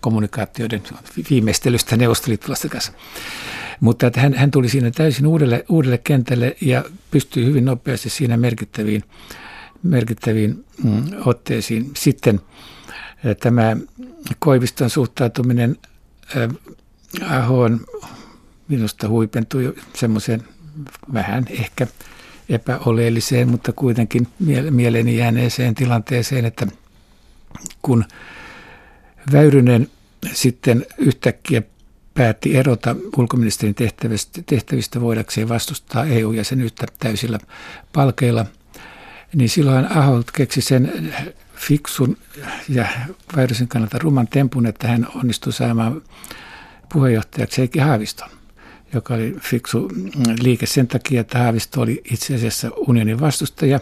kommunikaatioiden 0.00 0.82
viimeistelystä 1.30 1.96
neuvostoliittolaisten 1.96 2.70
kanssa. 2.70 2.92
Mutta 3.80 4.06
että 4.06 4.20
hän, 4.20 4.34
hän 4.34 4.50
tuli 4.50 4.68
siinä 4.68 4.90
täysin 4.90 5.26
uudelle, 5.26 5.64
uudelle 5.68 5.98
kentälle 5.98 6.56
ja 6.60 6.84
pystyi 7.10 7.44
hyvin 7.44 7.64
nopeasti 7.64 8.10
siinä 8.10 8.36
merkittäviin, 8.36 9.04
merkittäviin 9.82 10.64
mm, 10.84 11.02
otteisiin. 11.24 11.90
Sitten 11.96 12.40
tämä 13.40 13.76
Koiviston 14.38 14.90
suhtautuminen 14.90 15.76
Ahoon 17.30 17.80
minusta 18.70 19.08
huipentui 19.08 19.74
semmoiseen 19.94 20.42
vähän 21.14 21.44
ehkä 21.50 21.86
epäoleelliseen, 22.48 23.48
mutta 23.48 23.72
kuitenkin 23.72 24.26
mieleeni 24.70 25.16
jääneeseen 25.16 25.74
tilanteeseen, 25.74 26.44
että 26.44 26.66
kun 27.82 28.04
Väyrynen 29.32 29.90
sitten 30.32 30.86
yhtäkkiä 30.98 31.62
päätti 32.14 32.56
erota 32.56 32.96
ulkoministerin 33.16 33.74
tehtävistä, 33.74 34.42
tehtävistä 34.46 35.00
voidakseen 35.00 35.48
vastustaa 35.48 36.04
EU-jäsenyyttä 36.04 36.86
täysillä 36.98 37.38
palkeilla, 37.92 38.46
niin 39.34 39.48
silloin 39.48 39.92
Aho 39.92 40.22
keksi 40.32 40.60
sen 40.60 41.12
fiksun 41.56 42.16
ja 42.68 42.86
Väyrysen 43.36 43.68
kannalta 43.68 43.98
ruman 43.98 44.28
tempun, 44.28 44.66
että 44.66 44.88
hän 44.88 45.06
onnistui 45.14 45.52
saamaan 45.52 46.02
puheenjohtajaksi 46.92 47.58
Heikki 47.58 47.78
Haaviston 47.78 48.39
joka 48.94 49.14
oli 49.14 49.36
fiksu 49.40 49.88
liike 50.42 50.66
sen 50.66 50.86
takia, 50.86 51.20
että 51.20 51.38
Haavisto 51.38 51.80
oli 51.80 52.02
itse 52.12 52.34
asiassa 52.34 52.70
unionin 52.76 53.20
vastustaja. 53.20 53.80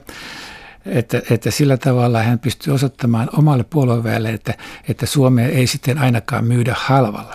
Että, 0.87 1.23
että 1.31 1.51
sillä 1.51 1.77
tavalla 1.77 2.23
hän 2.23 2.39
pystyi 2.39 2.73
osoittamaan 2.73 3.29
omalle 3.37 3.65
puolueväelle, 3.71 4.31
että, 4.31 4.55
että 4.89 5.07
Suomea 5.07 5.49
ei 5.49 5.67
sitten 5.67 5.99
ainakaan 5.99 6.45
myydä 6.45 6.75
halvalla. 6.79 7.35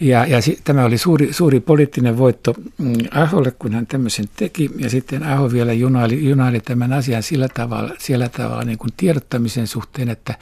Ja, 0.00 0.26
ja 0.26 0.38
tämä 0.64 0.84
oli 0.84 0.98
suuri, 0.98 1.32
suuri 1.32 1.60
poliittinen 1.60 2.18
voitto 2.18 2.54
mm, 2.78 2.92
Aholle, 3.10 3.50
kun 3.50 3.72
hän 3.72 3.86
tämmöisen 3.86 4.24
teki. 4.36 4.70
Ja 4.78 4.90
sitten 4.90 5.22
Aho 5.22 5.52
vielä 5.52 5.72
junaili, 5.72 6.28
junaili 6.28 6.60
tämän 6.60 6.92
asian 6.92 7.22
sillä 7.22 7.48
tavalla, 7.48 7.94
sillä 7.98 8.28
tavalla 8.28 8.64
niin 8.64 8.78
kuin 8.78 8.90
tiedottamisen 8.96 9.66
suhteen, 9.66 10.08
että 10.08 10.34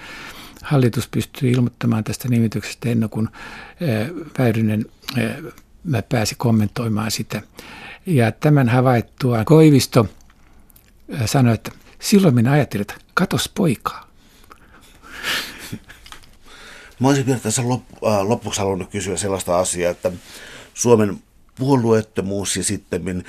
hallitus 0.62 1.08
pystyi 1.08 1.52
ilmoittamaan 1.52 2.04
tästä 2.04 2.28
nimityksestä 2.28 2.88
ennen 2.88 3.10
kuin 3.10 3.28
Väyrynen 4.38 4.84
mä 5.84 6.02
pääsin 6.02 6.36
kommentoimaan 6.38 7.10
sitä. 7.10 7.42
Ja 8.06 8.32
tämän 8.32 8.68
havaittua 8.68 9.44
Koivisto 9.44 10.06
sanoi, 11.26 11.54
että 11.54 11.70
silloin 11.98 12.34
minä 12.34 12.52
ajattelin, 12.52 12.82
että 12.82 12.94
katos 13.14 13.48
poikaa. 13.54 14.10
Mä 17.00 17.08
olisin 17.08 17.26
vielä 17.26 17.40
tässä 17.40 17.62
lopuksi 18.22 18.60
halunnut 18.60 18.90
kysyä 18.90 19.16
sellaista 19.16 19.58
asiaa, 19.58 19.90
että 19.90 20.12
Suomen 20.74 21.22
puolueettomuus 21.58 22.56
ja 22.56 22.64
sitten 22.64 23.24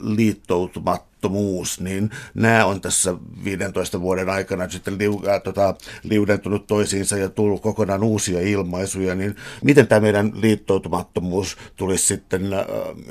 liittoutumattomuus 0.00 1.13
liittoutumattomuus, 1.24 1.80
niin 1.80 2.10
nämä 2.34 2.64
on 2.64 2.80
tässä 2.80 3.14
15 3.44 4.00
vuoden 4.00 4.28
aikana 4.28 4.68
sitten 4.68 4.98
liu, 4.98 5.22
äh, 5.28 5.42
tota, 5.42 5.74
liudentunut 6.02 6.66
toisiinsa 6.66 7.16
ja 7.16 7.28
tullut 7.28 7.62
kokonaan 7.62 8.02
uusia 8.02 8.40
ilmaisuja, 8.40 9.14
niin 9.14 9.36
miten 9.62 9.86
tämä 9.86 10.00
meidän 10.00 10.32
liittoutumattomuus 10.34 11.56
tulisi 11.76 12.06
sitten, 12.06 12.52
äh, 12.52 12.66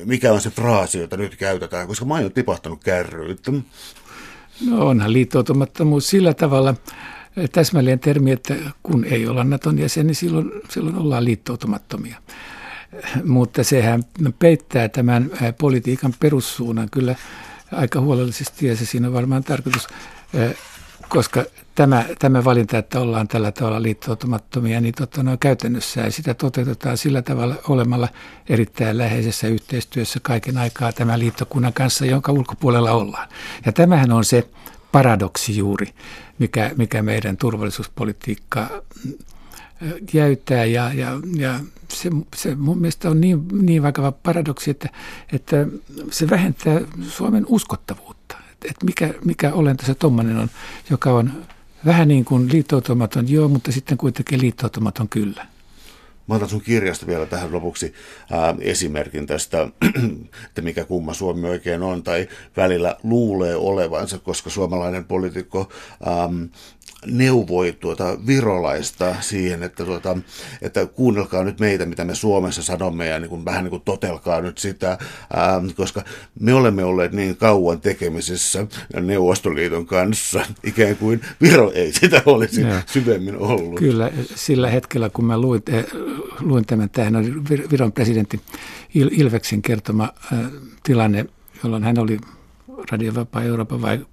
mikä 0.06 0.34
on 0.34 0.42
se 0.42 0.50
fraasi, 0.50 1.00
jota 1.00 1.18
nyt 1.18 1.36
käytetään, 1.36 1.88
koska 1.88 2.06
mä 2.06 2.14
oon 2.14 2.32
tipahtanut 2.32 2.84
kärryitä. 2.84 3.52
No 4.70 4.88
onhan 4.88 5.14
liittoutumattomuus 5.14 6.08
sillä 6.08 6.34
tavalla 6.34 6.76
täsmälleen 7.52 8.00
termi, 8.00 8.32
että 8.32 8.56
kun 8.84 9.06
ei 9.06 9.28
olla 9.28 9.44
Naton 9.44 9.80
jäsen, 9.80 10.08
niin 10.08 10.16
silloin, 10.16 10.52
silloin 10.70 10.96
ollaan 10.96 11.26
liittoutumattomia. 11.26 12.18
Mutta 13.24 13.64
sehän 13.64 14.04
peittää 14.40 14.90
tämän 14.90 15.32
politiikan 15.58 16.14
perussuunnan 16.20 16.90
kyllä 16.92 17.16
aika 17.74 18.02
huolellisesti 18.02 18.68
ja 18.68 18.76
se 18.76 18.86
siinä 18.86 19.08
on 19.08 19.14
varmaan 19.14 19.44
tarkoitus, 19.44 19.88
koska 21.10 21.44
tämä, 21.76 22.06
tämä 22.20 22.44
valinta, 22.44 22.78
että 22.78 23.00
ollaan 23.00 23.28
tällä 23.28 23.52
tavalla 23.52 23.82
liittoutumattomia, 23.82 24.82
niin 24.82 24.94
totta 24.98 25.24
no, 25.24 25.38
käytännössä 25.40 26.02
ja 26.02 26.12
sitä 26.12 26.34
toteutetaan 26.34 26.98
sillä 26.98 27.22
tavalla 27.22 27.56
olemalla 27.68 28.08
erittäin 28.50 28.98
läheisessä 28.98 29.48
yhteistyössä 29.48 30.20
kaiken 30.24 30.58
aikaa 30.58 30.94
tämän 30.94 31.20
liittokunnan 31.20 31.74
kanssa, 31.74 32.06
jonka 32.06 32.32
ulkopuolella 32.32 32.92
ollaan. 32.92 33.30
Ja 33.66 33.72
tämähän 33.72 34.12
on 34.12 34.26
se 34.26 34.50
paradoksi 34.92 35.58
juuri, 35.58 35.88
mikä, 36.40 36.72
mikä 36.78 37.02
meidän 37.02 37.38
turvallisuuspolitiikkaa 37.38 38.70
jäytää 40.14 40.66
ja, 40.66 40.94
ja, 40.94 41.20
ja 41.36 41.60
se, 41.90 42.10
se 42.36 42.56
mun 42.56 42.78
mielestä 42.78 43.10
on 43.10 43.22
niin, 43.22 43.48
niin 43.62 43.84
vakava 43.84 44.12
paradoksi, 44.12 44.72
että, 44.72 44.90
että 45.34 45.66
se 46.12 46.30
vähentää 46.30 46.82
Suomen 47.08 47.46
uskottavuutta. 47.48 48.38
Että 48.52 48.68
et 48.70 48.84
mikä, 48.84 49.14
mikä 49.26 49.54
olento 49.54 49.86
se 49.86 49.96
tuommoinen 49.96 50.38
on, 50.38 50.50
joka 50.90 51.14
on 51.14 51.32
vähän 51.86 52.08
niin 52.08 52.26
kuin 52.26 52.50
liittoutumaton 52.52 53.30
joo, 53.30 53.48
mutta 53.48 53.72
sitten 53.72 53.98
kuitenkin 53.98 54.42
liittoutumaton 54.42 55.10
kyllä. 55.10 55.48
Mä 56.28 56.36
otan 56.36 56.50
sun 56.50 56.62
kirjasta 56.62 57.08
vielä 57.08 57.26
tähän 57.26 57.52
lopuksi 57.52 57.94
ää, 58.32 58.56
esimerkin 58.60 59.28
tästä, 59.28 59.68
että 60.48 60.62
mikä 60.62 60.84
kumma 60.84 61.14
Suomi 61.14 61.50
oikein 61.50 61.84
on, 61.84 62.04
tai 62.04 62.28
välillä 62.58 62.98
luulee 63.04 63.56
olevansa, 63.56 64.20
koska 64.20 64.50
suomalainen 64.50 65.06
poliitikko 65.06 65.70
neuvoi 67.06 67.78
tuota 67.80 68.18
virolaista 68.28 69.16
siihen, 69.22 69.64
että, 69.64 69.86
tuota, 69.86 70.18
että 70.62 70.86
kuunnelkaa 70.86 71.44
nyt 71.44 71.60
meitä, 71.60 71.86
mitä 71.86 72.06
me 72.06 72.16
Suomessa 72.16 72.64
sanomme 72.64 73.06
ja 73.06 73.20
niin 73.20 73.30
kuin, 73.30 73.46
vähän 73.46 73.64
niin 73.64 73.70
kuin 73.70 73.82
totelkaa 73.82 74.42
nyt 74.42 74.58
sitä, 74.58 74.92
ähm, 75.38 75.68
koska 75.76 76.04
me 76.40 76.54
olemme 76.54 76.84
olleet 76.84 77.12
niin 77.12 77.38
kauan 77.38 77.82
tekemisissä 77.82 78.68
Neuvostoliiton 79.02 79.86
kanssa, 79.86 80.46
ikään 80.64 80.96
kuin 80.96 81.22
Viro 81.42 81.72
ei 81.72 81.94
sitä 81.94 82.22
olisi 82.26 82.62
ja. 82.62 82.82
syvemmin 82.86 83.38
ollut. 83.38 83.80
Kyllä, 83.80 84.12
sillä 84.36 84.70
hetkellä 84.70 85.10
kun 85.10 85.26
mä 85.26 85.38
luin, 85.38 85.62
eh, 85.68 85.86
luin 86.40 86.66
tämän, 86.66 86.90
tähän 86.90 87.16
oli 87.16 87.34
Viron 87.72 87.92
presidentti 87.92 88.42
Il- 88.96 89.20
Ilveksen 89.22 89.62
kertoma 89.62 90.10
äh, 90.34 90.40
tilanne, 90.84 91.26
jolloin 91.64 91.84
hän 91.84 92.00
oli 92.00 92.18
Radio 92.92 93.16
Vapaa 93.16 93.44
Eurooppa 93.44 93.82
vai 93.82 94.06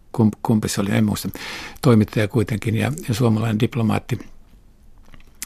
kumpi 0.42 0.68
se 0.68 0.80
oli, 0.80 0.90
en 0.90 1.04
muista, 1.04 1.28
toimittaja 1.82 2.28
kuitenkin 2.28 2.76
ja, 2.76 2.92
ja 3.08 3.14
suomalainen 3.14 3.60
diplomaatti. 3.60 4.18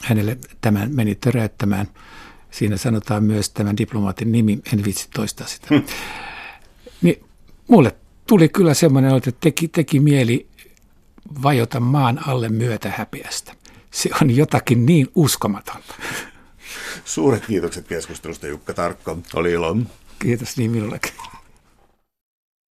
Hänelle 0.03 0.37
tämän 0.61 0.95
meni 0.95 1.15
töräyttämään. 1.15 1.87
Siinä 2.51 2.77
sanotaan 2.77 3.23
myös 3.23 3.49
tämän 3.49 3.77
diplomaatin 3.77 4.31
nimi, 4.31 4.59
en 4.73 4.85
vitsi 4.85 5.07
toistaa 5.13 5.47
sitä. 5.47 5.67
Niin 7.01 7.23
mulle 7.67 7.95
tuli 8.27 8.49
kyllä 8.49 8.73
semmoinen, 8.73 9.15
että 9.15 9.31
teki, 9.31 9.67
teki 9.67 9.99
mieli 9.99 10.47
vajota 11.43 11.79
maan 11.79 12.27
alle 12.27 12.49
myötä 12.49 12.93
häpeästä. 12.97 13.53
Se 13.91 14.09
on 14.21 14.35
jotakin 14.35 14.85
niin 14.85 15.07
uskomatonta. 15.15 15.95
Suuret 17.05 17.45
kiitokset 17.45 17.87
keskustelusta 17.87 18.47
Jukka 18.47 18.73
Tarkko. 18.73 19.17
Oli 19.33 19.51
ilo. 19.51 19.77
Kiitos 20.19 20.57
niin 20.57 20.71
minullekin. 20.71 21.11